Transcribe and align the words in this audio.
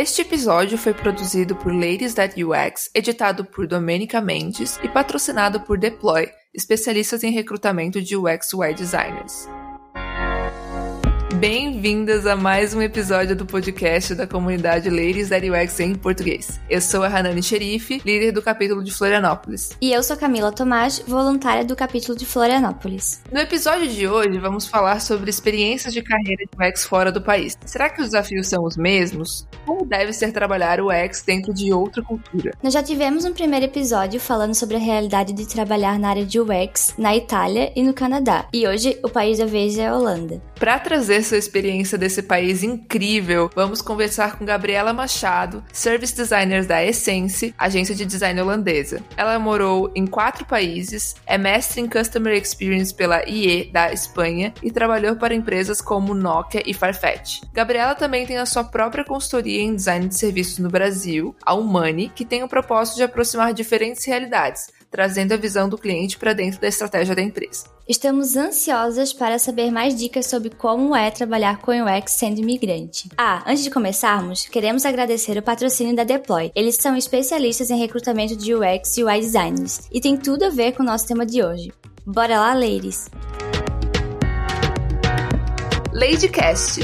Este 0.00 0.22
episódio 0.22 0.78
foi 0.78 0.94
produzido 0.94 1.56
por 1.56 1.74
Ladies 1.74 2.14
That 2.14 2.40
UX, 2.40 2.88
editado 2.94 3.44
por 3.44 3.66
Domenica 3.66 4.20
Mendes 4.20 4.78
e 4.80 4.88
patrocinado 4.88 5.62
por 5.62 5.76
Deploy, 5.76 6.30
especialistas 6.54 7.24
em 7.24 7.32
recrutamento 7.32 8.00
de 8.00 8.16
UX 8.16 8.54
UI 8.54 8.74
designers. 8.74 9.48
Bem-vindas 11.38 12.26
a 12.26 12.34
mais 12.34 12.74
um 12.74 12.82
episódio 12.82 13.36
do 13.36 13.46
podcast 13.46 14.12
da 14.12 14.26
comunidade 14.26 14.90
Ladies 14.90 15.28
that 15.28 15.48
UX 15.48 15.78
em 15.78 15.94
português. 15.94 16.60
Eu 16.68 16.80
sou 16.80 17.04
a 17.04 17.06
Hanani 17.06 17.40
Xerife, 17.40 18.02
líder 18.04 18.32
do 18.32 18.42
capítulo 18.42 18.82
de 18.82 18.92
Florianópolis. 18.92 19.70
E 19.80 19.92
eu 19.92 20.02
sou 20.02 20.16
Camila 20.16 20.50
Tomás, 20.50 21.00
voluntária 21.06 21.64
do 21.64 21.76
capítulo 21.76 22.18
de 22.18 22.26
Florianópolis. 22.26 23.22
No 23.30 23.38
episódio 23.38 23.86
de 23.86 24.08
hoje, 24.08 24.36
vamos 24.40 24.66
falar 24.66 25.00
sobre 25.00 25.30
experiências 25.30 25.94
de 25.94 26.02
carreira 26.02 26.42
de 26.44 26.68
UX 26.68 26.84
fora 26.84 27.12
do 27.12 27.22
país. 27.22 27.56
Será 27.64 27.88
que 27.88 28.00
os 28.00 28.08
desafios 28.08 28.48
são 28.48 28.64
os 28.64 28.76
mesmos? 28.76 29.46
Como 29.64 29.86
deve 29.86 30.12
ser 30.12 30.32
trabalhar 30.32 30.80
o 30.80 30.88
UX 30.88 31.22
dentro 31.22 31.54
de 31.54 31.72
outra 31.72 32.02
cultura? 32.02 32.50
Nós 32.60 32.74
já 32.74 32.82
tivemos 32.82 33.24
um 33.24 33.32
primeiro 33.32 33.66
episódio 33.66 34.18
falando 34.18 34.56
sobre 34.56 34.74
a 34.74 34.80
realidade 34.80 35.32
de 35.32 35.46
trabalhar 35.46 36.00
na 36.00 36.08
área 36.08 36.26
de 36.26 36.40
UX 36.40 36.94
na 36.98 37.14
Itália 37.14 37.72
e 37.76 37.82
no 37.84 37.94
Canadá. 37.94 38.48
E 38.52 38.66
hoje 38.66 38.98
o 39.04 39.08
país 39.08 39.38
da 39.38 39.46
vez 39.46 39.78
é 39.78 39.86
a 39.86 39.94
Holanda. 39.94 40.42
Para 40.58 40.80
trazer 40.80 41.27
sua 41.28 41.36
experiência 41.36 41.98
desse 41.98 42.22
país 42.22 42.62
incrível, 42.62 43.50
vamos 43.54 43.82
conversar 43.82 44.38
com 44.38 44.46
Gabriela 44.46 44.94
Machado, 44.94 45.62
Service 45.70 46.16
Designer 46.16 46.64
da 46.64 46.82
Essence, 46.82 47.54
agência 47.58 47.94
de 47.94 48.06
design 48.06 48.40
holandesa. 48.40 49.02
Ela 49.14 49.38
morou 49.38 49.92
em 49.94 50.06
quatro 50.06 50.46
países, 50.46 51.14
é 51.26 51.36
mestre 51.36 51.82
em 51.82 51.88
Customer 51.88 52.32
Experience 52.32 52.94
pela 52.94 53.28
IE 53.28 53.70
da 53.70 53.92
Espanha 53.92 54.54
e 54.62 54.70
trabalhou 54.70 55.16
para 55.16 55.34
empresas 55.34 55.82
como 55.82 56.14
Nokia 56.14 56.62
e 56.64 56.72
Farfetch. 56.72 57.42
Gabriela 57.52 57.94
também 57.94 58.26
tem 58.26 58.38
a 58.38 58.46
sua 58.46 58.64
própria 58.64 59.04
consultoria 59.04 59.60
em 59.60 59.76
design 59.76 60.08
de 60.08 60.16
serviços 60.16 60.58
no 60.58 60.70
Brasil, 60.70 61.36
a 61.44 61.52
Humani, 61.52 62.10
que 62.14 62.24
tem 62.24 62.42
o 62.42 62.48
propósito 62.48 62.96
de 62.96 63.02
aproximar 63.02 63.52
diferentes 63.52 64.06
realidades, 64.06 64.68
trazendo 64.90 65.32
a 65.32 65.36
visão 65.36 65.68
do 65.68 65.78
cliente 65.78 66.18
para 66.18 66.32
dentro 66.32 66.60
da 66.60 66.68
estratégia 66.68 67.14
da 67.14 67.22
empresa. 67.22 67.64
Estamos 67.88 68.36
ansiosas 68.36 69.12
para 69.12 69.38
saber 69.38 69.70
mais 69.70 69.94
dicas 69.94 70.26
sobre 70.26 70.50
como 70.50 70.94
é 70.94 71.10
trabalhar 71.10 71.58
com 71.58 71.72
UX 71.72 72.12
sendo 72.12 72.40
imigrante. 72.40 73.08
Ah, 73.16 73.42
antes 73.46 73.64
de 73.64 73.70
começarmos, 73.70 74.46
queremos 74.46 74.84
agradecer 74.84 75.38
o 75.38 75.42
patrocínio 75.42 75.96
da 75.96 76.04
Deploy. 76.04 76.52
Eles 76.54 76.76
são 76.76 76.96
especialistas 76.96 77.70
em 77.70 77.78
recrutamento 77.78 78.36
de 78.36 78.54
UX 78.54 78.96
e 78.96 79.04
UI 79.04 79.20
designers 79.20 79.88
e 79.90 80.00
tem 80.00 80.16
tudo 80.16 80.44
a 80.44 80.50
ver 80.50 80.72
com 80.72 80.82
o 80.82 80.86
nosso 80.86 81.06
tema 81.06 81.24
de 81.24 81.42
hoje. 81.42 81.72
Bora 82.04 82.38
lá, 82.38 82.54
ladies! 82.54 83.10
Ladycast, 85.92 86.80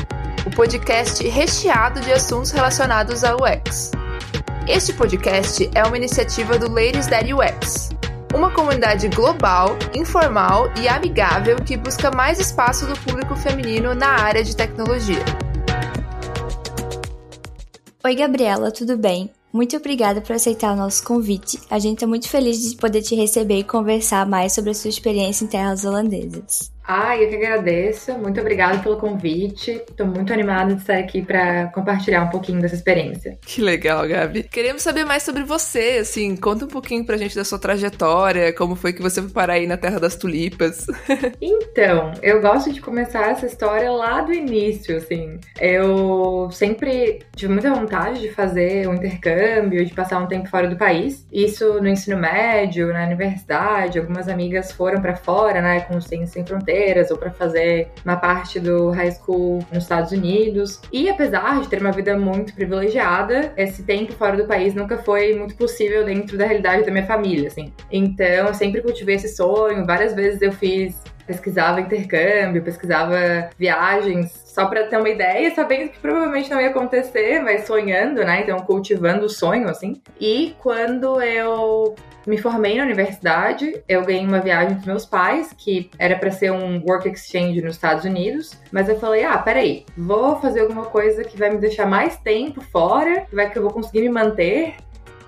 o 0.46 0.50
podcast 0.50 1.22
recheado 1.28 2.00
de 2.00 2.12
assuntos 2.12 2.50
relacionados 2.50 3.22
ao 3.22 3.36
UX. 3.36 3.92
Este 4.66 4.92
podcast 4.94 5.70
é 5.74 5.84
uma 5.84 5.96
iniciativa 5.96 6.58
do 6.58 6.68
Ladies 6.68 7.06
That 7.06 7.32
UX, 7.32 7.90
uma 8.34 8.50
comunidade 8.50 9.08
global, 9.08 9.78
informal 9.94 10.72
e 10.82 10.88
amigável 10.88 11.56
que 11.56 11.76
busca 11.76 12.10
mais 12.10 12.40
espaço 12.40 12.84
do 12.84 12.98
público 12.98 13.36
feminino 13.36 13.94
na 13.94 14.08
área 14.08 14.42
de 14.42 14.56
tecnologia. 14.56 15.24
Oi, 18.04 18.14
Gabriela, 18.16 18.72
tudo 18.72 18.98
bem? 18.98 19.30
Muito 19.52 19.76
obrigada 19.76 20.20
por 20.20 20.32
aceitar 20.32 20.72
o 20.72 20.76
nosso 20.76 21.04
convite. 21.04 21.60
A 21.70 21.78
gente 21.78 21.94
está 21.94 22.06
muito 22.08 22.28
feliz 22.28 22.60
de 22.60 22.76
poder 22.76 23.02
te 23.02 23.14
receber 23.14 23.60
e 23.60 23.64
conversar 23.64 24.26
mais 24.26 24.52
sobre 24.52 24.70
a 24.70 24.74
sua 24.74 24.90
experiência 24.90 25.44
em 25.44 25.48
terras 25.48 25.84
holandesas. 25.84 26.73
Ah, 26.86 27.16
eu 27.16 27.28
que 27.28 27.36
agradeço. 27.36 28.12
Muito 28.18 28.38
obrigada 28.40 28.78
pelo 28.80 28.98
convite. 28.98 29.82
Estou 29.88 30.06
muito 30.06 30.32
animada 30.32 30.74
de 30.74 30.82
estar 30.82 30.98
aqui 30.98 31.22
para 31.22 31.68
compartilhar 31.68 32.22
um 32.22 32.28
pouquinho 32.28 32.60
dessa 32.60 32.74
experiência. 32.74 33.38
Que 33.40 33.62
legal, 33.62 34.06
Gabi. 34.06 34.42
Queremos 34.42 34.82
saber 34.82 35.04
mais 35.04 35.22
sobre 35.22 35.42
você, 35.44 35.98
assim, 36.02 36.36
conta 36.36 36.66
um 36.66 36.68
pouquinho 36.68 37.04
pra 37.04 37.16
gente 37.16 37.34
da 37.34 37.44
sua 37.44 37.58
trajetória, 37.58 38.52
como 38.52 38.76
foi 38.76 38.92
que 38.92 39.00
você 39.00 39.22
foi 39.22 39.30
parar 39.30 39.54
aí 39.54 39.66
na 39.66 39.78
Terra 39.78 39.98
das 39.98 40.14
Tulipas. 40.14 40.86
então, 41.40 42.12
eu 42.22 42.42
gosto 42.42 42.70
de 42.70 42.80
começar 42.82 43.30
essa 43.30 43.46
história 43.46 43.90
lá 43.90 44.20
do 44.20 44.34
início, 44.34 44.98
assim. 44.98 45.38
Eu 45.58 46.50
sempre 46.52 47.20
tive 47.34 47.52
muita 47.52 47.72
vontade 47.72 48.20
de 48.20 48.28
fazer 48.28 48.86
um 48.86 48.94
intercâmbio, 48.94 49.84
de 49.84 49.94
passar 49.94 50.18
um 50.18 50.26
tempo 50.26 50.50
fora 50.50 50.68
do 50.68 50.76
país. 50.76 51.26
Isso 51.32 51.80
no 51.80 51.88
ensino 51.88 52.18
médio, 52.18 52.92
na 52.92 53.06
universidade, 53.06 53.98
algumas 53.98 54.28
amigas 54.28 54.70
foram 54.70 55.00
para 55.00 55.16
fora, 55.16 55.62
né, 55.62 55.80
com 55.80 55.96
o 55.96 56.02
Ciência 56.02 56.34
Sem 56.34 56.44
Fronteiras 56.44 56.73
ou 57.10 57.16
para 57.16 57.30
fazer 57.30 57.88
uma 58.04 58.16
parte 58.16 58.58
do 58.60 58.90
high 58.90 59.10
school 59.10 59.64
nos 59.72 59.84
Estados 59.84 60.12
Unidos. 60.12 60.80
E 60.92 61.08
apesar 61.08 61.60
de 61.60 61.68
ter 61.68 61.80
uma 61.80 61.92
vida 61.92 62.16
muito 62.16 62.54
privilegiada, 62.54 63.52
esse 63.56 63.82
tempo 63.82 64.12
fora 64.12 64.36
do 64.36 64.46
país 64.46 64.74
nunca 64.74 64.98
foi 64.98 65.34
muito 65.34 65.56
possível 65.56 66.04
dentro 66.04 66.36
da 66.36 66.46
realidade 66.46 66.84
da 66.84 66.90
minha 66.90 67.06
família, 67.06 67.48
assim. 67.48 67.72
Então, 67.90 68.48
eu 68.48 68.54
sempre 68.54 68.82
cultivei 68.82 69.16
esse 69.16 69.28
sonho, 69.28 69.86
várias 69.86 70.14
vezes 70.14 70.42
eu 70.42 70.52
fiz 70.52 71.02
pesquisava 71.26 71.80
intercâmbio, 71.80 72.62
pesquisava 72.62 73.48
viagens, 73.58 74.42
só 74.46 74.66
para 74.66 74.86
ter 74.86 74.96
uma 74.96 75.08
ideia, 75.08 75.54
sabendo 75.54 75.90
que 75.90 75.98
provavelmente 75.98 76.50
não 76.50 76.60
ia 76.60 76.68
acontecer, 76.68 77.40
mas 77.40 77.66
sonhando, 77.66 78.22
né? 78.24 78.42
Então, 78.42 78.58
cultivando 78.58 79.26
o 79.26 79.30
sonho, 79.30 79.68
assim. 79.68 80.00
E 80.20 80.54
quando 80.60 81.20
eu 81.20 81.94
me 82.26 82.38
formei 82.38 82.76
na 82.76 82.84
universidade, 82.84 83.82
eu 83.88 84.04
ganhei 84.04 84.24
uma 84.24 84.40
viagem 84.40 84.76
dos 84.76 84.86
meus 84.86 85.04
pais, 85.04 85.54
que 85.56 85.90
era 85.98 86.16
para 86.16 86.30
ser 86.30 86.52
um 86.52 86.82
work 86.86 87.08
exchange 87.08 87.60
nos 87.60 87.76
Estados 87.76 88.04
Unidos, 88.04 88.58
mas 88.72 88.88
eu 88.88 88.98
falei: 88.98 89.24
ah, 89.24 89.38
peraí, 89.38 89.84
vou 89.96 90.36
fazer 90.40 90.60
alguma 90.60 90.86
coisa 90.86 91.24
que 91.24 91.38
vai 91.38 91.50
me 91.50 91.58
deixar 91.58 91.86
mais 91.86 92.16
tempo 92.16 92.60
fora, 92.60 93.22
que 93.22 93.34
vai 93.34 93.50
que 93.50 93.58
eu 93.58 93.62
vou 93.62 93.72
conseguir 93.72 94.00
me 94.02 94.08
manter 94.08 94.74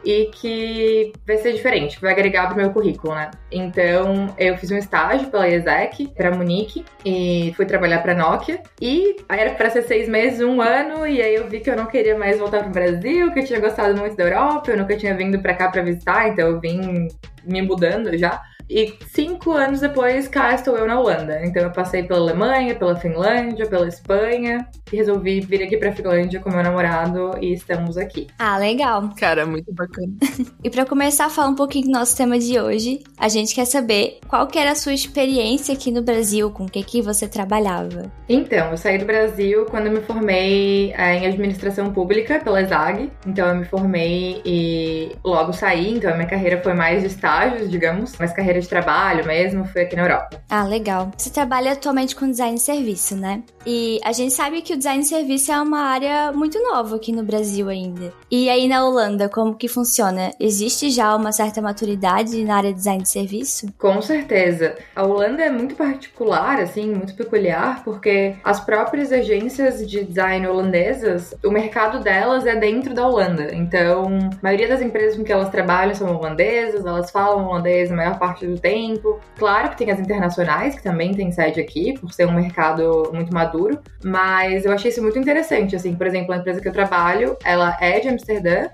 e 0.07 0.27
que 0.27 1.13
vai 1.27 1.37
ser 1.39 1.53
diferente, 1.53 2.01
vai 2.01 2.13
agregar 2.13 2.47
pro 2.47 2.57
meu 2.57 2.71
currículo, 2.71 3.13
né? 3.13 3.29
Então, 3.51 4.33
eu 4.39 4.57
fiz 4.57 4.71
um 4.71 4.77
estágio 4.77 5.29
pela 5.29 5.49
ESEC 5.49 6.15
para 6.15 6.31
Munique 6.31 6.85
e 7.05 7.53
fui 7.57 7.67
trabalhar 7.67 7.99
para 7.99 8.15
Nokia. 8.15 8.63
E 8.81 9.17
era 9.29 9.51
para 9.55 9.69
ser 9.69 9.83
seis 9.83 10.09
meses, 10.09 10.41
um 10.41 10.61
ano, 10.61 11.05
e 11.07 11.21
aí 11.21 11.35
eu 11.35 11.49
vi 11.49 11.59
que 11.59 11.69
eu 11.69 11.77
não 11.77 11.87
queria 11.87 12.17
mais 12.17 12.39
voltar 12.39 12.63
pro 12.63 12.71
Brasil, 12.71 13.33
que 13.33 13.41
eu 13.41 13.45
tinha 13.45 13.59
gostado 13.59 13.99
muito 13.99 14.17
da 14.17 14.23
Europa, 14.23 14.71
eu 14.71 14.77
nunca 14.77 14.97
tinha 14.97 15.17
vindo 15.17 15.41
para 15.41 15.55
cá 15.55 15.69
para 15.69 15.83
visitar, 15.83 16.29
então 16.29 16.47
eu 16.47 16.61
vim 16.61 17.09
me 17.45 17.63
mudando 17.63 18.17
já. 18.17 18.41
E 18.69 18.95
cinco 19.13 19.53
anos 19.53 19.81
depois, 19.81 20.29
cá 20.29 20.55
estou 20.55 20.77
eu 20.77 20.87
na 20.87 20.99
Holanda. 20.99 21.41
Então 21.45 21.63
eu 21.63 21.71
passei 21.71 22.03
pela 22.03 22.21
Alemanha, 22.21 22.75
pela 22.75 22.97
Finlândia, 22.97 23.67
pela 23.67 23.87
Espanha 23.87 24.69
e 24.93 24.97
resolvi 24.97 25.41
vir 25.41 25.63
aqui 25.63 25.77
pra 25.77 25.93
Finlândia 25.93 26.41
com 26.41 26.51
meu 26.51 26.63
namorado 26.63 27.33
e 27.41 27.53
estamos 27.53 27.97
aqui. 27.97 28.27
Ah, 28.39 28.59
legal. 28.59 29.11
Cara, 29.19 29.47
muito 29.47 29.73
bacana. 29.73 30.13
e 30.63 30.71
para 30.71 30.85
começar 30.85 31.27
a 31.27 31.31
falar 31.31 31.49
um 31.49 31.55
pouquinho 31.55 31.87
do 31.87 31.93
nosso 31.93 32.17
tema 32.17 32.39
de 32.39 32.59
hoje, 32.59 33.03
a 33.17 33.29
gente 33.29 33.55
quer 33.55 33.67
saber 33.67 34.19
qual 34.29 34.47
que 34.47 34.59
era 34.59 34.73
a 34.73 34.75
sua 34.75 34.93
experiência 34.93 35.75
aqui 35.75 35.91
no 35.91 36.03
Brasil, 36.03 36.51
com 36.51 36.65
o 36.65 36.69
que 36.69 36.83
que 36.83 37.03
você 37.03 37.29
trabalhava. 37.29 38.11
Então, 38.29 38.71
eu 38.71 38.77
saí 38.77 38.99
do 38.99 39.05
Brasil 39.05 39.67
quando 39.67 39.87
eu 39.87 39.93
me 39.93 40.01
formei 40.01 40.93
é, 40.93 41.17
em 41.17 41.27
administração 41.27 41.93
pública 41.93 42.41
pela 42.41 42.61
ESAG. 42.61 43.11
Então 43.27 43.49
eu 43.49 43.55
me 43.57 43.65
formei 43.65 44.41
e 44.45 45.13
logo 45.25 45.53
saí, 45.53 45.95
então 45.95 46.11
a 46.11 46.15
minha 46.15 46.29
carreira 46.29 46.61
foi 46.63 46.75
mais 46.75 47.03
de 47.03 47.09
estágios, 47.09 47.71
digamos, 47.71 48.15
mas 48.19 48.33
carreira 48.33 48.56
carreira 48.57 48.61
de 48.61 48.69
trabalho 48.69 49.27
mesmo 49.27 49.65
foi 49.67 49.83
aqui 49.83 49.97
na 49.97 50.03
Europa. 50.03 50.41
Ah, 50.49 50.65
legal. 50.65 51.11
Você 51.17 51.31
trabalha 51.31 51.73
atualmente 51.73 52.17
com 52.17 52.31
design 52.31 52.57
de 52.57 52.63
serviço, 52.63 53.17
né? 53.17 53.43
E 53.65 54.01
a 54.05 54.13
gente 54.13 54.33
sabe 54.33 54.63
que 54.63 54.73
o 54.73 54.77
design 54.77 55.03
de 55.03 55.09
serviço 55.09 55.53
é 55.53 55.61
uma 55.61 55.81
área 55.81 56.33
muito 56.33 56.61
nova 56.63 56.97
aqui 56.97 57.13
no 57.13 57.23
Brasil 57.23 57.69
ainda. 57.69 58.13
E 58.31 58.49
aí 58.49 58.69
na 58.69 58.85
Holanda, 58.85 59.29
como 59.29 59.55
que 59.55 59.69
funciona? 59.69 60.31
Existe 60.39 60.91
já 60.91 61.15
uma 61.15 61.33
certa 61.33 61.61
maturidade 61.61 62.45
na 62.45 62.57
área 62.57 62.71
de 62.71 62.77
design 62.77 63.03
de 63.03 63.09
serviço? 63.09 63.67
Com 63.79 64.01
certeza. 64.01 64.77
A 64.95 65.05
Holanda 65.05 65.43
é 65.43 65.51
muito 65.51 65.75
particular, 65.75 66.61
assim, 66.61 66.95
muito 66.95 67.15
peculiar, 67.15 67.83
porque 67.85 68.37
as 68.45 68.61
próprias 68.61 69.13
agências 69.13 69.87
de 69.89 70.05
design 70.05 70.47
holandesas, 70.47 71.35
o 71.45 71.51
mercado 71.51 72.01
delas 72.01 72.47
é 72.47 72.55
dentro 72.55 72.95
da 72.95 73.07
Holanda. 73.07 73.53
Então, 73.53 74.07
a 74.33 74.39
maioria 74.43 74.69
das 74.69 74.81
empresas 74.81 75.17
com 75.17 75.25
que 75.25 75.33
elas 75.33 75.51
trabalham 75.51 75.95
são 75.95 76.15
holandesas, 76.17 76.87
elas 76.87 77.11
falam 77.11 77.47
holandês 77.47 77.91
a 77.91 77.97
maior 77.97 78.19
parte 78.19 78.46
do 78.47 78.61
tempo. 78.61 79.21
Claro 79.39 79.71
que 79.71 79.77
tem 79.77 79.91
as 79.91 80.01
internacionais, 80.01 80.75
que 80.75 80.83
também 80.83 81.13
tem 81.13 81.31
sede 81.33 81.61
aqui, 81.61 81.99
por 81.99 82.13
ser 82.13 82.27
um 82.27 82.33
mercado 82.33 83.11
muito 83.13 83.33
maduro, 83.33 83.81
mas 84.05 84.65
eu 84.65 84.73
achei 84.73 84.91
isso 84.91 85.03
muito 85.03 85.19
interessante, 85.19 85.77
assim, 85.77 85.95
por 85.95 86.07
exemplo, 86.07 86.33
a 86.33 86.37
empresa 86.37 86.61
que 86.61 86.69
eu 86.69 86.73
trabalho, 86.73 87.37
ela 87.45 87.77
é 87.81 88.01
de 88.01 88.09
Amsterdã, 88.09 88.69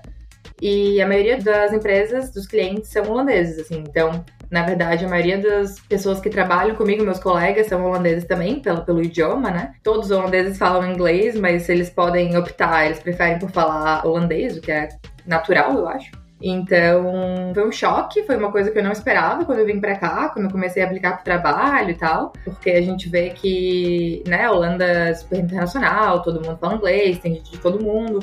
e 0.61 1.01
a 1.01 1.07
maioria 1.07 1.37
das 1.37 1.73
empresas, 1.73 2.31
dos 2.31 2.47
clientes, 2.47 2.89
são 2.89 3.09
holandeses, 3.09 3.59
assim, 3.59 3.83
então 3.87 4.23
na 4.53 4.61
verdade, 4.61 5.03
a 5.03 5.09
maioria 5.09 5.39
das 5.39 5.79
pessoas 5.79 6.19
que 6.19 6.29
trabalham 6.29 6.75
comigo, 6.75 7.03
meus 7.03 7.17
colegas, 7.17 7.65
são 7.65 7.83
holandeses 7.83 8.23
também, 8.25 8.59
pelo, 8.59 8.85
pelo 8.85 9.01
idioma, 9.01 9.49
né? 9.49 9.73
Todos 9.81 10.05
os 10.05 10.11
holandeses 10.11 10.59
falam 10.59 10.91
inglês, 10.91 11.35
mas 11.35 11.67
eles 11.69 11.89
podem 11.89 12.37
optar, 12.37 12.85
eles 12.85 12.99
preferem 12.99 13.39
por 13.39 13.49
falar 13.49 14.05
holandês, 14.05 14.55
o 14.55 14.61
que 14.61 14.71
é 14.71 14.89
natural, 15.25 15.73
eu 15.73 15.87
acho. 15.87 16.22
Então, 16.45 17.53
foi 17.53 17.65
um 17.65 17.71
choque, 17.71 18.21
foi 18.23 18.35
uma 18.35 18.51
coisa 18.51 18.69
que 18.69 18.77
eu 18.77 18.83
não 18.83 18.91
esperava 18.91 19.45
quando 19.45 19.59
eu 19.59 19.65
vim 19.65 19.79
para 19.79 19.95
cá, 19.95 20.27
quando 20.27 20.47
eu 20.47 20.51
comecei 20.51 20.83
a 20.83 20.85
aplicar 20.85 21.13
pro 21.13 21.23
trabalho 21.23 21.91
e 21.91 21.93
tal, 21.93 22.33
porque 22.43 22.69
a 22.71 22.81
gente 22.81 23.07
vê 23.07 23.29
que, 23.29 24.21
né, 24.27 24.43
a 24.43 24.51
Holanda 24.51 24.83
é 24.83 25.13
super 25.13 25.39
internacional, 25.39 26.21
todo 26.21 26.45
mundo 26.45 26.57
fala 26.57 26.75
inglês, 26.75 27.19
tem 27.19 27.35
gente 27.35 27.51
de 27.51 27.59
todo 27.59 27.81
mundo. 27.81 28.19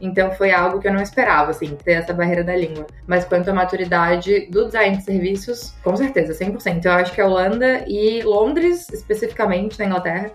Então 0.00 0.32
foi 0.32 0.50
algo 0.50 0.80
que 0.80 0.88
eu 0.88 0.92
não 0.92 1.00
esperava, 1.00 1.52
assim, 1.52 1.76
ter 1.76 1.92
essa 1.92 2.12
barreira 2.12 2.42
da 2.42 2.56
língua. 2.56 2.86
Mas 3.06 3.24
quanto 3.24 3.50
à 3.50 3.54
maturidade 3.54 4.46
do 4.50 4.64
design 4.64 4.96
de 4.96 5.04
serviços, 5.04 5.74
com 5.84 5.94
certeza, 5.94 6.32
100%. 6.32 6.84
Eu 6.84 6.92
acho 6.92 7.12
que 7.12 7.20
a 7.20 7.26
Holanda 7.26 7.84
e 7.86 8.20
Londres, 8.22 8.88
especificamente 8.90 9.78
na 9.78 9.84
Inglaterra, 9.84 10.32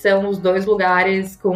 são 0.00 0.28
os 0.28 0.38
dois 0.38 0.64
lugares 0.64 1.36
com 1.36 1.54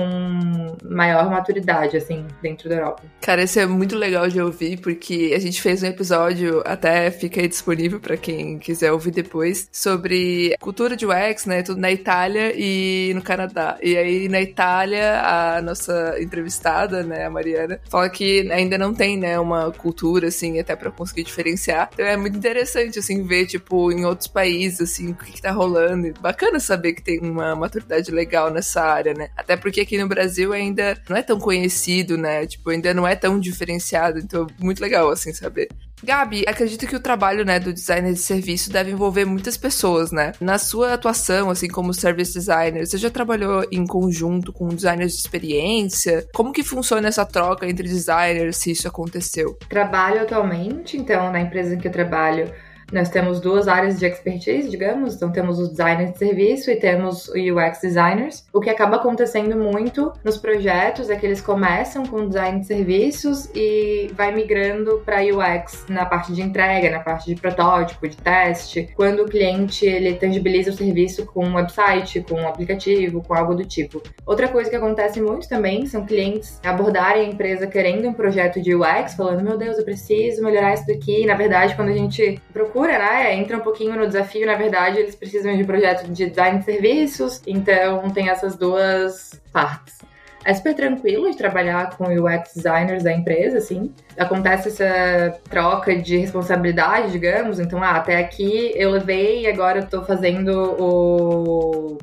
maior 0.84 1.30
maturidade, 1.30 1.96
assim, 1.96 2.26
dentro 2.42 2.68
da 2.68 2.76
Europa. 2.76 3.02
Cara, 3.20 3.42
isso 3.42 3.58
é 3.58 3.66
muito 3.66 3.96
legal 3.96 4.28
de 4.28 4.40
ouvir, 4.40 4.78
porque 4.80 5.32
a 5.34 5.38
gente 5.38 5.62
fez 5.62 5.82
um 5.82 5.86
episódio, 5.86 6.62
até 6.66 7.10
fica 7.10 7.40
aí 7.40 7.48
disponível 7.48 7.98
para 7.98 8.16
quem 8.16 8.58
quiser 8.58 8.92
ouvir 8.92 9.12
depois, 9.12 9.68
sobre 9.72 10.54
cultura 10.60 10.94
de 10.94 11.06
UX, 11.06 11.46
né, 11.46 11.62
tudo 11.62 11.80
na 11.80 11.90
Itália 11.90 12.52
e 12.54 13.12
no 13.14 13.22
Canadá. 13.22 13.78
E 13.82 13.96
aí, 13.96 14.28
na 14.28 14.42
Itália, 14.42 15.22
a 15.22 15.62
nossa 15.62 16.16
entrevistada, 16.20 17.02
né, 17.02 17.24
a 17.24 17.30
Mariana, 17.30 17.80
fala 17.88 18.10
que 18.10 18.50
ainda 18.52 18.76
não 18.76 18.92
tem, 18.92 19.18
né, 19.18 19.38
uma 19.38 19.70
cultura, 19.72 20.28
assim, 20.28 20.60
até 20.60 20.76
para 20.76 20.90
conseguir 20.90 21.24
diferenciar. 21.24 21.88
Então 21.94 22.04
é 22.04 22.16
muito 22.16 22.36
interessante, 22.36 22.98
assim, 22.98 23.22
ver, 23.26 23.46
tipo, 23.46 23.90
em 23.90 24.04
outros 24.04 24.28
países, 24.28 24.82
assim, 24.82 25.12
o 25.12 25.14
que, 25.14 25.32
que 25.32 25.42
tá 25.42 25.50
rolando. 25.50 26.12
Bacana 26.20 26.60
saber 26.60 26.92
que 26.92 27.02
tem 27.02 27.20
uma 27.20 27.56
maturidade 27.56 28.10
legal 28.10 28.33
legal 28.34 28.50
nessa 28.50 28.82
área, 28.82 29.14
né? 29.14 29.28
Até 29.36 29.56
porque 29.56 29.80
aqui 29.80 29.96
no 29.96 30.08
Brasil 30.08 30.52
ainda 30.52 30.98
não 31.08 31.16
é 31.16 31.22
tão 31.22 31.38
conhecido, 31.38 32.18
né? 32.18 32.44
Tipo, 32.46 32.70
ainda 32.70 32.92
não 32.92 33.06
é 33.06 33.14
tão 33.14 33.38
diferenciado, 33.38 34.18
então 34.18 34.46
muito 34.58 34.80
legal 34.80 35.08
assim 35.08 35.32
saber. 35.32 35.68
Gabi, 36.02 36.44
acredito 36.46 36.86
que 36.86 36.96
o 36.96 37.00
trabalho, 37.00 37.46
né, 37.46 37.58
do 37.58 37.72
designer 37.72 38.12
de 38.12 38.18
serviço 38.18 38.70
deve 38.70 38.90
envolver 38.90 39.24
muitas 39.24 39.56
pessoas, 39.56 40.12
né? 40.12 40.32
Na 40.38 40.58
sua 40.58 40.92
atuação, 40.92 41.48
assim 41.48 41.68
como 41.68 41.94
service 41.94 42.34
designer, 42.34 42.86
você 42.86 42.98
já 42.98 43.08
trabalhou 43.08 43.64
em 43.72 43.86
conjunto 43.86 44.52
com 44.52 44.68
designers 44.68 45.12
de 45.12 45.20
experiência? 45.20 46.26
Como 46.34 46.52
que 46.52 46.62
funciona 46.62 47.08
essa 47.08 47.24
troca 47.24 47.66
entre 47.66 47.88
designers, 47.88 48.56
se 48.56 48.72
isso 48.72 48.86
aconteceu? 48.86 49.56
Trabalho 49.68 50.20
atualmente, 50.20 50.98
então, 50.98 51.32
na 51.32 51.40
empresa 51.40 51.74
em 51.74 51.78
que 51.78 51.88
eu 51.88 51.92
trabalho, 51.92 52.52
nós 52.92 53.08
temos 53.08 53.40
duas 53.40 53.68
áreas 53.68 53.98
de 53.98 54.06
expertise, 54.06 54.68
digamos, 54.68 55.14
então 55.14 55.30
temos 55.30 55.58
os 55.58 55.70
designers 55.70 56.12
de 56.12 56.18
serviço 56.18 56.70
e 56.70 56.76
temos 56.76 57.28
o 57.28 57.32
UX 57.32 57.80
designers. 57.80 58.44
O 58.52 58.60
que 58.60 58.70
acaba 58.70 58.96
acontecendo 58.96 59.56
muito 59.56 60.12
nos 60.22 60.36
projetos 60.36 61.10
é 61.10 61.16
que 61.16 61.26
eles 61.26 61.40
começam 61.40 62.04
com 62.04 62.28
design 62.28 62.60
de 62.60 62.66
serviços 62.66 63.48
e 63.54 64.10
vai 64.14 64.32
migrando 64.32 65.02
para 65.04 65.22
UX 65.22 65.86
na 65.88 66.04
parte 66.06 66.32
de 66.32 66.42
entrega, 66.42 66.90
na 66.90 67.00
parte 67.00 67.26
de 67.26 67.40
protótipo, 67.40 68.08
de 68.08 68.16
teste, 68.16 68.88
quando 68.94 69.22
o 69.22 69.28
cliente 69.28 69.86
ele 69.86 70.14
tangibiliza 70.14 70.70
o 70.70 70.74
serviço 70.74 71.26
com 71.26 71.44
um 71.44 71.54
website, 71.54 72.20
com 72.22 72.40
um 72.40 72.48
aplicativo, 72.48 73.22
com 73.22 73.34
algo 73.34 73.54
do 73.54 73.64
tipo. 73.64 74.02
Outra 74.26 74.48
coisa 74.48 74.70
que 74.70 74.76
acontece 74.76 75.20
muito 75.20 75.48
também 75.48 75.86
são 75.86 76.06
clientes 76.06 76.60
abordarem 76.64 77.26
a 77.26 77.28
empresa 77.28 77.66
querendo 77.66 78.08
um 78.08 78.12
projeto 78.12 78.60
de 78.60 78.74
UX, 78.74 79.14
falando: 79.14 79.42
"Meu 79.42 79.56
Deus, 79.56 79.78
eu 79.78 79.84
preciso 79.84 80.42
melhorar 80.42 80.74
isso 80.74 80.86
daqui". 80.86 81.26
Na 81.26 81.34
verdade, 81.34 81.74
quando 81.74 81.88
a 81.88 81.94
gente 81.94 82.40
procura 82.52 82.83
procura, 82.84 82.98
né? 82.98 83.34
Entra 83.34 83.56
um 83.56 83.60
pouquinho 83.60 83.96
no 83.96 84.06
desafio, 84.06 84.46
na 84.46 84.54
verdade, 84.54 84.98
eles 84.98 85.14
precisam 85.14 85.56
de 85.56 85.64
projeto 85.64 86.06
de 86.06 86.26
design 86.26 86.58
de 86.58 86.64
serviços, 86.64 87.42
então 87.46 88.10
tem 88.10 88.28
essas 88.28 88.56
duas 88.56 89.40
partes. 89.52 89.98
É 90.44 90.52
super 90.52 90.74
tranquilo 90.74 91.30
de 91.30 91.38
trabalhar 91.38 91.96
com 91.96 92.04
UX 92.04 92.52
designers 92.54 93.02
da 93.02 93.12
empresa, 93.12 93.56
assim. 93.56 93.94
Acontece 94.18 94.68
essa 94.68 95.40
troca 95.48 95.96
de 95.96 96.18
responsabilidade, 96.18 97.12
digamos. 97.12 97.58
Então, 97.58 97.82
ah, 97.82 97.92
até 97.92 98.18
aqui 98.18 98.72
eu 98.74 98.90
levei 98.90 99.46
agora 99.46 99.78
eu 99.78 99.86
tô 99.86 100.02
fazendo 100.02 100.76
o 100.78 101.98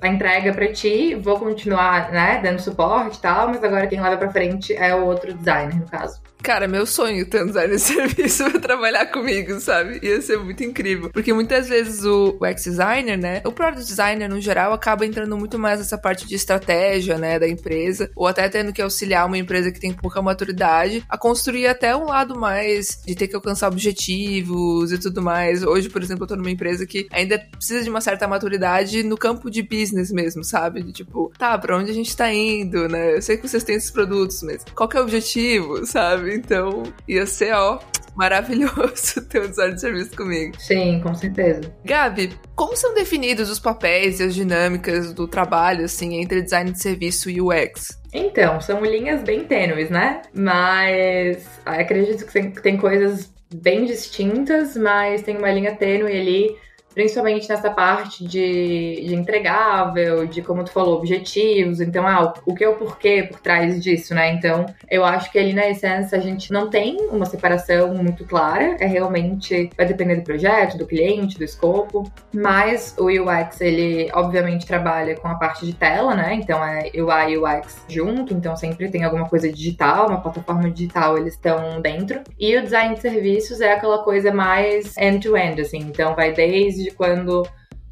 a 0.00 0.06
entrega 0.06 0.52
para 0.52 0.70
ti, 0.70 1.16
vou 1.16 1.40
continuar, 1.40 2.12
né, 2.12 2.40
dando 2.40 2.60
suporte 2.60 3.18
e 3.18 3.20
tal, 3.20 3.48
mas 3.48 3.64
agora 3.64 3.88
quem 3.88 4.00
leva 4.00 4.16
para 4.16 4.30
frente 4.30 4.72
é 4.72 4.94
o 4.94 5.04
outro 5.04 5.34
designer, 5.34 5.74
no 5.74 5.86
caso. 5.86 6.20
Cara, 6.42 6.68
meu 6.68 6.86
sonho 6.86 7.26
ter 7.26 7.42
um 7.42 7.46
designer 7.46 7.76
de 7.76 7.82
serviço 7.82 8.50
pra 8.50 8.60
trabalhar 8.60 9.06
comigo, 9.06 9.60
sabe? 9.60 9.98
Ia 10.02 10.20
ser 10.22 10.38
muito 10.38 10.62
incrível. 10.62 11.10
Porque 11.10 11.32
muitas 11.32 11.68
vezes 11.68 12.04
o 12.04 12.38
UX 12.40 12.64
designer, 12.64 13.18
né? 13.18 13.42
O 13.44 13.52
product 13.52 13.86
designer, 13.86 14.28
no 14.28 14.40
geral, 14.40 14.72
acaba 14.72 15.04
entrando 15.04 15.36
muito 15.36 15.58
mais 15.58 15.78
nessa 15.78 15.98
parte 15.98 16.26
de 16.26 16.34
estratégia, 16.34 17.18
né? 17.18 17.38
Da 17.38 17.48
empresa. 17.48 18.10
Ou 18.14 18.26
até 18.26 18.48
tendo 18.48 18.72
que 18.72 18.80
auxiliar 18.80 19.26
uma 19.26 19.36
empresa 19.36 19.70
que 19.70 19.80
tem 19.80 19.92
pouca 19.92 20.22
maturidade 20.22 21.04
a 21.08 21.18
construir 21.18 21.66
até 21.66 21.94
um 21.94 22.04
lado 22.04 22.38
mais 22.38 23.02
de 23.04 23.14
ter 23.14 23.28
que 23.28 23.36
alcançar 23.36 23.68
objetivos 23.68 24.92
e 24.92 24.98
tudo 24.98 25.20
mais. 25.20 25.62
Hoje, 25.62 25.88
por 25.88 26.02
exemplo, 26.02 26.24
eu 26.24 26.28
tô 26.28 26.36
numa 26.36 26.50
empresa 26.50 26.86
que 26.86 27.08
ainda 27.12 27.38
precisa 27.38 27.82
de 27.82 27.90
uma 27.90 28.00
certa 28.00 28.28
maturidade 28.28 29.02
no 29.02 29.16
campo 29.16 29.50
de 29.50 29.62
business 29.62 30.12
mesmo, 30.12 30.44
sabe? 30.44 30.82
De 30.82 30.92
tipo, 30.92 31.32
tá, 31.36 31.58
pra 31.58 31.76
onde 31.76 31.90
a 31.90 31.94
gente 31.94 32.16
tá 32.16 32.32
indo, 32.32 32.88
né? 32.88 33.16
Eu 33.16 33.22
sei 33.22 33.36
que 33.36 33.46
vocês 33.46 33.64
têm 33.64 33.76
esses 33.76 33.90
produtos, 33.90 34.42
mas 34.42 34.64
qual 34.74 34.88
que 34.88 34.96
é 34.96 35.00
o 35.00 35.02
objetivo, 35.02 35.84
sabe? 35.84 36.27
Então, 36.30 36.82
ia 37.06 37.26
ser, 37.26 37.52
ó, 37.52 37.78
maravilhoso 38.18 39.26
ter 39.30 39.40
um 39.42 39.48
design 39.48 39.74
de 39.74 39.80
serviço 39.80 40.16
comigo. 40.16 40.54
Sim, 40.58 41.00
com 41.00 41.14
certeza. 41.14 41.60
Gabi, 41.84 42.32
como 42.56 42.76
são 42.76 42.92
definidos 42.94 43.48
os 43.48 43.60
papéis 43.60 44.18
e 44.18 44.24
as 44.24 44.34
dinâmicas 44.34 45.12
do 45.12 45.28
trabalho, 45.28 45.84
assim, 45.84 46.20
entre 46.20 46.42
design 46.42 46.72
de 46.72 46.82
serviço 46.82 47.30
e 47.30 47.40
UX? 47.40 47.96
Então, 48.12 48.60
são 48.60 48.84
linhas 48.84 49.22
bem 49.22 49.44
tênues, 49.44 49.88
né? 49.88 50.22
Mas 50.34 51.46
acredito 51.64 52.26
que 52.26 52.60
tem 52.60 52.76
coisas 52.76 53.32
bem 53.54 53.84
distintas, 53.84 54.76
mas 54.76 55.22
tem 55.22 55.36
uma 55.36 55.50
linha 55.50 55.74
tênue 55.76 56.12
ali 56.12 56.56
principalmente 56.98 57.48
nessa 57.48 57.70
parte 57.70 58.24
de, 58.24 59.04
de 59.06 59.14
entregável, 59.14 60.26
de 60.26 60.42
como 60.42 60.64
tu 60.64 60.72
falou, 60.72 60.96
objetivos. 60.96 61.80
Então, 61.80 62.04
ah, 62.04 62.34
o 62.44 62.52
que 62.52 62.64
é 62.64 62.68
o 62.68 62.74
porquê 62.74 63.22
por 63.22 63.38
trás 63.38 63.80
disso, 63.80 64.16
né? 64.16 64.32
Então, 64.32 64.66
eu 64.90 65.04
acho 65.04 65.30
que 65.30 65.38
ali 65.38 65.52
na 65.52 65.68
essência 65.68 66.18
a 66.18 66.20
gente 66.20 66.52
não 66.52 66.68
tem 66.68 66.96
uma 67.12 67.24
separação 67.24 67.94
muito 67.94 68.24
clara, 68.24 68.76
é 68.80 68.86
realmente 68.86 69.70
vai 69.76 69.86
depender 69.86 70.16
do 70.16 70.22
projeto, 70.22 70.76
do 70.76 70.88
cliente, 70.88 71.38
do 71.38 71.44
escopo, 71.44 72.10
mas 72.34 72.96
o 72.98 73.04
UX 73.04 73.60
ele 73.60 74.10
obviamente 74.12 74.66
trabalha 74.66 75.14
com 75.14 75.28
a 75.28 75.36
parte 75.36 75.64
de 75.64 75.74
tela, 75.74 76.16
né? 76.16 76.34
Então 76.34 76.64
é 76.64 76.90
UI 76.96 77.34
e 77.34 77.38
UX 77.38 77.84
junto, 77.88 78.34
então 78.34 78.56
sempre 78.56 78.90
tem 78.90 79.04
alguma 79.04 79.28
coisa 79.28 79.48
digital, 79.48 80.08
uma 80.08 80.20
plataforma 80.20 80.68
digital, 80.68 81.16
eles 81.16 81.34
estão 81.34 81.80
dentro. 81.80 82.22
E 82.36 82.56
o 82.56 82.62
design 82.62 82.96
de 82.96 83.00
serviços 83.00 83.60
é 83.60 83.74
aquela 83.74 84.02
coisa 84.02 84.32
mais 84.32 84.96
end-to-end, 84.98 85.60
-end, 85.60 85.60
assim, 85.60 85.78
então 85.78 86.16
vai 86.16 86.32
desde 86.32 86.87
de 86.88 86.94
quando 86.94 87.42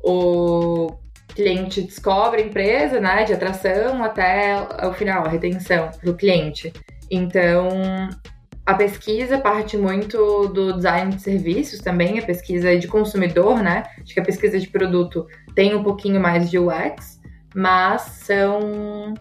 o 0.03 0.91
cliente 1.35 1.83
descobre 1.83 2.43
a 2.43 2.47
empresa, 2.47 3.01
né, 3.01 3.25
de 3.25 3.33
atração 3.33 4.03
até 4.03 4.57
o 4.87 4.93
final, 4.95 5.25
a 5.25 5.29
retenção 5.29 5.91
do 6.03 6.15
cliente. 6.15 6.73
Então, 7.11 7.69
a 8.65 8.75
pesquisa 8.75 9.39
parte 9.39 9.77
muito 9.77 10.49
do 10.49 10.73
design 10.73 11.15
de 11.15 11.23
serviços 11.23 11.81
também, 11.81 12.19
a 12.19 12.23
pesquisa 12.25 12.77
de 12.77 12.89
consumidor, 12.89 13.63
né? 13.63 13.85
Acho 14.03 14.15
que 14.15 14.21
a 14.21 14.25
pesquisa 14.25 14.59
de 14.59 14.69
produto 14.69 15.27
tem 15.55 15.75
um 15.75 15.85
pouquinho 15.85 16.21
mais 16.21 16.51
de 16.51 16.59
UX, 16.59 17.21
mas 17.55 18.03
são 18.03 19.15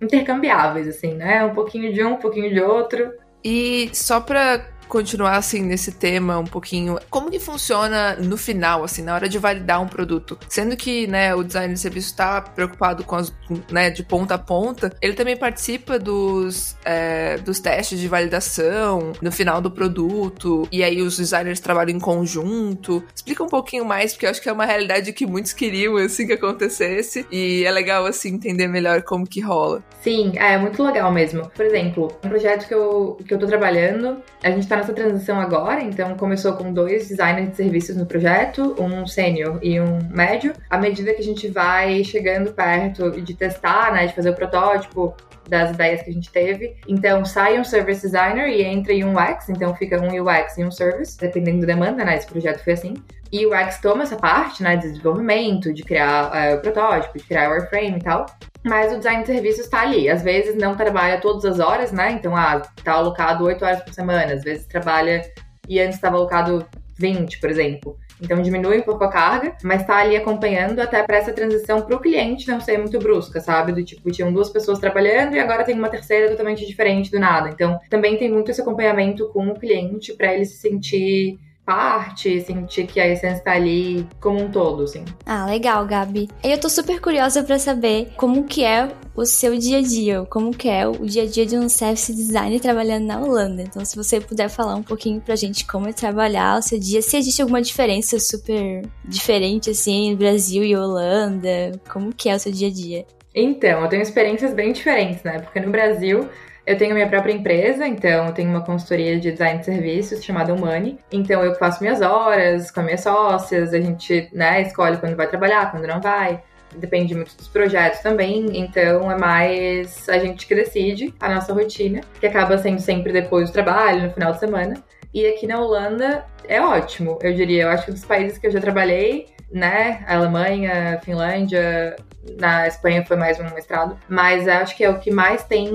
intercambiáveis, 0.00 0.88
assim, 0.88 1.14
né? 1.14 1.44
Um 1.44 1.54
pouquinho 1.54 1.92
de 1.92 2.02
um, 2.02 2.14
um 2.14 2.16
pouquinho 2.16 2.52
de 2.52 2.60
outro. 2.60 3.12
E 3.44 3.88
só 3.92 4.20
para 4.20 4.66
continuar 4.88 5.36
assim 5.36 5.62
nesse 5.62 5.92
tema 5.92 6.38
um 6.38 6.44
pouquinho. 6.44 6.98
Como 7.10 7.30
que 7.30 7.38
funciona 7.38 8.16
no 8.16 8.36
final, 8.36 8.82
assim, 8.82 9.02
na 9.02 9.14
hora 9.14 9.28
de 9.28 9.38
validar 9.38 9.80
um 9.80 9.86
produto? 9.86 10.38
Sendo 10.48 10.76
que, 10.76 11.06
né, 11.06 11.34
o 11.34 11.42
designer 11.42 11.74
de 11.74 11.80
serviço 11.80 12.08
está 12.08 12.40
preocupado 12.40 13.04
com 13.04 13.16
as, 13.16 13.32
né, 13.70 13.90
de 13.90 14.02
ponta 14.02 14.34
a 14.34 14.38
ponta, 14.38 14.92
ele 15.00 15.12
também 15.12 15.36
participa 15.36 15.98
dos, 15.98 16.76
é, 16.84 17.36
dos 17.38 17.60
testes 17.60 17.98
de 17.98 18.08
validação 18.08 19.12
no 19.20 19.30
final 19.30 19.60
do 19.60 19.70
produto, 19.70 20.66
e 20.72 20.82
aí 20.82 21.02
os 21.02 21.16
designers 21.16 21.60
trabalham 21.60 21.96
em 21.96 22.00
conjunto. 22.00 23.04
Explica 23.14 23.42
um 23.44 23.48
pouquinho 23.48 23.84
mais, 23.84 24.12
porque 24.12 24.26
eu 24.26 24.30
acho 24.30 24.40
que 24.40 24.48
é 24.48 24.52
uma 24.52 24.64
realidade 24.64 25.12
que 25.12 25.26
muitos 25.26 25.52
queriam, 25.52 25.96
assim, 25.96 26.26
que 26.26 26.32
acontecesse, 26.32 27.26
e 27.30 27.64
é 27.64 27.70
legal, 27.70 28.06
assim, 28.06 28.34
entender 28.34 28.68
melhor 28.68 29.02
como 29.02 29.26
que 29.26 29.40
rola. 29.40 29.82
Sim, 30.02 30.32
é 30.36 30.56
muito 30.56 30.82
legal 30.82 31.12
mesmo. 31.12 31.50
Por 31.50 31.66
exemplo, 31.66 32.10
um 32.24 32.28
projeto 32.28 32.66
que 32.66 32.74
eu, 32.74 33.18
que 33.26 33.34
eu 33.34 33.38
tô 33.38 33.46
trabalhando, 33.46 34.22
a 34.42 34.50
gente 34.50 34.66
tá 34.66 34.77
nessa 34.78 34.92
transição 34.92 35.40
agora, 35.40 35.82
então 35.82 36.16
começou 36.16 36.54
com 36.54 36.72
dois 36.72 37.08
designers 37.08 37.50
de 37.50 37.56
serviços 37.56 37.96
no 37.96 38.06
projeto, 38.06 38.74
um 38.80 39.06
sênior 39.06 39.58
e 39.62 39.80
um 39.80 39.98
médio. 40.08 40.52
À 40.70 40.78
medida 40.78 41.12
que 41.12 41.20
a 41.20 41.24
gente 41.24 41.48
vai 41.48 42.02
chegando 42.02 42.52
perto 42.52 43.20
de 43.20 43.34
testar, 43.34 43.92
né, 43.92 44.06
de 44.06 44.14
fazer 44.14 44.30
o 44.30 44.34
protótipo, 44.34 45.14
das 45.48 45.70
ideias 45.70 46.02
que 46.02 46.10
a 46.10 46.12
gente 46.12 46.30
teve. 46.30 46.76
Então, 46.86 47.24
sai 47.24 47.58
um 47.58 47.64
service 47.64 48.02
designer 48.02 48.48
e 48.48 48.62
entra 48.62 48.92
em 48.92 49.04
um 49.04 49.14
UX, 49.14 49.48
então 49.48 49.74
fica 49.74 50.00
um 50.00 50.08
UX 50.08 50.58
e 50.58 50.64
um 50.64 50.70
service, 50.70 51.16
dependendo 51.18 51.62
da 51.62 51.66
demanda, 51.66 52.04
né? 52.04 52.16
Esse 52.16 52.26
projeto 52.26 52.62
foi 52.62 52.74
assim. 52.74 52.94
E 53.32 53.46
o 53.46 53.50
UX 53.50 53.78
toma 53.80 54.02
essa 54.02 54.16
parte, 54.16 54.62
né, 54.62 54.76
de 54.76 54.88
desenvolvimento, 54.88 55.72
de 55.72 55.82
criar 55.82 56.30
uh, 56.30 56.56
o 56.56 56.60
protótipo, 56.60 57.18
de 57.18 57.24
criar 57.24 57.50
o 57.50 57.52
wireframe 57.54 57.98
e 57.98 58.02
tal. 58.02 58.26
Mas 58.68 58.92
o 58.92 58.98
design 58.98 59.22
de 59.22 59.28
serviços 59.28 59.64
está 59.64 59.82
ali. 59.82 60.08
Às 60.08 60.22
vezes 60.22 60.56
não 60.56 60.76
trabalha 60.76 61.20
todas 61.20 61.44
as 61.44 61.58
horas, 61.58 61.90
né? 61.90 62.12
Então, 62.12 62.36
ah, 62.36 62.60
tá 62.84 62.92
alocado 62.92 63.44
8 63.44 63.64
horas 63.64 63.82
por 63.82 63.94
semana. 63.94 64.34
Às 64.34 64.42
vezes 64.42 64.66
trabalha 64.66 65.22
e 65.68 65.80
antes 65.80 65.96
estava 65.96 66.16
alocado 66.16 66.66
20, 66.98 67.40
por 67.40 67.50
exemplo. 67.50 67.96
Então 68.20 68.42
diminui 68.42 68.78
um 68.78 68.82
pouco 68.82 69.04
a 69.04 69.08
carga, 69.08 69.56
mas 69.62 69.86
tá 69.86 69.98
ali 69.98 70.16
acompanhando 70.16 70.80
até 70.80 71.02
para 71.02 71.18
essa 71.18 71.32
transição 71.32 71.82
pro 71.82 72.00
cliente 72.00 72.48
não 72.48 72.60
ser 72.60 72.78
muito 72.78 72.98
brusca, 72.98 73.40
sabe? 73.40 73.72
Do 73.72 73.84
tipo, 73.84 74.10
tinham 74.10 74.32
duas 74.32 74.50
pessoas 74.50 74.78
trabalhando 74.78 75.34
e 75.34 75.38
agora 75.38 75.64
tem 75.64 75.76
uma 75.76 75.88
terceira 75.88 76.28
totalmente 76.28 76.66
diferente 76.66 77.10
do 77.10 77.20
nada. 77.20 77.48
Então 77.48 77.78
também 77.88 78.16
tem 78.16 78.30
muito 78.30 78.50
esse 78.50 78.60
acompanhamento 78.60 79.28
com 79.28 79.46
o 79.48 79.58
cliente 79.58 80.12
para 80.14 80.34
ele 80.34 80.44
se 80.44 80.56
sentir 80.58 81.38
parte, 81.68 82.40
sentir 82.40 82.86
que 82.86 82.98
a 82.98 83.06
essência 83.06 83.44
tá 83.44 83.52
ali 83.52 84.06
como 84.22 84.42
um 84.42 84.50
todo, 84.50 84.84
assim. 84.84 85.04
Ah, 85.26 85.44
legal, 85.44 85.84
Gabi. 85.84 86.26
Eu 86.42 86.58
tô 86.58 86.66
super 86.70 86.98
curiosa 86.98 87.44
para 87.44 87.58
saber 87.58 88.08
como 88.16 88.44
que 88.44 88.64
é 88.64 88.88
o 89.14 89.26
seu 89.26 89.54
dia 89.58 89.76
a 89.76 89.82
dia, 89.82 90.24
como 90.30 90.50
que 90.50 90.66
é 90.66 90.88
o 90.88 91.04
dia 91.04 91.24
a 91.24 91.26
dia 91.26 91.44
de 91.44 91.58
um 91.58 91.68
service 91.68 92.10
designer 92.10 92.58
trabalhando 92.58 93.04
na 93.04 93.20
Holanda. 93.20 93.60
Então, 93.60 93.84
se 93.84 93.96
você 93.96 94.18
puder 94.18 94.48
falar 94.48 94.76
um 94.76 94.82
pouquinho 94.82 95.20
pra 95.20 95.36
gente 95.36 95.66
como 95.66 95.86
é 95.86 95.92
trabalhar 95.92 96.58
o 96.58 96.62
seu 96.62 96.78
dia, 96.78 97.02
se 97.02 97.18
existe 97.18 97.42
alguma 97.42 97.60
diferença 97.60 98.18
super 98.18 98.80
diferente, 99.04 99.68
assim, 99.68 100.16
Brasil 100.16 100.64
e 100.64 100.74
Holanda, 100.74 101.72
como 101.92 102.14
que 102.14 102.30
é 102.30 102.34
o 102.34 102.38
seu 102.38 102.50
dia 102.50 102.68
a 102.68 102.72
dia? 102.72 103.04
Então, 103.34 103.82
eu 103.82 103.88
tenho 103.90 104.02
experiências 104.02 104.54
bem 104.54 104.72
diferentes, 104.72 105.22
né? 105.22 105.40
Porque 105.40 105.60
no 105.60 105.70
Brasil 105.70 106.30
eu 106.68 106.76
tenho 106.76 106.94
minha 106.94 107.08
própria 107.08 107.32
empresa, 107.32 107.86
então 107.86 108.26
eu 108.26 108.32
tenho 108.34 108.50
uma 108.50 108.60
consultoria 108.60 109.18
de 109.18 109.32
design 109.32 109.58
de 109.58 109.64
serviços 109.64 110.22
chamada 110.22 110.52
Humani. 110.52 110.98
Então 111.10 111.42
eu 111.42 111.54
faço 111.54 111.82
minhas 111.82 112.02
horas 112.02 112.70
com 112.70 112.80
as 112.80 112.86
minhas 112.86 113.00
sócias, 113.00 113.72
a 113.72 113.80
gente 113.80 114.28
né, 114.34 114.60
escolhe 114.60 114.98
quando 114.98 115.16
vai 115.16 115.26
trabalhar, 115.26 115.70
quando 115.70 115.86
não 115.86 115.98
vai. 115.98 116.42
Depende 116.76 117.14
muito 117.14 117.34
dos 117.34 117.48
projetos 117.48 118.00
também, 118.00 118.44
então 118.52 119.10
é 119.10 119.16
mais 119.16 120.06
a 120.10 120.18
gente 120.18 120.46
que 120.46 120.54
decide 120.54 121.14
a 121.18 121.34
nossa 121.34 121.54
rotina, 121.54 122.02
que 122.20 122.26
acaba 122.26 122.58
sendo 122.58 122.80
sempre 122.80 123.14
depois 123.14 123.48
do 123.48 123.54
trabalho, 123.54 124.02
no 124.02 124.10
final 124.10 124.32
de 124.32 124.38
semana. 124.38 124.74
E 125.14 125.26
aqui 125.26 125.46
na 125.46 125.58
Holanda 125.58 126.26
é 126.46 126.60
ótimo, 126.60 127.18
eu 127.22 127.32
diria. 127.32 127.62
Eu 127.62 127.70
acho 127.70 127.86
que 127.86 127.92
dos 127.92 128.04
países 128.04 128.36
que 128.36 128.46
eu 128.46 128.50
já 128.50 128.60
trabalhei, 128.60 129.28
né? 129.50 130.04
A 130.06 130.16
Alemanha, 130.16 131.00
Finlândia, 131.02 131.96
na 132.38 132.68
Espanha 132.68 133.02
foi 133.06 133.16
mais 133.16 133.40
um 133.40 133.44
mestrado, 133.54 133.98
mas 134.06 134.46
acho 134.46 134.76
que 134.76 134.84
é 134.84 134.90
o 134.90 134.98
que 134.98 135.10
mais 135.10 135.44
tem 135.44 135.70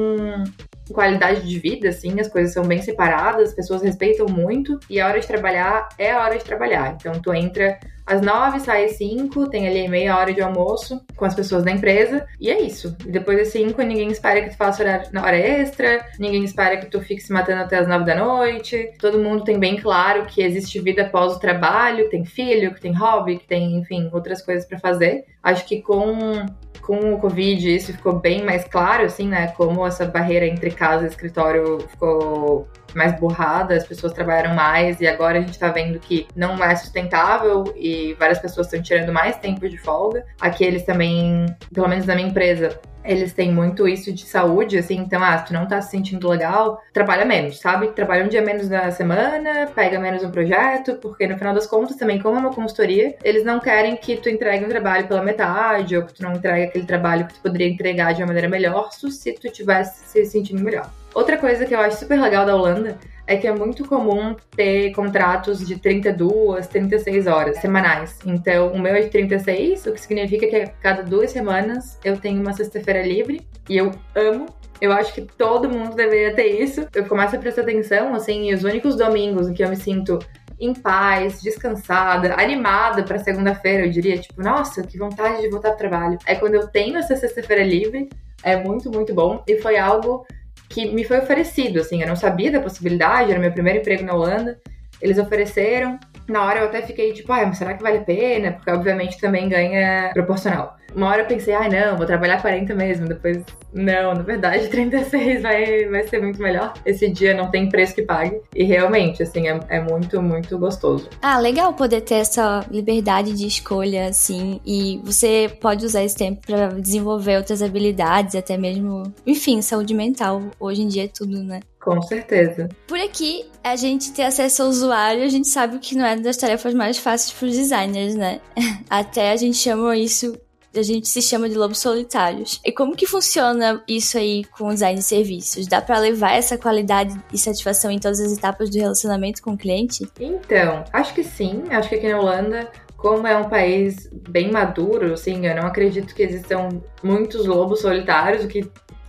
qualidade 0.91 1.47
de 1.47 1.59
vida, 1.59 1.89
assim, 1.89 2.19
as 2.19 2.27
coisas 2.27 2.53
são 2.53 2.65
bem 2.65 2.81
separadas, 2.81 3.49
as 3.49 3.55
pessoas 3.55 3.81
respeitam 3.81 4.25
muito 4.25 4.79
e 4.89 4.99
a 4.99 5.07
hora 5.07 5.19
de 5.19 5.27
trabalhar 5.27 5.87
é 5.97 6.11
a 6.11 6.23
hora 6.23 6.37
de 6.37 6.43
trabalhar. 6.43 6.95
Então 6.99 7.21
tu 7.21 7.33
entra 7.33 7.79
às 8.05 8.21
nove, 8.21 8.59
sai 8.59 8.85
às 8.85 8.97
cinco, 8.97 9.49
tem 9.49 9.67
ali 9.67 9.87
meia 9.87 10.17
hora 10.17 10.33
de 10.33 10.41
almoço 10.41 11.01
com 11.15 11.25
as 11.25 11.35
pessoas 11.35 11.63
da 11.63 11.71
empresa 11.71 12.25
e 12.39 12.49
é 12.49 12.61
isso. 12.61 12.95
Depois 13.05 13.37
das 13.37 13.49
cinco, 13.49 13.81
ninguém 13.81 14.09
espera 14.09 14.41
que 14.41 14.49
tu 14.49 14.57
faça 14.57 14.83
na 15.11 15.23
hora 15.23 15.37
extra, 15.37 16.05
ninguém 16.19 16.43
espera 16.43 16.77
que 16.77 16.87
tu 16.87 17.01
fique 17.01 17.21
se 17.21 17.31
matando 17.31 17.61
até 17.61 17.77
as 17.77 17.87
nove 17.87 18.05
da 18.05 18.15
noite. 18.15 18.91
Todo 18.99 19.19
mundo 19.19 19.43
tem 19.43 19.57
bem 19.59 19.77
claro 19.77 20.25
que 20.25 20.41
existe 20.41 20.79
vida 20.79 21.03
após 21.03 21.33
o 21.33 21.39
trabalho, 21.39 22.05
que 22.05 22.11
tem 22.11 22.25
filho, 22.25 22.73
que 22.73 22.81
tem 22.81 22.93
hobby, 22.93 23.37
que 23.37 23.47
tem, 23.47 23.77
enfim, 23.77 24.09
outras 24.11 24.41
coisas 24.41 24.65
para 24.65 24.79
fazer. 24.79 25.25
Acho 25.41 25.65
que 25.65 25.81
com 25.81 26.45
com 26.81 27.13
o 27.13 27.17
Covid 27.17 27.75
isso 27.75 27.93
ficou 27.93 28.19
bem 28.19 28.43
mais 28.43 28.65
claro, 28.65 29.05
assim, 29.05 29.27
né? 29.27 29.47
Como 29.55 29.87
essa 29.87 30.05
barreira 30.05 30.45
entre 30.45 30.69
casa 30.69 31.05
e 31.05 31.07
escritório 31.07 31.79
ficou 31.79 32.67
mais 32.95 33.19
borrada, 33.19 33.75
as 33.75 33.85
pessoas 33.85 34.13
trabalharam 34.13 34.53
mais 34.53 34.99
e 35.01 35.07
agora 35.07 35.39
a 35.39 35.41
gente 35.41 35.57
tá 35.57 35.69
vendo 35.69 35.99
que 35.99 36.27
não 36.35 36.61
é 36.63 36.75
sustentável 36.75 37.73
e 37.75 38.15
várias 38.19 38.39
pessoas 38.39 38.67
estão 38.67 38.81
tirando 38.81 39.11
mais 39.11 39.37
tempo 39.37 39.67
de 39.67 39.77
folga. 39.77 40.25
Aqui 40.39 40.63
eles 40.63 40.83
também, 40.83 41.45
pelo 41.73 41.87
menos 41.87 42.05
na 42.05 42.15
minha 42.15 42.27
empresa, 42.27 42.79
eles 43.03 43.33
têm 43.33 43.51
muito 43.51 43.87
isso 43.87 44.11
de 44.13 44.25
saúde, 44.25 44.77
assim, 44.77 44.95
então, 44.95 45.23
ah, 45.23 45.37
se 45.37 45.47
tu 45.47 45.53
não 45.53 45.67
tá 45.67 45.81
se 45.81 45.91
sentindo 45.91 46.27
legal, 46.27 46.81
trabalha 46.93 47.25
menos, 47.25 47.59
sabe? 47.59 47.87
Trabalha 47.87 48.23
um 48.23 48.29
dia 48.29 48.41
menos 48.41 48.69
na 48.69 48.89
semana, 48.91 49.67
pega 49.67 49.99
menos 49.99 50.23
um 50.23 50.31
projeto, 50.31 50.95
porque 50.95 51.27
no 51.27 51.37
final 51.37 51.53
das 51.53 51.67
contas 51.67 51.97
também, 51.97 52.21
como 52.21 52.37
é 52.37 52.39
uma 52.39 52.53
consultoria, 52.53 53.15
eles 53.23 53.43
não 53.43 53.59
querem 53.59 53.95
que 53.95 54.15
tu 54.17 54.29
entregue 54.29 54.65
um 54.65 54.69
trabalho 54.69 55.07
pela 55.07 55.21
metade, 55.21 55.97
ou 55.97 56.03
que 56.03 56.13
tu 56.13 56.23
não 56.23 56.33
entregue 56.33 56.63
aquele 56.63 56.85
trabalho 56.85 57.27
que 57.27 57.33
tu 57.33 57.41
poderia 57.41 57.67
entregar 57.67 58.13
de 58.13 58.21
uma 58.21 58.27
maneira 58.27 58.47
melhor, 58.47 58.89
se 58.91 59.33
tu 59.33 59.51
tivesse 59.51 60.07
se 60.07 60.25
sentindo 60.25 60.63
melhor. 60.63 60.89
Outra 61.13 61.37
coisa 61.37 61.65
que 61.65 61.75
eu 61.75 61.79
acho 61.79 61.97
super 61.97 62.19
legal 62.19 62.45
da 62.45 62.55
Holanda 62.55 62.97
é 63.25 63.37
que 63.37 63.47
é 63.47 63.53
muito 63.53 63.87
comum 63.87 64.35
ter 64.55 64.91
contratos 64.91 65.65
de 65.65 65.77
32, 65.77 66.67
36 66.67 67.27
horas 67.27 67.57
semanais. 67.57 68.19
Então, 68.25 68.73
o 68.73 68.79
meu 68.79 68.95
é 68.95 69.01
de 69.01 69.09
36, 69.09 69.85
o 69.85 69.91
que 69.93 70.01
significa 70.01 70.47
que 70.47 70.55
a 70.55 70.67
cada 70.67 71.03
duas 71.03 71.31
semanas 71.31 71.97
eu 72.03 72.17
tenho 72.17 72.41
uma 72.41 72.53
sexta-feira 72.53 73.01
livre 73.03 73.47
e 73.69 73.77
eu 73.77 73.91
amo. 74.15 74.47
Eu 74.81 74.91
acho 74.91 75.13
que 75.13 75.21
todo 75.21 75.69
mundo 75.69 75.95
deveria 75.95 76.35
ter 76.35 76.61
isso. 76.61 76.85
Eu 76.93 77.05
começo 77.05 77.35
a 77.35 77.39
prestar 77.39 77.61
atenção, 77.61 78.13
assim, 78.13 78.53
os 78.53 78.63
únicos 78.63 78.95
domingos 78.95 79.47
em 79.47 79.53
que 79.53 79.63
eu 79.63 79.69
me 79.69 79.77
sinto 79.77 80.19
em 80.59 80.73
paz, 80.73 81.41
descansada, 81.41 82.35
animada 82.35 83.03
para 83.03 83.19
segunda-feira, 83.19 83.85
eu 83.85 83.91
diria, 83.91 84.17
tipo, 84.17 84.41
nossa, 84.41 84.83
que 84.83 84.97
vontade 84.97 85.41
de 85.41 85.49
voltar 85.49 85.69
pro 85.69 85.89
trabalho. 85.89 86.17
É 86.25 86.35
quando 86.35 86.55
eu 86.55 86.67
tenho 86.67 86.97
essa 86.97 87.15
sexta-feira 87.15 87.63
livre, 87.63 88.09
é 88.43 88.57
muito, 88.57 88.91
muito 88.91 89.13
bom. 89.13 89.43
E 89.47 89.59
foi 89.59 89.77
algo 89.77 90.25
que 90.73 90.91
me 90.91 91.03
foi 91.03 91.19
oferecido, 91.19 91.79
assim, 91.79 92.01
eu 92.01 92.07
não 92.07 92.15
sabia 92.15 92.51
da 92.51 92.59
possibilidade, 92.59 93.29
era 93.29 93.39
meu 93.39 93.51
primeiro 93.51 93.79
emprego 93.79 94.03
na 94.03 94.13
Holanda. 94.13 94.59
Eles 94.99 95.19
ofereceram. 95.19 95.99
Na 96.27 96.45
hora 96.45 96.61
eu 96.61 96.65
até 96.65 96.81
fiquei 96.81 97.13
tipo, 97.13 97.31
ah, 97.31 97.45
mas 97.45 97.57
será 97.57 97.73
que 97.75 97.83
vale 97.83 97.99
a 97.99 98.01
pena? 98.01 98.53
Porque 98.53 98.71
obviamente 98.71 99.19
também 99.19 99.47
ganha 99.47 100.09
proporcional. 100.13 100.75
Uma 100.95 101.07
hora 101.07 101.21
eu 101.21 101.25
pensei, 101.25 101.53
ah, 101.53 101.67
não, 101.69 101.97
vou 101.97 102.05
trabalhar 102.05 102.41
40 102.41 102.73
mesmo. 102.75 103.07
Depois, 103.07 103.43
não, 103.73 104.13
na 104.13 104.21
verdade, 104.21 104.67
36 104.69 105.41
vai, 105.41 105.85
vai 105.85 106.07
ser 106.07 106.21
muito 106.21 106.41
melhor. 106.41 106.73
Esse 106.85 107.09
dia 107.09 107.33
não 107.33 107.49
tem 107.49 107.69
preço 107.69 107.95
que 107.95 108.01
pague. 108.01 108.39
E 108.55 108.63
realmente, 108.63 109.23
assim, 109.23 109.47
é, 109.47 109.59
é 109.69 109.79
muito, 109.79 110.21
muito 110.21 110.57
gostoso. 110.57 111.09
Ah, 111.21 111.39
legal 111.39 111.73
poder 111.73 112.01
ter 112.01 112.15
essa 112.15 112.65
liberdade 112.69 113.33
de 113.33 113.47
escolha, 113.47 114.07
assim. 114.07 114.59
E 114.65 115.01
você 115.03 115.51
pode 115.59 115.85
usar 115.85 116.03
esse 116.03 116.15
tempo 116.15 116.45
para 116.45 116.67
desenvolver 116.69 117.37
outras 117.37 117.61
habilidades, 117.61 118.35
até 118.35 118.57
mesmo, 118.57 119.03
enfim, 119.25 119.61
saúde 119.61 119.93
mental. 119.93 120.41
Hoje 120.59 120.81
em 120.81 120.87
dia 120.87 121.05
é 121.05 121.07
tudo, 121.07 121.43
né? 121.43 121.59
Com 121.83 122.01
certeza. 122.01 122.69
Por 122.87 122.97
aqui, 122.97 123.45
a 123.61 123.75
gente 123.75 124.13
ter 124.13 124.23
acesso 124.23 124.63
ao 124.63 124.69
usuário, 124.69 125.21
a 125.21 125.27
gente 125.27 125.49
sabe 125.49 125.79
que 125.79 125.95
não 125.95 126.05
é 126.05 126.15
das 126.15 126.37
tarefas 126.37 126.73
mais 126.73 126.97
fáceis 126.97 127.33
para 127.33 127.47
os 127.47 127.55
designers, 127.55 128.15
né? 128.15 128.39
Até 128.89 129.31
a 129.31 129.35
gente 129.35 129.57
chama 129.57 129.97
isso 129.97 130.33
a 130.75 130.81
gente 130.81 131.07
se 131.07 131.21
chama 131.21 131.47
de 131.47 131.55
lobos 131.55 131.79
solitários. 131.79 132.59
E 132.65 132.71
como 132.71 132.95
que 132.95 133.05
funciona 133.05 133.83
isso 133.87 134.17
aí 134.17 134.43
com 134.45 134.67
o 134.67 134.73
design 134.73 134.99
de 134.99 135.05
serviços? 135.05 135.67
Dá 135.67 135.81
para 135.81 135.99
levar 135.99 136.31
essa 136.31 136.57
qualidade 136.57 137.13
e 137.31 137.37
satisfação 137.37 137.91
em 137.91 137.99
todas 137.99 138.19
as 138.19 138.31
etapas 138.31 138.69
do 138.69 138.77
relacionamento 138.77 139.41
com 139.41 139.51
o 139.51 139.57
cliente? 139.57 140.07
Então, 140.19 140.83
acho 140.91 141.13
que 141.13 141.23
sim. 141.23 141.63
Acho 141.69 141.89
que 141.89 141.95
aqui 141.95 142.09
na 142.09 142.19
Holanda 142.19 142.69
como 143.03 143.27
é 143.27 143.35
um 143.35 143.49
país 143.49 144.09
bem 144.29 144.49
maduro, 144.49 145.11
assim, 145.11 145.45
eu 145.45 145.53
não 145.57 145.67
acredito 145.67 146.15
que 146.15 146.23
existam 146.23 146.69
muitos 147.03 147.45
lobos 147.45 147.81
solitários, 147.81 148.45
o 148.45 148.47
que 148.47 148.63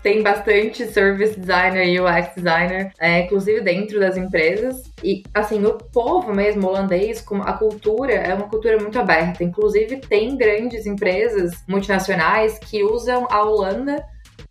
tem 0.04 0.23
bastante 0.23 0.87
service 0.87 1.40
designer 1.40 1.88
e 1.88 1.99
UX 1.99 2.34
designer, 2.37 2.92
é, 3.00 3.23
inclusive 3.23 3.62
dentro 3.62 3.99
das 3.99 4.18
empresas. 4.18 4.92
E, 5.02 5.23
assim, 5.32 5.64
o 5.64 5.78
povo 5.78 6.32
mesmo 6.34 6.68
holandês, 6.68 7.25
a 7.42 7.52
cultura 7.54 8.12
é 8.12 8.34
uma 8.34 8.46
cultura 8.46 8.78
muito 8.78 8.99
aberta. 9.00 9.42
Inclusive, 9.42 9.96
tem 9.96 10.37
grandes 10.37 10.84
empresas 10.84 11.54
multinacionais 11.66 12.58
que 12.58 12.84
usam 12.84 13.26
a 13.30 13.42
Holanda 13.42 14.04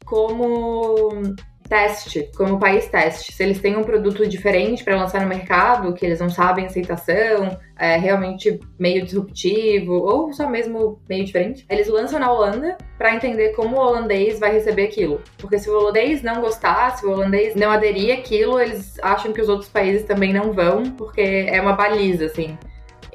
como 0.03 1.36
teste, 1.73 2.29
como 2.37 2.59
país 2.59 2.87
teste. 2.87 3.33
Se 3.33 3.41
eles 3.41 3.59
têm 3.59 3.75
um 3.75 3.83
produto 3.83 4.27
diferente 4.27 4.83
para 4.83 4.95
lançar 4.95 5.21
no 5.21 5.27
mercado, 5.27 5.91
que 5.95 6.05
eles 6.05 6.19
não 6.19 6.29
sabem 6.29 6.67
aceitação, 6.67 7.57
é 7.79 7.97
realmente 7.97 8.59
meio 8.77 9.03
disruptivo, 9.03 9.93
ou 9.93 10.31
só 10.31 10.47
mesmo 10.47 11.01
meio 11.09 11.25
diferente, 11.25 11.65
eles 11.67 11.87
lançam 11.87 12.19
na 12.19 12.31
Holanda 12.31 12.77
para 12.95 13.15
entender 13.15 13.55
como 13.55 13.75
o 13.75 13.79
holandês 13.79 14.39
vai 14.39 14.53
receber 14.53 14.83
aquilo. 14.83 15.19
Porque 15.39 15.57
se 15.57 15.67
o 15.67 15.75
holandês 15.75 16.21
não 16.21 16.41
gostar, 16.41 16.95
se 16.95 17.07
o 17.07 17.11
holandês 17.11 17.55
não 17.55 17.71
aderir 17.71 18.19
àquilo, 18.19 18.59
eles 18.61 18.99
acham 19.01 19.33
que 19.33 19.41
os 19.41 19.49
outros 19.49 19.69
países 19.69 20.03
também 20.03 20.31
não 20.31 20.53
vão, 20.53 20.83
porque 20.91 21.21
é 21.21 21.59
uma 21.59 21.73
baliza, 21.73 22.25
assim. 22.25 22.55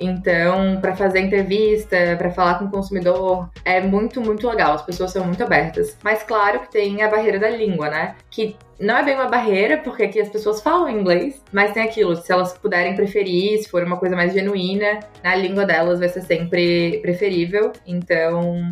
Então, 0.00 0.80
para 0.80 0.94
fazer 0.94 1.20
entrevista, 1.20 1.96
para 2.16 2.30
falar 2.30 2.58
com 2.58 2.66
o 2.66 2.70
consumidor, 2.70 3.48
é 3.64 3.80
muito, 3.80 4.20
muito 4.20 4.48
legal. 4.48 4.74
As 4.74 4.82
pessoas 4.82 5.12
são 5.12 5.24
muito 5.24 5.42
abertas. 5.42 5.96
Mas 6.02 6.22
claro 6.22 6.60
que 6.60 6.70
tem 6.70 7.02
a 7.02 7.08
barreira 7.08 7.38
da 7.38 7.50
língua, 7.50 7.88
né? 7.90 8.14
Que 8.30 8.56
não 8.78 8.96
é 8.96 9.04
bem 9.04 9.14
uma 9.14 9.28
barreira, 9.28 9.78
porque 9.78 10.04
aqui 10.04 10.20
as 10.20 10.28
pessoas 10.28 10.62
falam 10.62 10.88
inglês, 10.88 11.42
mas 11.52 11.72
tem 11.72 11.82
aquilo, 11.82 12.14
se 12.14 12.30
elas 12.30 12.56
puderem 12.56 12.94
preferir, 12.94 13.58
se 13.58 13.68
for 13.68 13.82
uma 13.82 13.96
coisa 13.96 14.14
mais 14.14 14.32
genuína, 14.32 15.00
na 15.22 15.34
língua 15.34 15.66
delas 15.66 15.98
vai 15.98 16.08
ser 16.08 16.22
sempre 16.22 16.98
preferível. 17.02 17.72
Então, 17.84 18.70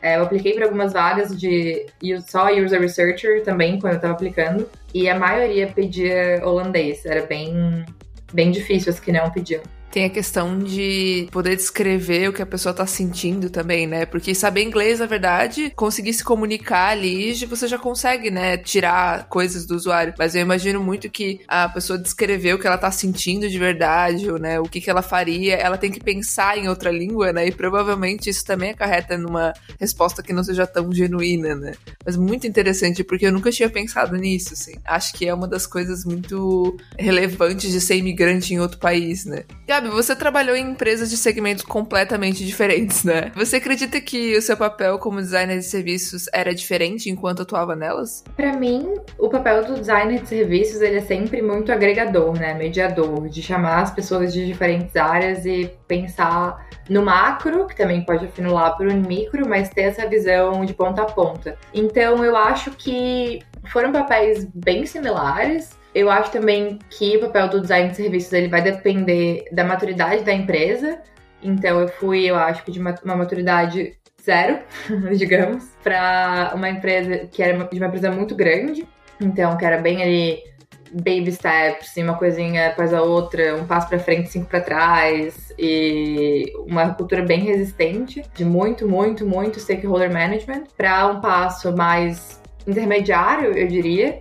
é, 0.00 0.16
eu 0.16 0.22
apliquei 0.22 0.54
para 0.54 0.64
algumas 0.64 0.92
vagas 0.92 1.38
de 1.38 1.86
só 2.26 2.52
user 2.52 2.80
researcher 2.80 3.42
também, 3.42 3.78
quando 3.78 3.94
eu 3.94 3.96
estava 3.96 4.14
aplicando, 4.14 4.68
e 4.94 5.08
a 5.08 5.18
maioria 5.18 5.66
pedia 5.66 6.40
holandês, 6.44 7.04
era 7.04 7.26
bem, 7.26 7.84
bem 8.32 8.50
difícil 8.50 8.92
as 8.92 9.00
que 9.00 9.12
não 9.12 9.30
pediam. 9.30 9.62
Tem 9.90 10.04
a 10.04 10.10
questão 10.10 10.58
de 10.58 11.28
poder 11.32 11.56
descrever 11.56 12.28
o 12.28 12.32
que 12.32 12.40
a 12.40 12.46
pessoa 12.46 12.72
tá 12.72 12.86
sentindo 12.86 13.50
também, 13.50 13.88
né? 13.88 14.06
Porque 14.06 14.34
saber 14.34 14.62
inglês, 14.62 15.00
na 15.00 15.06
verdade, 15.06 15.72
conseguir 15.74 16.12
se 16.12 16.22
comunicar 16.22 16.90
ali, 16.90 17.34
você 17.46 17.66
já 17.66 17.76
consegue, 17.76 18.30
né, 18.30 18.56
tirar 18.56 19.26
coisas 19.28 19.66
do 19.66 19.74
usuário. 19.74 20.14
Mas 20.16 20.34
eu 20.34 20.42
imagino 20.42 20.80
muito 20.80 21.10
que 21.10 21.40
a 21.48 21.68
pessoa 21.68 21.98
descrever 21.98 22.54
o 22.54 22.58
que 22.58 22.66
ela 22.68 22.78
tá 22.78 22.90
sentindo 22.90 23.48
de 23.48 23.58
verdade, 23.58 24.30
ou, 24.30 24.38
né, 24.38 24.60
o 24.60 24.64
que, 24.64 24.80
que 24.80 24.88
ela 24.88 25.02
faria, 25.02 25.56
ela 25.56 25.76
tem 25.76 25.90
que 25.90 26.00
pensar 26.00 26.56
em 26.56 26.68
outra 26.68 26.90
língua, 26.90 27.32
né? 27.32 27.48
E 27.48 27.52
provavelmente 27.52 28.30
isso 28.30 28.44
também 28.44 28.70
acarreta 28.70 29.18
numa 29.18 29.52
resposta 29.78 30.22
que 30.22 30.32
não 30.32 30.44
seja 30.44 30.66
tão 30.66 30.92
genuína, 30.92 31.56
né? 31.56 31.72
Mas 32.06 32.16
muito 32.16 32.46
interessante, 32.46 33.02
porque 33.02 33.26
eu 33.26 33.32
nunca 33.32 33.50
tinha 33.50 33.68
pensado 33.68 34.16
nisso, 34.16 34.52
assim. 34.52 34.74
Acho 34.84 35.12
que 35.14 35.26
é 35.26 35.34
uma 35.34 35.48
das 35.48 35.66
coisas 35.66 36.04
muito 36.04 36.76
relevantes 36.96 37.72
de 37.72 37.80
ser 37.80 37.96
imigrante 37.96 38.54
em 38.54 38.60
outro 38.60 38.78
país, 38.78 39.24
né? 39.24 39.44
Você 39.88 40.14
trabalhou 40.16 40.56
em 40.56 40.70
empresas 40.70 41.08
de 41.08 41.16
segmentos 41.16 41.64
completamente 41.64 42.44
diferentes, 42.44 43.04
né? 43.04 43.30
Você 43.34 43.56
acredita 43.56 44.00
que 44.00 44.36
o 44.36 44.42
seu 44.42 44.56
papel 44.56 44.98
como 44.98 45.20
designer 45.20 45.58
de 45.58 45.64
serviços 45.64 46.26
era 46.32 46.54
diferente 46.54 47.08
enquanto 47.08 47.42
atuava 47.42 47.76
nelas? 47.76 48.24
Para 48.36 48.52
mim, 48.52 48.94
o 49.18 49.28
papel 49.28 49.64
do 49.64 49.74
designer 49.74 50.20
de 50.22 50.28
serviços 50.28 50.80
ele 50.80 50.98
é 50.98 51.02
sempre 51.02 51.40
muito 51.40 51.72
agregador, 51.72 52.38
né? 52.38 52.54
Mediador, 52.54 53.28
de 53.28 53.42
chamar 53.42 53.82
as 53.82 53.90
pessoas 53.90 54.32
de 54.32 54.44
diferentes 54.44 54.96
áreas 54.96 55.46
e 55.46 55.72
pensar 55.86 56.68
no 56.88 57.02
macro, 57.02 57.66
que 57.66 57.76
também 57.76 58.04
pode 58.04 58.24
afinular 58.24 58.76
para 58.76 58.88
o 58.88 58.92
micro, 58.92 59.48
mas 59.48 59.70
ter 59.70 59.82
essa 59.82 60.08
visão 60.08 60.64
de 60.64 60.74
ponta 60.74 61.02
a 61.02 61.06
ponta. 61.06 61.56
Então, 61.72 62.24
eu 62.24 62.36
acho 62.36 62.72
que 62.72 63.40
foram 63.70 63.92
papéis 63.92 64.44
bem 64.54 64.84
similares. 64.86 65.78
Eu 65.94 66.10
acho 66.10 66.30
também 66.30 66.78
que 66.88 67.16
o 67.16 67.20
papel 67.20 67.48
do 67.48 67.60
design 67.60 67.90
de 67.90 67.96
serviços 67.96 68.32
ele 68.32 68.48
vai 68.48 68.62
depender 68.62 69.44
da 69.50 69.64
maturidade 69.64 70.24
da 70.24 70.32
empresa. 70.32 71.00
Então, 71.42 71.80
eu 71.80 71.88
fui, 71.88 72.24
eu 72.24 72.36
acho 72.36 72.62
que 72.64 72.70
de 72.70 72.78
uma, 72.78 72.94
uma 73.04 73.16
maturidade 73.16 73.96
zero, 74.22 74.60
digamos, 75.16 75.64
para 75.82 76.52
uma 76.54 76.68
empresa 76.68 77.26
que 77.30 77.42
era 77.42 77.52
de 77.52 77.78
uma 77.78 77.86
empresa 77.86 78.10
muito 78.10 78.34
grande. 78.34 78.86
Então, 79.20 79.56
que 79.56 79.64
era 79.64 79.78
bem 79.78 80.02
ali 80.02 80.50
baby 80.92 81.30
steps, 81.32 81.96
uma 81.96 82.14
coisinha 82.14 82.68
após 82.68 82.92
a 82.92 83.02
outra, 83.02 83.56
um 83.56 83.66
passo 83.66 83.88
para 83.88 83.98
frente, 83.98 84.30
cinco 84.30 84.48
para 84.48 84.60
trás, 84.60 85.52
e 85.58 86.52
uma 86.66 86.92
cultura 86.94 87.22
bem 87.22 87.40
resistente, 87.40 88.22
de 88.34 88.44
muito, 88.44 88.88
muito, 88.88 89.26
muito 89.26 89.60
stakeholder 89.60 90.12
management, 90.12 90.64
para 90.76 91.06
um 91.06 91.20
passo 91.20 91.74
mais 91.76 92.40
intermediário, 92.66 93.56
eu 93.56 93.68
diria, 93.68 94.20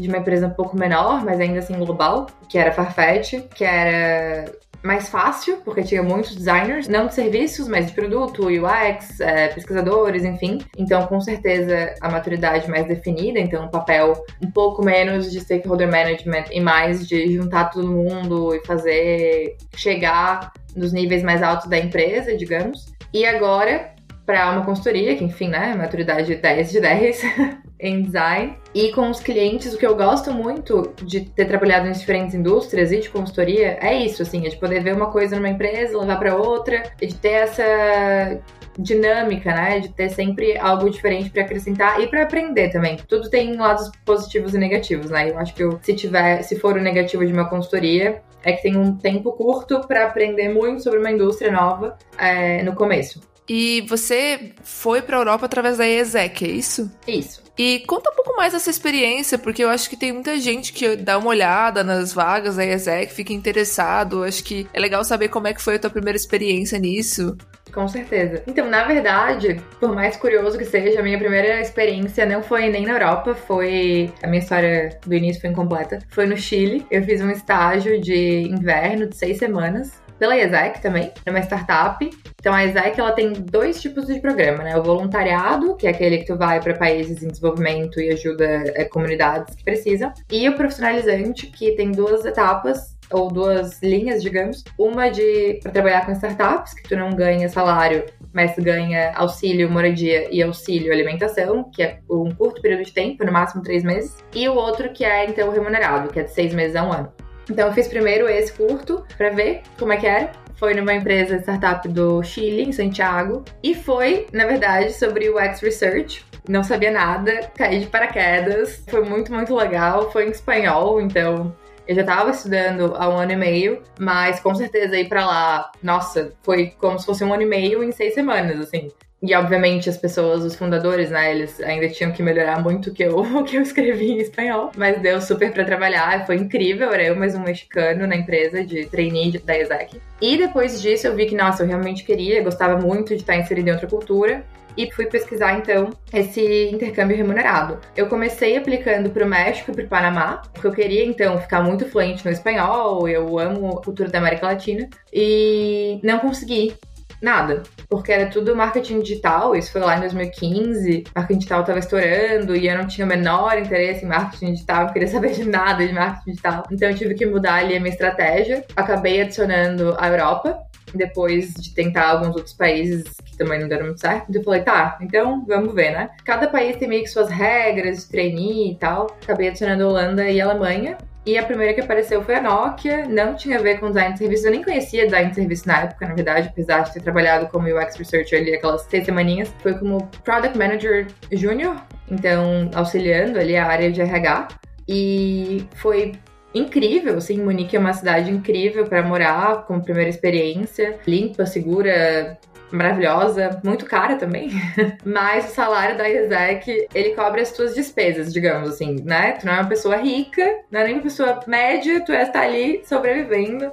de 0.00 0.08
uma 0.08 0.18
empresa 0.18 0.46
um 0.46 0.54
pouco 0.54 0.76
menor, 0.76 1.24
mas 1.24 1.40
ainda 1.40 1.58
assim 1.58 1.74
global, 1.74 2.26
que 2.48 2.58
era 2.58 2.72
Farfetch, 2.72 3.34
que 3.54 3.64
era 3.64 4.44
mais 4.82 5.08
fácil, 5.08 5.58
porque 5.58 5.82
tinha 5.82 6.02
muitos 6.02 6.34
designers, 6.34 6.88
não 6.88 7.06
de 7.06 7.14
serviços, 7.14 7.68
mas 7.68 7.86
de 7.86 7.92
produto, 7.92 8.46
UX, 8.46 9.20
é, 9.20 9.48
pesquisadores, 9.48 10.24
enfim. 10.24 10.58
Então, 10.76 11.06
com 11.06 11.20
certeza, 11.20 11.94
a 12.00 12.08
maturidade 12.08 12.68
mais 12.68 12.86
definida, 12.86 13.38
então, 13.38 13.66
um 13.66 13.68
papel 13.68 14.24
um 14.42 14.50
pouco 14.50 14.82
menos 14.82 15.30
de 15.30 15.40
stakeholder 15.40 15.90
management 15.90 16.44
e 16.50 16.60
mais 16.60 17.06
de 17.06 17.34
juntar 17.34 17.70
todo 17.70 17.90
mundo 17.90 18.54
e 18.54 18.64
fazer 18.66 19.56
chegar 19.76 20.52
nos 20.74 20.92
níveis 20.92 21.22
mais 21.22 21.42
altos 21.42 21.68
da 21.68 21.78
empresa, 21.78 22.36
digamos. 22.36 22.86
E 23.12 23.26
agora, 23.26 23.92
para 24.24 24.50
uma 24.50 24.64
consultoria, 24.64 25.16
que 25.16 25.24
enfim, 25.24 25.48
né, 25.48 25.74
maturidade 25.74 26.34
10 26.36 26.70
de 26.70 26.80
10 26.80 27.22
em 27.80 28.02
design. 28.02 28.56
E 28.74 28.92
com 28.92 29.10
os 29.10 29.20
clientes, 29.20 29.74
o 29.74 29.78
que 29.78 29.86
eu 29.86 29.96
gosto 29.96 30.32
muito 30.32 30.92
de 31.02 31.22
ter 31.22 31.46
trabalhado 31.46 31.88
em 31.88 31.92
diferentes 31.92 32.34
indústrias 32.34 32.92
e 32.92 33.00
de 33.00 33.10
consultoria 33.10 33.78
é 33.80 33.94
isso, 33.94 34.22
assim, 34.22 34.46
é 34.46 34.48
de 34.48 34.56
poder 34.56 34.82
ver 34.82 34.94
uma 34.94 35.10
coisa 35.10 35.36
numa 35.36 35.48
empresa, 35.48 35.98
levar 35.98 36.18
para 36.18 36.36
outra, 36.36 36.82
de 37.00 37.14
ter 37.14 37.30
essa 37.30 38.40
dinâmica, 38.78 39.52
né? 39.52 39.80
De 39.80 39.88
ter 39.88 40.08
sempre 40.10 40.56
algo 40.58 40.88
diferente 40.88 41.30
para 41.30 41.42
acrescentar 41.42 42.00
e 42.00 42.06
para 42.06 42.22
aprender 42.22 42.70
também. 42.70 42.96
Tudo 43.08 43.28
tem 43.28 43.56
lados 43.56 43.90
positivos 44.04 44.54
e 44.54 44.58
negativos, 44.58 45.10
né? 45.10 45.30
Eu 45.30 45.38
acho 45.38 45.54
que 45.54 45.62
eu, 45.62 45.78
se 45.82 45.94
tiver, 45.94 46.42
se 46.42 46.56
for 46.58 46.76
o 46.76 46.80
negativo 46.80 47.24
de 47.26 47.32
uma 47.32 47.48
consultoria, 47.48 48.22
é 48.42 48.52
que 48.52 48.62
tem 48.62 48.76
um 48.76 48.96
tempo 48.96 49.32
curto 49.32 49.80
para 49.86 50.06
aprender 50.06 50.48
muito 50.48 50.82
sobre 50.82 50.98
uma 50.98 51.10
indústria 51.10 51.52
nova 51.52 51.96
é, 52.16 52.62
no 52.62 52.74
começo. 52.74 53.20
E 53.48 53.80
você 53.82 54.52
foi 54.62 55.02
para 55.02 55.16
a 55.16 55.20
Europa 55.20 55.46
através 55.46 55.78
da 55.78 55.88
ESEC, 55.88 56.44
é 56.44 56.48
isso? 56.48 56.90
Isso. 57.06 57.42
E 57.58 57.80
conta 57.80 58.10
um 58.10 58.14
pouco 58.14 58.34
mais 58.36 58.52
dessa 58.52 58.70
experiência, 58.70 59.36
porque 59.36 59.62
eu 59.62 59.68
acho 59.68 59.90
que 59.90 59.96
tem 59.96 60.12
muita 60.12 60.38
gente 60.40 60.72
que 60.72 60.96
dá 60.96 61.18
uma 61.18 61.28
olhada 61.28 61.84
nas 61.84 62.12
vagas 62.12 62.56
da 62.56 62.64
ESEC, 62.64 63.12
fica 63.12 63.32
interessado. 63.32 64.24
Acho 64.24 64.42
que 64.42 64.66
é 64.72 64.80
legal 64.80 65.04
saber 65.04 65.28
como 65.28 65.46
é 65.46 65.52
que 65.52 65.60
foi 65.60 65.74
a 65.74 65.78
tua 65.78 65.90
primeira 65.90 66.16
experiência 66.16 66.78
nisso. 66.78 67.36
Com 67.72 67.86
certeza. 67.86 68.42
Então, 68.46 68.68
na 68.68 68.84
verdade, 68.84 69.60
por 69.78 69.94
mais 69.94 70.16
curioso 70.16 70.58
que 70.58 70.64
seja, 70.64 71.00
a 71.00 71.02
minha 71.02 71.18
primeira 71.18 71.60
experiência 71.60 72.26
não 72.26 72.42
foi 72.42 72.68
nem 72.68 72.86
na 72.86 72.92
Europa, 72.92 73.34
foi. 73.34 74.12
A 74.22 74.26
minha 74.26 74.40
história 74.40 74.98
do 75.06 75.14
início 75.14 75.40
foi 75.40 75.50
incompleta. 75.50 75.98
Foi 76.08 76.26
no 76.26 76.36
Chile. 76.36 76.86
Eu 76.90 77.02
fiz 77.02 77.20
um 77.20 77.30
estágio 77.30 78.00
de 78.00 78.42
inverno 78.42 79.06
de 79.06 79.16
seis 79.16 79.38
semanas 79.38 80.00
pela 80.20 80.36
ESEC 80.36 80.82
também, 80.82 81.10
é 81.24 81.30
uma 81.30 81.40
startup. 81.40 82.08
Então 82.38 82.54
a 82.54 82.64
ESEC 82.64 83.00
ela 83.00 83.12
tem 83.12 83.32
dois 83.32 83.80
tipos 83.80 84.06
de 84.06 84.20
programa, 84.20 84.62
né? 84.62 84.76
O 84.76 84.82
voluntariado, 84.82 85.74
que 85.76 85.86
é 85.86 85.90
aquele 85.90 86.18
que 86.18 86.26
tu 86.26 86.36
vai 86.36 86.60
para 86.60 86.74
países 86.74 87.22
em 87.22 87.28
desenvolvimento 87.28 87.98
e 87.98 88.10
ajuda 88.10 88.44
é, 88.44 88.84
comunidades 88.84 89.54
que 89.56 89.64
precisam, 89.64 90.12
e 90.30 90.48
o 90.48 90.54
profissionalizante, 90.54 91.46
que 91.46 91.72
tem 91.72 91.90
duas 91.90 92.24
etapas 92.24 92.96
ou 93.10 93.28
duas 93.28 93.82
linhas, 93.82 94.22
digamos. 94.22 94.62
Uma 94.78 95.08
de 95.08 95.58
para 95.62 95.72
trabalhar 95.72 96.06
com 96.06 96.12
startups, 96.12 96.74
que 96.74 96.88
tu 96.88 96.96
não 96.96 97.10
ganha 97.10 97.48
salário, 97.48 98.04
mas 98.32 98.54
ganha 98.56 99.12
auxílio 99.16 99.70
moradia 99.70 100.28
e 100.30 100.42
auxílio 100.42 100.92
alimentação, 100.92 101.64
que 101.70 101.82
é 101.82 101.98
um 102.08 102.30
curto 102.30 102.60
período 102.60 102.84
de 102.84 102.92
tempo, 102.92 103.24
no 103.24 103.32
máximo 103.32 103.62
três 103.62 103.82
meses. 103.82 104.16
E 104.34 104.48
o 104.48 104.54
outro 104.54 104.92
que 104.92 105.04
é 105.04 105.24
então 105.24 105.50
remunerado, 105.50 106.12
que 106.12 106.20
é 106.20 106.24
de 106.24 106.30
seis 106.30 106.54
meses 106.54 106.76
a 106.76 106.84
um 106.84 106.92
ano. 106.92 107.12
Então 107.50 107.66
eu 107.66 107.72
fiz 107.74 107.88
primeiro 107.88 108.28
esse 108.28 108.52
curto 108.52 109.04
para 109.18 109.30
ver 109.30 109.62
como 109.78 109.92
é 109.92 109.96
que 109.96 110.06
era. 110.06 110.30
Foi 110.54 110.72
numa 110.74 110.94
empresa 110.94 111.38
startup 111.38 111.88
do 111.88 112.22
Chile, 112.22 112.62
em 112.62 112.72
Santiago, 112.72 113.44
e 113.62 113.74
foi, 113.74 114.26
na 114.32 114.46
verdade, 114.46 114.92
sobre 114.92 115.28
o 115.30 115.38
X 115.38 115.60
Research. 115.60 116.24
Não 116.48 116.62
sabia 116.62 116.90
nada, 116.90 117.50
caí 117.56 117.80
de 117.80 117.86
paraquedas. 117.86 118.84
Foi 118.88 119.02
muito, 119.02 119.32
muito 119.32 119.54
legal. 119.54 120.10
Foi 120.12 120.26
em 120.26 120.30
espanhol, 120.30 121.00
então 121.00 121.54
eu 121.88 121.94
já 121.94 122.02
estava 122.02 122.30
estudando 122.30 122.94
há 122.94 123.08
um 123.08 123.16
ano 123.16 123.32
e 123.32 123.36
meio, 123.36 123.82
mas 123.98 124.38
com 124.38 124.54
certeza 124.54 124.96
ir 124.96 125.08
para 125.08 125.26
lá, 125.26 125.72
nossa, 125.82 126.32
foi 126.42 126.74
como 126.78 126.98
se 126.98 127.06
fosse 127.06 127.24
um 127.24 127.32
ano 127.32 127.42
e 127.42 127.46
meio 127.46 127.82
em 127.82 127.90
seis 127.90 128.14
semanas, 128.14 128.60
assim. 128.60 128.88
E 129.22 129.34
obviamente 129.34 129.88
as 129.88 129.98
pessoas, 129.98 130.42
os 130.42 130.54
fundadores, 130.54 131.10
né, 131.10 131.34
eles 131.34 131.60
ainda 131.60 131.88
tinham 131.90 132.10
que 132.10 132.22
melhorar 132.22 132.62
muito 132.62 132.88
o 132.88 132.92
que 132.92 133.02
eu, 133.02 133.22
que 133.44 133.56
eu 133.56 133.62
escrevi 133.62 134.12
em 134.12 134.18
espanhol, 134.18 134.70
mas 134.76 135.00
deu 135.00 135.20
super 135.20 135.52
para 135.52 135.64
trabalhar, 135.64 136.24
foi 136.24 136.36
incrível, 136.36 136.90
era 136.90 137.04
eu 137.04 137.16
mais 137.16 137.34
um 137.34 137.40
mexicano 137.40 138.06
na 138.06 138.16
empresa 138.16 138.64
de 138.64 138.86
trainee 138.86 139.38
da 139.38 139.58
ESEC. 139.58 140.00
E 140.22 140.38
depois 140.38 140.80
disso 140.80 141.06
eu 141.06 141.14
vi 141.14 141.26
que, 141.26 141.34
nossa, 141.34 141.62
eu 141.62 141.66
realmente 141.66 142.04
queria, 142.04 142.42
gostava 142.42 142.80
muito 142.80 143.08
de 143.08 143.20
estar 143.20 143.36
inserido 143.36 143.68
em 143.68 143.72
outra 143.72 143.86
cultura, 143.86 144.42
e 144.76 144.90
fui 144.92 145.06
pesquisar 145.06 145.58
então 145.58 145.90
esse 146.12 146.70
intercâmbio 146.72 147.16
remunerado. 147.16 147.78
Eu 147.96 148.06
comecei 148.08 148.56
aplicando 148.56 149.10
para 149.10 149.24
o 149.24 149.28
México 149.28 149.70
e 149.70 149.74
para 149.74 149.84
o 149.84 149.88
Panamá, 149.88 150.42
porque 150.52 150.66
eu 150.66 150.72
queria 150.72 151.04
então 151.04 151.38
ficar 151.38 151.62
muito 151.62 151.86
fluente 151.86 152.24
no 152.24 152.30
espanhol, 152.30 153.08
eu 153.08 153.38
amo 153.38 153.78
a 153.78 153.82
cultura 153.82 154.08
da 154.08 154.18
América 154.18 154.46
Latina. 154.46 154.88
E 155.12 156.00
não 156.02 156.18
consegui 156.18 156.74
nada. 157.20 157.62
Porque 157.88 158.12
era 158.12 158.30
tudo 158.30 158.56
marketing 158.56 159.00
digital, 159.00 159.54
isso 159.54 159.72
foi 159.72 159.80
lá 159.80 159.96
em 159.96 160.00
2015, 160.00 161.04
marketing 161.14 161.38
digital 161.38 161.64
tava 161.64 161.78
estourando 161.78 162.56
e 162.56 162.68
eu 162.68 162.78
não 162.78 162.86
tinha 162.86 163.04
o 163.04 163.08
menor 163.08 163.58
interesse 163.58 164.04
em 164.04 164.08
marketing 164.08 164.52
digital, 164.52 164.86
não 164.86 164.92
queria 164.92 165.08
saber 165.08 165.32
de 165.32 165.44
nada 165.44 165.86
de 165.86 165.92
marketing 165.92 166.30
digital. 166.30 166.62
Então 166.70 166.88
eu 166.88 166.94
tive 166.94 167.14
que 167.14 167.26
mudar 167.26 167.54
ali 167.54 167.76
a 167.76 167.80
minha 167.80 167.92
estratégia. 167.92 168.64
Acabei 168.76 169.20
adicionando 169.20 169.96
a 169.98 170.08
Europa, 170.08 170.58
depois 170.94 171.54
de 171.54 171.74
tentar 171.74 172.08
alguns 172.08 172.34
outros 172.36 172.54
países 172.54 173.04
que 173.24 173.36
também 173.36 173.60
não 173.60 173.68
deram 173.68 173.86
muito 173.86 174.00
certo. 174.00 174.34
Eu 174.34 174.42
falei, 174.42 174.62
tá, 174.62 174.98
então 175.00 175.44
vamos 175.46 175.74
ver, 175.74 175.92
né? 175.92 176.10
Cada 176.24 176.48
país 176.48 176.76
tem 176.76 176.88
meio 176.88 177.02
que 177.02 177.10
suas 177.10 177.28
regras 177.28 178.04
de 178.04 178.10
trainee 178.10 178.72
e 178.72 178.74
tal. 178.76 179.06
Acabei 179.22 179.48
adicionando 179.48 179.86
Holanda 179.86 180.28
e 180.28 180.40
Alemanha. 180.40 180.98
E 181.26 181.36
a 181.36 181.44
primeira 181.44 181.74
que 181.74 181.80
apareceu 181.80 182.22
foi 182.24 182.36
a 182.36 182.40
Nokia, 182.40 183.06
não 183.06 183.34
tinha 183.34 183.58
a 183.58 183.62
ver 183.62 183.78
com 183.78 183.88
design 183.88 184.14
de 184.14 184.18
serviços, 184.18 184.46
eu 184.46 184.50
nem 184.52 184.64
conhecia 184.64 185.04
design 185.04 185.28
de 185.28 185.34
serviço 185.34 185.68
na 185.68 185.82
época, 185.82 186.08
na 186.08 186.14
verdade, 186.14 186.48
apesar 186.48 186.80
de 186.80 186.94
ter 186.94 187.02
trabalhado 187.02 187.46
como 187.48 187.68
UX 187.68 187.94
Researcher 187.96 188.40
ali 188.40 188.54
aquelas 188.54 188.82
seis 188.82 189.04
semaninhas. 189.04 189.54
Foi 189.62 189.74
como 189.74 190.08
Product 190.24 190.56
Manager 190.56 191.06
Junior, 191.30 191.76
então 192.10 192.70
auxiliando 192.74 193.38
ali 193.38 193.54
a 193.54 193.66
área 193.66 193.92
de 193.92 194.00
RH. 194.00 194.48
E 194.88 195.68
foi 195.74 196.12
incrível, 196.54 197.16
assim, 197.16 197.42
Munique 197.42 197.76
é 197.76 197.78
uma 197.78 197.92
cidade 197.92 198.30
incrível 198.30 198.84
para 198.86 199.02
morar, 199.02 199.64
como 199.66 199.82
primeira 199.82 200.10
experiência, 200.10 200.98
limpa, 201.06 201.46
segura, 201.46 202.38
maravilhosa, 202.72 203.60
muito 203.64 203.84
cara 203.84 204.16
também. 204.16 204.50
Mas 205.04 205.50
o 205.50 205.54
salário 205.54 205.96
da 205.96 206.08
IESEC, 206.08 206.88
ele 206.94 207.14
cobre 207.14 207.40
as 207.40 207.52
tuas 207.52 207.74
despesas, 207.74 208.32
digamos 208.32 208.68
assim, 208.68 208.96
né? 209.04 209.32
Tu 209.32 209.46
não 209.46 209.54
é 209.54 209.60
uma 209.60 209.68
pessoa 209.68 209.96
rica, 209.96 210.60
não 210.70 210.80
é 210.80 210.84
nem 210.84 210.94
uma 210.94 211.02
pessoa 211.02 211.40
média, 211.46 212.00
tu 212.04 212.12
está 212.12 212.42
ali 212.42 212.82
sobrevivendo 212.84 213.70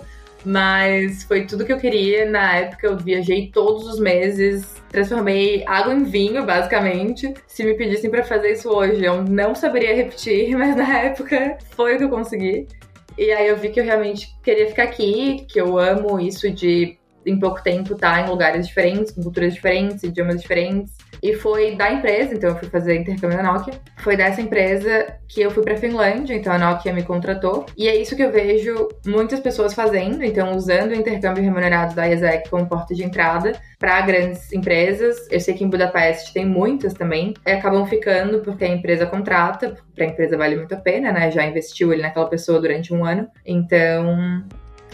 Mas 0.47 1.23
foi 1.23 1.45
tudo 1.45 1.65
que 1.65 1.73
eu 1.73 1.77
queria. 1.77 2.25
Na 2.25 2.55
época 2.55 2.87
eu 2.87 2.95
viajei 2.95 3.51
todos 3.51 3.85
os 3.85 3.99
meses, 3.99 4.81
transformei 4.87 5.65
água 5.67 5.93
em 5.93 6.05
vinho, 6.05 6.45
basicamente. 6.45 7.33
Se 7.45 7.65
me 7.65 7.73
pedissem 7.73 8.09
para 8.09 8.23
fazer 8.23 8.53
isso 8.53 8.69
hoje, 8.69 9.03
eu 9.03 9.21
não 9.23 9.53
saberia 9.53 9.93
repetir, 9.93 10.51
mas 10.55 10.73
na 10.73 10.99
época 10.99 11.57
foi 11.71 11.95
o 11.95 11.97
que 11.97 12.05
eu 12.05 12.09
consegui. 12.09 12.65
E 13.17 13.29
aí 13.29 13.49
eu 13.49 13.57
vi 13.57 13.71
que 13.71 13.81
eu 13.81 13.83
realmente 13.83 14.33
queria 14.41 14.67
ficar 14.67 14.83
aqui, 14.83 15.45
que 15.49 15.59
eu 15.59 15.77
amo 15.77 16.17
isso 16.17 16.49
de 16.49 16.97
em 17.25 17.37
pouco 17.37 17.61
tempo 17.61 17.93
estar 17.93 18.13
tá 18.13 18.21
em 18.21 18.29
lugares 18.29 18.67
diferentes, 18.67 19.11
com 19.11 19.21
culturas 19.21 19.53
diferentes, 19.53 20.01
idiomas 20.01 20.41
diferentes. 20.41 20.95
E 21.21 21.33
foi 21.33 21.75
da 21.75 21.91
empresa, 21.91 22.33
então 22.33 22.51
eu 22.51 22.55
fui 22.57 22.69
fazer 22.69 22.95
intercâmbio 22.95 23.37
na 23.37 23.43
Nokia. 23.51 23.73
Foi 23.97 24.15
dessa 24.15 24.41
empresa 24.41 25.17
que 25.27 25.41
eu 25.41 25.51
fui 25.51 25.63
para 25.63 25.77
Finlândia, 25.77 26.35
então 26.35 26.53
a 26.53 26.57
Nokia 26.57 26.93
me 26.93 27.03
contratou. 27.03 27.65
E 27.77 27.87
é 27.87 27.95
isso 27.95 28.15
que 28.15 28.23
eu 28.23 28.31
vejo 28.31 28.87
muitas 29.05 29.39
pessoas 29.39 29.73
fazendo, 29.73 30.23
então 30.23 30.55
usando 30.55 30.91
o 30.91 30.95
intercâmbio 30.95 31.43
remunerado 31.43 31.95
da 31.95 32.05
IESEC 32.05 32.49
como 32.49 32.67
porta 32.67 32.93
de 32.93 33.03
entrada 33.03 33.53
para 33.79 34.01
grandes 34.01 34.51
empresas. 34.51 35.27
Eu 35.29 35.39
sei 35.39 35.53
que 35.53 35.63
em 35.63 35.69
Budapeste 35.69 36.33
tem 36.33 36.45
muitas 36.45 36.93
também. 36.93 37.33
E 37.45 37.51
acabam 37.51 37.85
ficando 37.85 38.39
porque 38.39 38.65
a 38.65 38.69
empresa 38.69 39.05
contrata, 39.05 39.75
para 39.93 40.05
a 40.05 40.07
empresa 40.07 40.37
vale 40.37 40.55
muito 40.55 40.73
a 40.73 40.77
pena, 40.77 41.11
né? 41.11 41.31
Já 41.31 41.45
investiu 41.45 41.91
ele 41.91 42.01
naquela 42.01 42.27
pessoa 42.27 42.59
durante 42.59 42.93
um 42.93 43.05
ano. 43.05 43.27
Então, 43.45 44.43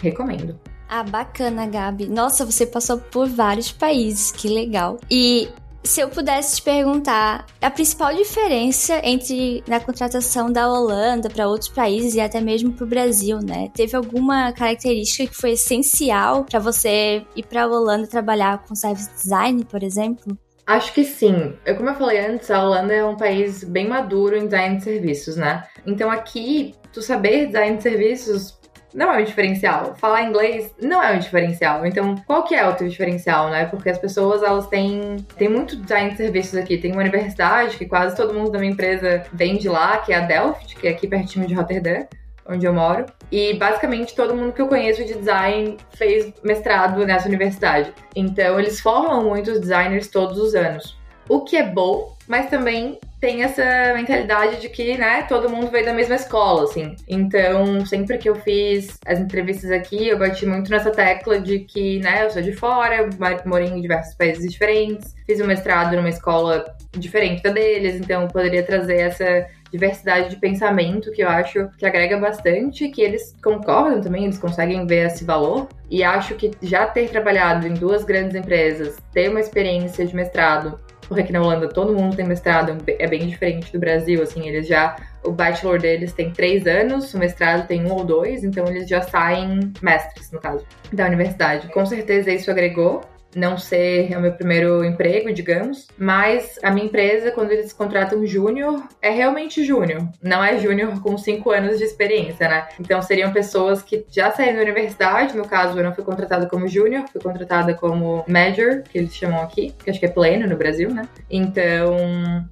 recomendo. 0.02 0.60
Ah, 0.90 1.04
bacana, 1.04 1.66
Gabi. 1.66 2.08
Nossa, 2.08 2.46
você 2.46 2.68
passou 2.68 3.00
por 3.00 3.28
vários 3.28 3.72
países, 3.72 4.32
que 4.32 4.48
legal. 4.48 5.00
E 5.10 5.50
se 5.84 6.00
eu 6.00 6.10
pudesse 6.10 6.58
te 6.58 6.62
perguntar 6.62 7.46
a 7.62 7.70
principal 7.70 8.14
diferença 8.14 9.02
entre 9.04 9.64
na 9.68 9.80
contratação 9.80 10.52
da 10.52 10.70
Holanda 10.70 11.30
para 11.30 11.48
outros 11.48 11.70
países 11.70 12.16
e 12.16 12.22
até 12.22 12.40
mesmo 12.40 12.72
para 12.72 12.86
o 12.86 12.88
Brasil, 12.88 13.40
né? 13.40 13.70
Teve 13.76 13.96
alguma 13.96 14.52
característica 14.54 15.28
que 15.28 15.36
foi 15.36 15.52
essencial 15.52 16.46
para 16.46 16.60
você 16.60 17.26
ir 17.36 17.44
para 17.44 17.64
a 17.64 17.68
Holanda 17.68 18.08
trabalhar 18.08 18.64
com 18.64 18.76
service 18.76 19.10
design, 19.14 19.66
por 19.66 19.84
exemplo? 19.84 20.38
Acho 20.66 20.94
que 20.94 21.04
sim. 21.04 21.54
Eu, 21.66 21.76
como 21.76 21.90
eu 21.90 21.96
falei 21.96 22.26
antes, 22.26 22.50
a 22.50 22.64
Holanda 22.64 22.94
é 22.94 23.04
um 23.04 23.18
país 23.18 23.64
bem 23.66 23.88
maduro 23.88 24.38
em 24.38 24.46
design 24.46 24.78
de 24.78 24.84
serviços, 24.84 25.36
né? 25.36 25.66
Então 25.86 26.10
aqui, 26.10 26.74
tu 26.94 27.02
saber 27.02 27.48
design 27.48 27.76
de 27.76 27.84
serviços 27.84 28.58
não 28.94 29.12
é 29.12 29.22
um 29.22 29.24
diferencial. 29.24 29.96
Falar 29.96 30.24
inglês 30.24 30.74
não 30.82 31.02
é 31.02 31.14
um 31.14 31.20
diferencial. 31.20 31.86
Então, 31.86 32.16
qual 32.26 32.44
que 32.44 32.56
é 32.56 32.68
o 32.68 32.74
teu 32.74 32.88
diferencial, 32.88 33.50
né? 33.50 33.66
Porque 33.66 33.90
as 33.90 33.98
pessoas, 33.98 34.44
elas 34.44 34.68
têm... 34.68 35.18
Tem 35.38 35.50
muito 35.50 35.76
design 35.76 36.12
de 36.12 36.18
serviços 36.18 36.56
aqui. 36.56 36.78
Tem 36.78 36.92
uma 36.92 37.02
universidade 37.02 37.78
que 37.78 37.86
quase 37.86 38.16
todo 38.16 38.34
mundo 38.34 38.52
da 38.52 38.60
minha 38.60 38.72
empresa 38.72 39.24
vem 39.34 39.58
de 39.58 39.70
lá, 39.70 39.98
que 39.98 40.14
é 40.14 40.18
a 40.18 40.22
Delft, 40.22 40.76
que 40.76 40.88
é 40.88 40.92
aqui 40.92 41.08
pertinho 41.08 41.48
de 41.48 41.54
Rotterdam 41.54 42.08
onde 42.46 42.66
eu 42.66 42.74
moro. 42.74 43.06
E 43.32 43.54
basicamente 43.54 44.16
todo 44.16 44.36
mundo 44.36 44.52
que 44.52 44.62
eu 44.62 44.68
conheço 44.68 45.04
de 45.04 45.14
design 45.14 45.78
fez 45.92 46.34
mestrado 46.44 47.06
nessa 47.06 47.28
universidade. 47.28 47.94
Então 48.16 48.60
eles 48.60 48.80
formam 48.80 49.24
muitos 49.24 49.60
designers 49.60 50.08
todos 50.08 50.38
os 50.38 50.56
anos. 50.56 50.98
O 51.30 51.42
que 51.42 51.56
é 51.56 51.64
bom, 51.64 52.16
mas 52.28 52.50
também 52.50 53.00
tem 53.24 53.42
essa 53.42 53.94
mentalidade 53.94 54.60
de 54.60 54.68
que, 54.68 54.98
né, 54.98 55.22
todo 55.22 55.50
mundo 55.50 55.72
veio 55.72 55.86
da 55.86 55.94
mesma 55.94 56.16
escola, 56.16 56.64
assim. 56.64 56.94
Então, 57.08 57.86
sempre 57.86 58.18
que 58.18 58.28
eu 58.28 58.36
fiz 58.36 58.98
as 59.06 59.18
entrevistas 59.18 59.72
aqui, 59.72 60.10
eu 60.10 60.20
bati 60.20 60.46
muito 60.46 60.70
nessa 60.70 60.92
tecla 60.92 61.40
de 61.40 61.60
que, 61.60 62.00
né, 62.00 62.26
eu 62.26 62.30
sou 62.30 62.42
de 62.42 62.52
fora, 62.52 63.10
morei 63.46 63.70
em 63.70 63.80
diversos 63.80 64.14
países 64.16 64.52
diferentes, 64.52 65.16
fiz 65.26 65.40
um 65.40 65.48
mestrado 65.48 65.96
numa 65.96 66.10
escola 66.10 66.66
diferente 66.92 67.42
da 67.42 67.52
deles, 67.52 67.96
então 67.96 68.24
eu 68.24 68.28
poderia 68.28 68.62
trazer 68.62 69.00
essa 69.00 69.48
diversidade 69.72 70.30
de 70.30 70.36
pensamento 70.36 71.10
que 71.14 71.24
eu 71.24 71.30
acho 71.30 71.70
que 71.78 71.86
agrega 71.86 72.18
bastante, 72.18 72.90
que 72.90 73.02
eles 73.02 73.34
concordam 73.42 74.02
também, 74.02 74.26
eles 74.26 74.38
conseguem 74.38 74.86
ver 74.86 75.08
esse 75.08 75.24
valor. 75.24 75.70
E 75.90 76.04
acho 76.04 76.36
que 76.36 76.52
já 76.62 76.86
ter 76.88 77.10
trabalhado 77.10 77.66
em 77.66 77.74
duas 77.74 78.04
grandes 78.04 78.36
empresas, 78.36 78.98
ter 79.14 79.30
uma 79.30 79.40
experiência 79.40 80.06
de 80.06 80.14
mestrado 80.14 80.78
porque 81.08 81.22
aqui 81.22 81.34
na 81.34 81.42
Holanda 81.42 81.68
todo 81.68 81.94
mundo 81.94 82.16
tem 82.16 82.26
mestrado, 82.26 82.78
é 82.88 83.08
bem 83.08 83.28
diferente 83.28 83.72
do 83.72 83.80
Brasil, 83.80 84.22
assim, 84.22 84.48
eles 84.48 84.68
já. 84.68 84.96
O 85.24 85.32
bachelor 85.32 85.80
deles 85.80 86.12
tem 86.12 86.32
três 86.32 86.68
anos, 86.68 87.14
o 87.14 87.18
mestrado 87.18 87.66
tem 87.68 87.86
um 87.86 87.92
ou 87.94 88.04
dois, 88.04 88.44
então 88.44 88.68
eles 88.68 88.90
já 88.90 89.02
saem 89.02 89.72
mestres, 89.82 90.32
no 90.32 90.40
caso, 90.40 90.66
da 90.92 91.06
universidade. 91.06 91.68
Com 91.70 91.86
certeza 91.86 92.32
isso 92.32 92.52
agregou 92.52 93.02
não 93.36 93.58
ser 93.58 94.16
o 94.16 94.22
meu 94.22 94.34
primeiro 94.34 94.84
emprego, 94.84 95.32
digamos, 95.34 95.88
mas 95.98 96.60
a 96.64 96.72
minha 96.72 96.86
empresa, 96.86 97.32
quando 97.32 97.52
eles 97.52 97.74
contratam 97.74 98.26
júnior, 98.26 98.84
é 99.02 99.10
realmente 99.10 99.64
júnior, 99.64 100.08
não 100.22 100.44
é 100.44 100.58
júnior 100.58 101.02
com 101.02 101.18
cinco 101.18 101.52
anos 101.52 101.78
de 101.78 101.84
experiência, 101.84 102.48
né? 102.48 102.68
Então 102.80 103.02
seriam 103.02 103.32
pessoas 103.32 103.82
que 103.82 104.06
já 104.10 104.32
saíram 104.32 104.58
da 104.58 104.62
universidade, 104.62 105.36
no 105.36 105.48
caso 105.48 105.78
eu 105.78 105.84
não 105.84 105.94
fui 105.94 106.04
contratada 106.04 106.48
como 106.48 106.68
júnior, 106.68 107.06
fui 107.12 107.22
contratada 107.22 107.74
como 107.74 108.24
major, 108.28 108.84
que 108.84 108.98
eles 108.98 109.16
chamam 109.16 109.42
aqui, 109.42 109.74
que 109.84 109.90
acho 109.90 110.00
que 110.00 110.06
é 110.06 110.10
pleno 110.10 110.48
no 110.48 110.58
Brasil, 110.58 110.90
né? 110.90 111.08
Então, 111.30 111.98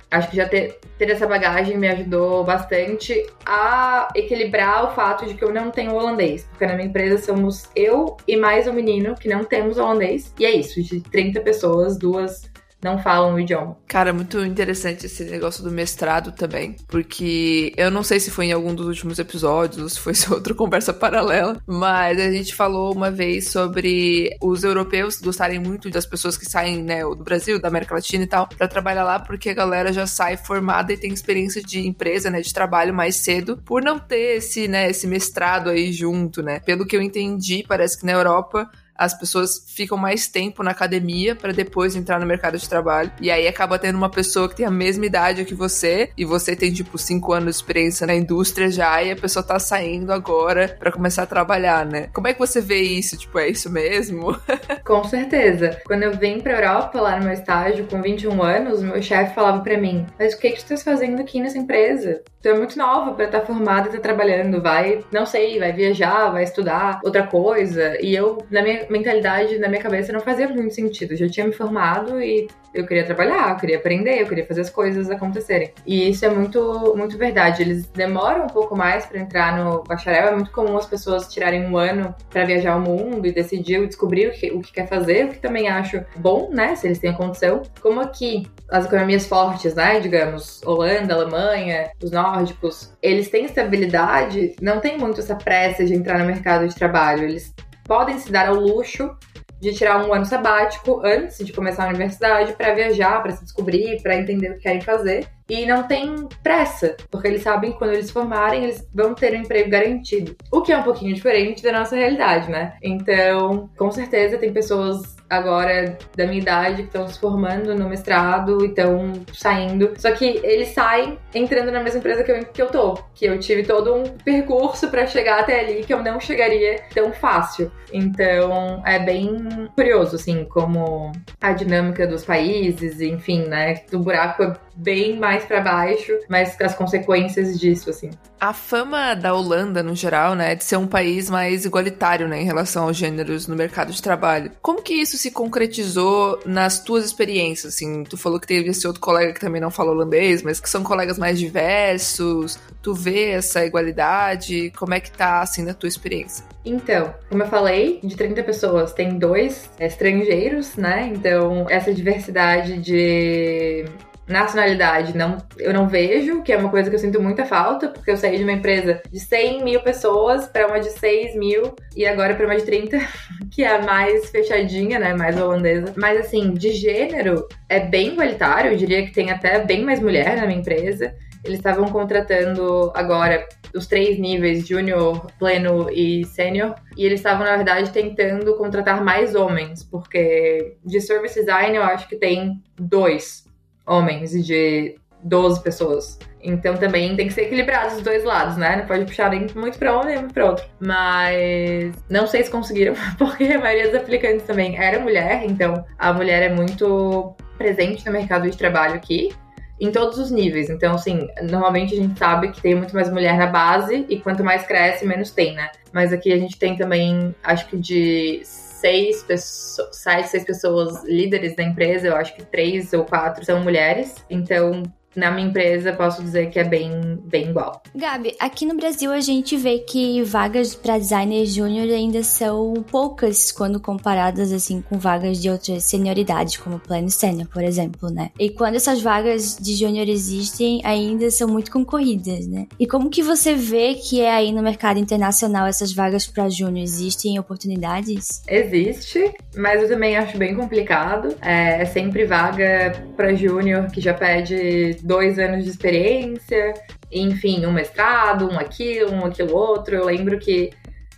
acho 0.10 0.30
que 0.30 0.36
já 0.36 0.48
ter, 0.48 0.80
ter 0.98 1.10
essa 1.10 1.28
bagagem 1.28 1.78
me 1.78 1.88
ajudou 1.88 2.44
bastante 2.44 3.26
a 3.46 4.08
equilibrar 4.16 4.86
o 4.86 4.96
fato 4.96 5.26
de 5.26 5.34
que 5.34 5.44
eu 5.44 5.54
não 5.54 5.72
tenho 5.72 5.94
holandês, 5.94 6.46
porque 6.50 6.66
na 6.66 6.76
minha 6.76 6.88
empresa 6.88 7.18
somos 7.18 7.70
eu 7.76 8.18
e 8.28 8.36
mais 8.36 8.68
um 8.68 8.74
menino 8.74 9.16
que 9.16 9.30
não 9.30 9.44
temos 9.44 9.78
holandês, 9.78 10.34
e 10.40 10.46
é 10.46 10.52
isso 10.52 10.71
isso, 10.80 10.96
de 10.96 11.02
30 11.02 11.42
pessoas, 11.42 11.98
duas 11.98 12.50
não 12.84 12.98
falam 12.98 13.36
o 13.36 13.40
idioma. 13.40 13.78
Cara, 13.88 14.12
muito 14.12 14.44
interessante 14.44 15.06
esse 15.06 15.24
negócio 15.24 15.64
do 15.64 15.72
mestrado 15.72 16.32
também, 16.32 16.76
porque 16.88 17.74
eu 17.78 17.92
não 17.92 18.04
sei 18.04 18.20
se 18.20 18.32
foi 18.32 18.48
em 18.48 18.52
algum 18.52 18.74
dos 18.74 18.88
últimos 18.88 19.20
episódios 19.20 19.82
ou 19.82 19.90
se 19.90 20.00
foi 20.00 20.14
outra 20.36 20.54
conversa 20.54 20.92
paralela, 20.94 21.62
mas 21.68 22.20
a 22.20 22.32
gente 22.32 22.56
falou 22.56 22.94
uma 22.94 23.12
vez 23.12 23.50
sobre 23.50 24.36
os 24.42 24.64
europeus 24.64 25.20
gostarem 25.22 25.60
muito 25.60 25.90
das 25.90 26.06
pessoas 26.06 26.36
que 26.36 26.46
saem, 26.46 26.82
né, 26.84 27.02
do 27.02 27.24
Brasil, 27.24 27.62
da 27.62 27.68
América 27.68 27.94
Latina 27.94 28.24
e 28.24 28.28
tal, 28.28 28.48
para 28.48 28.68
trabalhar 28.68 29.04
lá, 29.04 29.20
porque 29.20 29.50
a 29.50 29.54
galera 29.54 29.94
já 29.94 30.08
sai 30.08 30.36
formada 30.36 30.92
e 30.92 30.98
tem 30.98 31.14
experiência 31.14 31.62
de 31.62 31.86
empresa, 31.86 32.32
né, 32.32 32.42
de 32.42 32.52
trabalho 32.52 32.94
mais 32.94 33.18
cedo, 33.18 33.58
por 33.64 33.84
não 33.84 34.00
ter 34.00 34.38
esse, 34.38 34.68
né, 34.68 34.90
esse 34.90 35.06
mestrado 35.06 35.70
aí 35.70 35.92
junto, 35.92 36.42
né? 36.42 36.60
Pelo 36.60 36.86
que 36.86 36.96
eu 36.96 37.02
entendi, 37.02 37.64
parece 37.68 38.00
que 38.00 38.06
na 38.06 38.14
Europa 38.14 38.70
as 39.02 39.16
pessoas 39.16 39.64
ficam 39.66 39.98
mais 39.98 40.28
tempo 40.28 40.62
na 40.62 40.70
academia 40.70 41.36
para 41.36 41.52
depois 41.52 41.96
entrar 41.96 42.20
no 42.20 42.26
mercado 42.26 42.56
de 42.56 42.70
trabalho. 42.70 43.12
E 43.20 43.32
aí 43.32 43.48
acaba 43.48 43.80
tendo 43.80 43.96
uma 43.96 44.12
pessoa 44.12 44.48
que 44.48 44.56
tem 44.56 44.66
a 44.66 44.70
mesma 44.70 45.08
idade 45.08 45.44
que 45.44 45.56
você 45.56 46.12
e 46.16 46.24
você 46.24 46.56
tem 46.56 46.72
tipo 46.72 47.00
cinco 47.00 47.34
anos 47.34 47.56
de 47.56 47.62
experiência 47.62 48.06
na 48.06 48.14
indústria 48.14 48.70
já 48.70 49.02
e 49.02 49.12
a 49.12 49.16
pessoa 49.16 49.42
tá 49.42 49.58
saindo 49.58 50.14
agora 50.14 50.78
para 50.80 50.92
começar 50.92 51.24
a 51.24 51.26
trabalhar, 51.26 51.84
né? 51.84 52.10
Como 52.14 52.28
é 52.28 52.34
que 52.34 52.40
você 52.40 52.62
vê 52.62 52.80
isso? 52.80 53.18
Tipo, 53.18 53.40
é 53.40 53.50
isso 53.50 53.72
mesmo? 53.72 54.40
com 54.86 55.04
certeza. 55.06 55.82
Quando 55.86 56.04
eu 56.04 56.14
vim 56.16 56.40
pra 56.40 56.54
Europa 56.54 57.02
lá 57.02 57.18
no 57.18 57.24
meu 57.24 57.34
estágio 57.34 57.88
com 57.88 58.02
21 58.02 58.44
anos, 58.44 58.84
meu 58.84 59.02
chefe 59.02 59.34
falava 59.34 59.62
para 59.62 59.80
mim: 59.80 60.06
"Mas 60.20 60.36
o 60.36 60.40
que 60.40 60.52
que 60.52 60.58
tu 60.58 60.74
estás 60.74 60.84
fazendo 60.84 61.20
aqui 61.20 61.40
nessa 61.40 61.58
empresa? 61.58 62.22
Tu 62.42 62.50
é 62.50 62.54
muito 62.58 62.78
nova 62.78 63.14
para 63.14 63.26
estar 63.26 63.42
tá 63.42 63.46
formada 63.46 63.90
e 63.90 63.92
tá 63.92 64.00
trabalhando, 64.00 64.62
vai, 64.62 65.04
não 65.12 65.26
sei, 65.26 65.60
vai 65.60 65.72
viajar, 65.72 66.32
vai 66.32 66.44
estudar 66.44 67.00
outra 67.04 67.28
coisa". 67.28 67.98
E 68.02 68.16
eu 68.16 68.40
na 68.50 68.62
minha 68.62 68.86
mentalidade 68.90 69.60
na 69.60 69.68
minha 69.68 69.82
cabeça 69.82 70.12
não 70.12 70.20
fazia 70.20 70.48
muito 70.50 70.74
sentido. 70.74 71.12
Eu 71.14 71.18
já 71.18 71.30
tinha 71.30 71.46
me 71.46 71.54
formado 71.54 72.22
e 72.22 72.48
eu 72.74 72.86
queria 72.86 73.06
trabalhar, 73.06 73.52
eu 73.52 73.58
queria 73.58 73.78
aprender, 73.78 74.22
eu 74.22 74.28
queria 74.28 74.46
fazer 74.46 74.62
as 74.62 74.70
coisas 74.70 75.10
acontecerem. 75.10 75.74
E 75.86 76.10
isso 76.10 76.26
é 76.26 76.30
muito, 76.30 76.94
muito 76.96 77.18
verdade. 77.18 77.62
Eles 77.62 77.86
demoram 77.88 78.46
um 78.46 78.50
pouco 78.50 78.76
mais 78.76 79.06
para 79.06 79.20
entrar 79.20 79.58
no 79.58 79.84
bacharel. 79.84 80.30
É 80.30 80.36
muito 80.36 80.52
comum 80.52 80.78
as 80.78 80.86
pessoas 80.86 81.28
tirarem 81.28 81.66
um 81.66 81.78
ano 81.78 82.16
para 82.30 82.46
viajar 82.46 82.78
o 82.78 82.82
mundo 82.82 83.28
e 83.28 83.32
decidir, 83.32 83.86
descobrir 83.86 84.28
o 84.28 84.32
que, 84.32 84.52
o 84.52 84.62
que 84.62 84.72
quer 84.72 84.88
fazer, 84.88 85.26
o 85.26 85.30
que 85.30 85.40
também 85.40 85.68
acho 85.68 86.04
bom, 86.16 86.50
né? 86.52 86.76
Se 86.76 86.88
eles 86.88 87.00
têm 87.00 87.12
a 87.12 87.18
condição. 87.18 87.62
Como 87.82 88.00
aqui, 88.00 88.48
as 88.72 88.86
economias 88.86 89.28
fortes, 89.28 89.76
né? 89.76 90.00
Digamos, 90.00 90.62
Holanda, 90.66 91.14
Alemanha, 91.14 91.92
os 92.02 92.10
nórdicos, 92.10 92.94
eles 93.02 93.30
têm 93.30 93.46
estabilidade, 93.46 94.56
não 94.62 94.80
tem 94.80 94.98
muito 94.98 95.20
essa 95.20 95.36
pressa 95.36 95.84
de 95.84 95.94
entrar 95.94 96.20
no 96.20 96.26
mercado 96.26 96.68
de 96.68 96.74
trabalho. 96.74 97.26
Eles 97.26 97.54
podem 97.84 98.18
se 98.18 98.32
dar 98.32 98.48
ao 98.48 98.56
luxo 98.56 99.16
de 99.60 99.74
tirar 99.74 100.04
um 100.04 100.12
ano 100.12 100.26
sabático 100.26 101.02
antes 101.06 101.38
de 101.46 101.54
começar 101.54 101.86
a 101.86 101.90
universidade 101.90 102.54
para 102.54 102.74
viajar, 102.74 103.22
para 103.22 103.34
se 103.34 103.44
descobrir, 103.44 104.02
para 104.02 104.16
entender 104.16 104.50
o 104.50 104.54
que 104.56 104.62
querem 104.62 104.82
fazer 104.82 105.28
e 105.48 105.66
não 105.66 105.84
tem 105.84 106.28
pressa, 106.42 106.96
porque 107.12 107.28
eles 107.28 107.44
sabem 107.44 107.74
que 107.74 107.78
quando 107.78 107.92
eles 107.92 108.10
formarem, 108.10 108.64
eles 108.64 108.88
vão 108.94 109.14
ter 109.14 109.34
um 109.34 109.42
emprego 109.42 109.70
garantido. 109.70 110.34
O 110.50 110.62
que 110.62 110.72
é 110.72 110.78
um 110.78 110.84
pouquinho 110.84 111.14
diferente 111.14 111.62
da 111.62 111.74
nossa 111.74 111.94
realidade, 111.94 112.50
né? 112.50 112.74
Então, 112.82 113.70
com 113.78 113.92
certeza 113.92 114.38
tem 114.38 114.54
pessoas 114.54 115.18
agora 115.32 115.98
da 116.16 116.28
minha 116.28 116.42
idade 116.42 116.84
que 116.84 116.90
estão 116.90 117.08
se 117.08 117.18
formando 117.18 117.74
no 117.74 117.88
mestrado 117.88 118.64
e 118.66 118.68
estão 118.68 119.14
saindo. 119.34 119.94
Só 119.98 120.12
que 120.12 120.42
eles 120.44 120.70
saem 120.70 121.18
entrando 121.34 121.72
na 121.72 121.82
mesma 121.82 122.00
empresa 122.00 122.24
que 122.24 122.32
eu, 122.32 122.46
que 122.46 122.62
eu 122.62 122.68
tô. 122.68 122.96
Que 123.16 123.26
eu 123.26 123.40
tive 123.40 123.64
todo 123.64 123.96
um 123.96 124.04
percurso 124.04 124.90
para 124.90 125.08
chegar 125.08 125.40
até 125.40 125.62
ali 125.62 125.84
que 125.84 125.94
eu 125.94 126.04
não 126.04 126.20
chegaria 126.20 126.84
tão 126.94 127.14
fácil. 127.14 127.72
Então 127.94 128.82
é 128.86 129.00
bem 129.00 129.70
curioso, 129.76 130.16
assim, 130.16 130.46
como 130.46 131.12
a 131.40 131.52
dinâmica 131.54 132.06
dos 132.06 132.26
países, 132.26 133.00
enfim, 133.02 133.46
né? 133.48 133.82
O 133.92 134.00
buraco 134.00 134.44
é 134.44 134.54
bem 134.76 135.18
mais 135.18 135.44
para 135.44 135.62
baixo, 135.62 136.18
mas 136.30 136.60
as 136.60 136.76
consequências 136.76 137.60
disso, 137.60 137.90
assim. 137.90 138.10
A 138.40 138.54
fama 138.54 139.14
da 139.14 139.34
Holanda, 139.34 139.84
no 139.84 139.96
geral, 139.96 140.34
né, 140.34 140.56
de 140.56 140.64
ser 140.64 140.78
um 140.78 140.88
país 140.88 141.30
mais 141.30 141.66
igualitário, 141.66 142.28
né, 142.28 142.42
em 142.42 142.46
relação 142.46 142.86
aos 142.86 142.98
gêneros 142.98 143.48
no 143.48 143.56
mercado 143.56 143.92
de 143.92 144.02
trabalho. 144.02 144.52
Como 144.62 144.82
que 144.82 144.94
isso 144.94 145.18
se 145.22 145.32
concretizou 145.32 146.40
nas 146.46 146.84
tuas 146.84 147.06
experiências, 147.06 147.76
assim? 147.76 148.04
Tu 148.04 148.18
falou 148.18 148.40
que 148.40 148.48
teve 148.48 148.70
esse 148.70 148.88
outro 148.88 149.02
colega 149.02 149.34
que 149.34 149.40
também 149.40 149.62
não 149.62 149.70
fala 149.70 149.92
holandês, 149.92 150.42
mas 150.42 150.60
que 150.60 150.70
são 150.70 150.84
colegas 150.84 151.18
mais 151.20 151.38
diversos. 151.38 152.58
Tu 152.82 152.94
vê 152.94 153.30
essa 153.32 153.64
igualdade? 153.64 154.72
Como 154.78 154.94
é 154.94 155.00
que 155.00 155.12
tá, 155.12 155.42
assim, 155.42 155.64
na 155.64 155.74
tua 155.74 155.88
experiência? 155.88 156.44
Então, 156.66 157.14
como 157.30 157.44
eu 157.44 157.48
falei, 157.48 158.00
de 158.04 158.16
30 158.16 158.44
pessoas 158.44 158.94
tem 158.94 159.18
dois 159.18 159.70
estrangeiros, 159.80 160.76
né? 160.76 161.12
Então, 161.14 161.68
essa 161.70 161.94
diversidade 161.94 162.78
de 162.80 163.86
nacionalidade 164.32 165.16
não, 165.16 165.38
eu 165.58 165.74
não 165.74 165.88
vejo, 165.88 166.42
que 166.42 166.52
é 166.52 166.58
uma 166.58 166.70
coisa 166.70 166.90
que 166.90 166.96
eu 166.96 167.00
sinto 167.00 167.22
muita 167.22 167.46
falta, 167.46 167.90
porque 167.90 168.10
eu 168.10 168.18
saí 168.18 168.38
de 168.38 168.44
uma 168.44 168.54
empresa 168.54 169.02
de 169.12 169.20
100 169.20 169.64
mil 169.64 169.82
pessoas 169.82 170.48
para 170.48 170.68
uma 170.68 170.80
de 170.80 170.90
6 170.90 171.36
mil 171.36 171.76
e 171.96 172.06
agora 172.06 172.36
para 172.36 172.46
uma 172.46 172.56
de 172.56 172.64
30, 172.64 173.00
que 173.52 173.64
é 173.64 173.76
a 173.76 173.82
mais 173.82 174.30
fechadinha, 174.30 174.98
né, 175.00 175.14
mais 175.14 175.40
holandesa. 175.40 175.94
Mas 175.96 176.20
assim, 176.20 176.54
de 176.54 176.72
gênero, 176.72 177.48
é 177.70 177.80
bem 177.80 178.14
igualitário, 178.14 178.72
eu 178.72 178.78
diria 178.78 179.06
que 179.06 179.12
tem 179.12 179.32
até 179.32 179.64
bem 179.64 179.84
mais 179.84 180.00
mulher 180.00 180.38
na 180.38 180.48
minha 180.48 180.60
empresa. 180.60 181.14
Eles 181.44 181.58
estavam 181.58 181.86
contratando 181.90 182.92
agora 182.94 183.48
os 183.76 183.88
três 183.88 184.20
níveis, 184.20 184.68
júnior, 184.68 185.28
pleno 185.40 185.90
e 185.90 186.24
sênior, 186.26 186.76
e 186.96 187.06
eles 187.06 187.20
estavam, 187.20 187.46
na 187.46 187.56
verdade, 187.56 187.92
tentando 187.92 188.56
contratar 188.56 189.04
mais 189.04 189.34
homens, 189.34 189.84
porque 189.84 190.76
de 190.86 191.02
service 191.02 191.40
design 191.40 191.76
eu 191.76 191.84
acho 191.84 192.08
que 192.08 192.16
tem 192.16 192.62
dois 192.78 193.50
homens 193.86 194.34
e 194.34 194.42
de 194.42 194.96
12 195.24 195.62
pessoas. 195.62 196.20
Então 196.44 196.76
também 196.76 197.16
tem 197.16 197.28
que 197.28 197.34
ser 197.34 197.44
equilibrado 197.44 197.96
os 197.96 198.02
dois 198.02 198.24
lados, 198.24 198.58
né? 198.58 198.78
Não 198.78 198.86
pode 198.86 199.06
puxar 199.06 199.30
nem 199.30 199.48
muito 199.56 199.78
para 199.78 200.00
um 200.00 200.04
nem 200.04 200.28
para 200.28 200.46
outro. 200.46 200.66
Mas 200.80 201.94
não 202.10 202.26
sei 202.26 202.44
se 202.44 202.50
conseguiram, 202.50 202.96
porque 203.18 203.44
a 203.46 203.60
maioria 203.60 203.92
dos 203.92 204.02
aplicantes 204.02 204.46
também 204.46 204.78
era 204.78 205.00
mulher, 205.00 205.44
então 205.46 205.86
a 205.98 206.12
mulher 206.14 206.42
é 206.42 206.54
muito 206.54 207.36
presente 207.58 208.06
no 208.06 208.12
mercado 208.12 208.50
de 208.50 208.58
trabalho 208.58 208.96
aqui. 208.96 209.32
Em 209.80 209.92
todos 209.92 210.20
os 210.20 210.30
níveis. 210.30 210.70
Então, 210.70 210.94
assim, 210.94 211.28
normalmente 211.50 211.96
a 211.96 211.98
gente 211.98 212.20
sabe 212.20 212.52
que 212.52 212.62
tem 212.62 212.76
muito 212.76 212.94
mais 212.94 213.10
mulher 213.10 213.36
na 213.36 213.48
base 213.48 214.06
e 214.08 214.20
quanto 214.20 214.44
mais 214.44 214.64
cresce, 214.64 215.08
menos 215.08 215.32
tem, 215.32 215.56
né? 215.56 215.72
Mas 215.92 216.14
aqui 216.14 216.32
a 216.32 216.38
gente 216.38 216.60
tem 216.60 216.78
também, 216.78 217.34
acho 217.44 217.66
que 217.66 217.76
de 217.76 218.44
seis 218.82 219.24
pessoas, 219.24 219.96
seis 219.96 220.44
pessoas 220.44 221.04
líderes 221.04 221.56
da 221.56 221.64
empresa, 221.64 222.08
eu 222.08 222.16
acho 222.16 222.36
que 222.36 222.44
três 222.44 222.92
ou 222.92 223.06
quatro 223.06 223.46
são 223.46 223.62
mulheres. 223.62 224.26
Então, 224.30 224.84
na 225.16 225.32
minha 225.32 225.48
empresa, 225.48 225.94
posso 225.94 226.22
dizer 226.22 226.50
que 226.50 226.60
é 226.60 226.64
bem, 226.64 227.20
bem 227.26 227.50
igual. 227.50 227.82
Gabi, 227.96 228.36
aqui 228.40 228.66
no 228.66 228.76
Brasil 228.76 229.12
a 229.12 229.20
gente 229.20 229.58
vê 229.58 229.80
que 229.80 230.22
vagas 230.24 230.74
para 230.74 230.98
designer 230.98 231.46
júnior 231.46 231.88
ainda 231.90 232.24
são 232.24 232.74
poucas 232.90 233.52
quando 233.52 233.80
comparadas 233.80 234.52
assim 234.52 234.82
com 234.82 234.98
vagas 234.98 235.42
de 235.42 235.50
outras 235.50 235.84
senioridades, 235.84 236.58
como 236.58 236.80
plano 236.80 237.10
sênior, 237.10 237.48
por 237.50 237.64
exemplo, 237.64 238.10
né? 238.10 238.30
E 238.40 238.50
quando 238.50 238.76
essas 238.76 239.02
vagas 239.02 239.58
de 239.58 239.76
júnior 239.76 240.08
existem, 240.08 240.82
ainda 240.84 241.30
são 241.30 241.48
muito 241.48 241.72
concorridas, 241.72 242.48
né? 242.48 242.68
E 242.80 242.88
como 242.88 243.10
que 243.10 243.22
você 243.22 243.54
vê 243.54 243.96
que 243.96 244.22
é 244.22 244.32
aí 244.32 244.52
no 244.52 244.62
mercado 244.62 245.00
internacional 245.00 245.68
essas 245.68 245.94
vagas 245.94 246.26
para 246.28 246.50
júnior? 246.50 246.84
Existem 246.84 247.38
oportunidades? 247.40 248.42
Existe, 248.48 249.34
mas 249.56 249.82
eu 249.82 249.90
também 249.90 250.18
acho 250.18 250.38
bem 250.38 250.56
complicado. 250.56 251.36
É, 251.42 251.82
é 251.82 251.86
sempre 251.86 252.26
vaga 252.26 253.04
para 253.16 253.34
júnior 253.34 253.88
que 253.88 254.00
já 254.00 254.14
pede 254.14 254.98
dois 255.02 255.40
anos 255.40 255.64
de 255.64 255.70
experiência, 255.70 256.74
enfim, 257.12 257.66
um 257.66 257.72
mestrado, 257.72 258.50
um 258.50 258.58
aquilo, 258.58 259.12
um 259.12 259.26
aquilo 259.26 259.56
outro. 259.56 259.96
Eu 259.96 260.06
lembro 260.06 260.40
que 260.40 260.72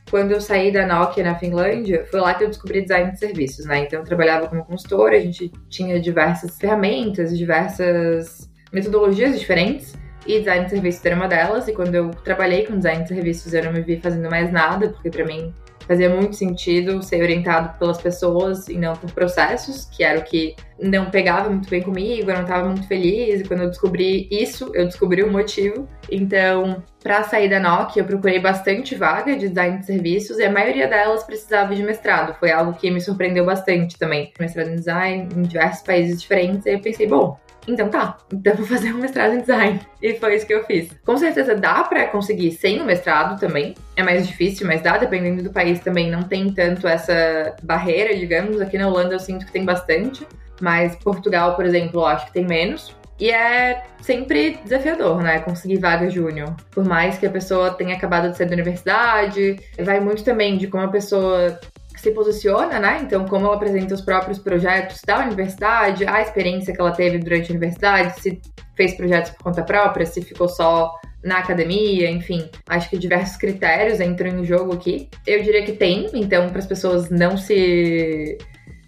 quando 0.10 0.32
eu 0.32 0.41
saí 0.41 0.72
da 0.72 0.86
Nokia 0.86 1.24
na 1.24 1.36
Finlândia, 1.36 2.06
foi 2.12 2.19
lá 2.19 2.34
que 2.34 2.43
eu 2.43 2.48
descobri 2.48 2.82
design 2.82 3.12
de 3.12 3.19
serviços, 3.19 3.65
né? 3.65 3.80
Então 3.80 4.00
eu 4.00 4.06
trabalhava 4.06 4.48
como 4.48 4.63
consultora, 4.63 5.17
a 5.17 5.19
gente 5.19 5.52
tinha 5.69 6.00
diversas 6.00 6.58
ferramentas, 6.58 7.36
diversas 7.38 8.50
metodologias 8.72 9.39
diferentes. 9.39 9.93
E 10.26 10.39
design 10.39 10.65
de 10.65 10.69
serviços 10.72 11.06
era 11.06 11.15
uma 11.15 11.28
delas, 11.28 11.67
e 11.67 11.74
quando 11.74 11.96
eu 11.96 12.10
trabalhei 12.10 12.65
com 12.65 12.78
design 12.78 13.04
de 13.04 13.10
serviços, 13.10 13.54
eu 13.54 13.65
não 13.65 13.74
me 13.74 13.82
vi 13.82 14.00
fazendo 14.00 14.30
mais 14.30 14.50
nada, 14.54 14.88
porque 14.88 15.10
para 15.10 15.26
mim 15.26 15.54
fazia 15.88 16.10
muito 16.10 16.36
sentido 16.36 17.02
ser 17.02 17.22
orientado 17.22 17.78
pelas 17.78 18.02
pessoas 18.02 18.67
e 18.67 18.78
não 18.78 18.93
por 18.96 19.12
processos, 19.12 19.86
que 19.86 20.04
era 20.04 20.19
o 20.19 20.24
que 20.24 20.56
não 20.80 21.10
pegava 21.10 21.50
muito 21.50 21.69
bem 21.69 21.82
comigo, 21.82 22.30
eu 22.30 22.36
não 22.36 22.43
estava 22.43 22.67
muito 22.67 22.88
feliz. 22.88 23.41
E 23.41 23.43
quando 23.43 23.63
eu 23.63 23.69
descobri 23.69 24.28
isso, 24.32 24.72
eu 24.74 24.86
descobri 24.86 25.24
o 25.24 25.32
motivo. 25.32 25.88
Então, 26.12 26.84
para 27.02 27.24
sair 27.24 27.50
da 27.50 27.60
Nokia, 27.60 28.02
eu 28.02 28.06
procurei 28.06 28.39
bastante 28.39 28.96
vaga 28.96 29.36
de 29.36 29.50
design 29.50 29.80
de 29.80 29.86
serviços 29.86 30.38
e 30.39 30.43
a 30.43 30.52
maioria 30.52 30.88
delas 30.88 31.24
precisava 31.24 31.74
de 31.76 31.84
mestrado. 31.84 32.38
Foi 32.39 32.52
algo 32.52 32.74
que 32.74 32.89
me 32.91 33.00
surpreendeu 33.00 33.46
bastante 33.46 33.98
também. 33.98 34.32
Mestrado 34.39 34.69
em 34.69 34.76
design 34.76 35.30
em 35.36 35.41
diversos 35.43 35.84
países 35.84 36.22
diferentes. 36.22 36.65
E 36.65 36.72
eu 36.72 36.82
pensei, 36.82 37.08
bom, 37.08 37.38
então 37.67 37.89
tá, 37.89 38.17
então 38.32 38.56
vou 38.56 38.65
fazer 38.65 38.93
um 38.93 38.99
mestrado 38.99 39.36
em 39.36 39.39
design. 39.41 39.80
E 40.02 40.13
foi 40.15 40.36
isso 40.36 40.45
que 40.45 40.54
eu 40.54 40.63
fiz. 40.65 40.89
Com 41.06 41.17
certeza 41.17 41.56
dá 41.56 41.84
para 41.84 42.08
conseguir 42.08 42.52
sem 42.52 42.82
o 42.82 42.86
mestrado 42.86 43.39
também. 43.39 43.73
É 43.95 44.04
mais 44.04 44.28
difícil, 44.28 44.67
mas 44.67 44.82
dá, 44.82 44.97
dependendo 44.97 45.43
do 45.43 45.52
país 45.52 45.80
também. 45.80 46.12
Não 46.12 46.23
tem 46.23 46.52
tanto 46.52 46.88
essa 46.88 47.56
barreira, 47.63 48.15
digamos. 48.15 48.60
Aqui 48.60 48.78
na 48.78 48.88
Holanda 48.88 49.15
eu 49.15 49.19
sinto 49.19 49.45
que 49.45 49.52
tem 49.52 49.63
bastante. 49.63 50.28
Mas 50.62 50.95
Portugal, 50.97 51.56
por 51.56 51.65
exemplo, 51.65 52.02
eu 52.02 52.06
acho 52.06 52.26
que 52.28 52.34
tem 52.34 52.45
menos. 52.45 52.95
E 53.19 53.30
é 53.30 53.84
sempre 54.02 54.60
desafiador, 54.63 55.21
né? 55.21 55.39
Conseguir 55.39 55.78
vaga 55.78 56.10
júnior. 56.10 56.56
Por 56.71 56.84
mais 56.84 57.17
que 57.17 57.26
a 57.26 57.30
pessoa 57.30 57.71
tenha 57.71 57.95
acabado 57.95 58.32
de 58.32 58.38
sair 58.38 58.47
da 58.47 58.54
universidade, 58.54 59.60
vai 59.80 59.99
muito 59.99 60.23
também 60.23 60.58
de 60.58 60.67
como 60.67 60.84
a 60.84 60.89
pessoa 60.89 61.60
se 62.04 62.12
posiciona, 62.12 62.80
né? 62.80 63.00
Então, 63.02 63.26
como 63.26 63.46
ela 63.46 63.56
apresenta 63.56 63.94
os 63.94 64.02
próprios 64.02 64.38
projetos 64.38 65.02
da 65.08 65.20
universidade, 65.26 66.06
a 66.06 66.22
experiência 66.22 66.74
que 66.74 66.82
ela 66.82 66.92
teve 66.92 67.18
durante 67.18 67.50
a 67.50 67.56
universidade, 67.56 68.20
se 68.20 68.42
fez 68.76 68.94
projetos 68.96 69.32
por 69.32 69.46
conta 69.46 69.63
própria, 69.63 70.06
se 70.06 70.22
ficou 70.22 70.50
só 70.50 70.94
na 71.24 71.38
academia, 71.38 72.12
enfim, 72.12 72.50
acho 72.68 72.89
que 72.89 72.98
diversos 72.98 73.38
critérios 73.38 74.02
entram 74.02 74.30
em 74.38 74.44
jogo 74.44 74.74
aqui. 74.74 75.10
Eu 75.26 75.42
diria 75.42 75.63
que 75.63 75.72
tem, 75.72 76.10
então, 76.13 76.50
para 76.50 76.60
as 76.60 76.68
pessoas 76.68 77.10
não 77.10 77.38
se 77.38 78.38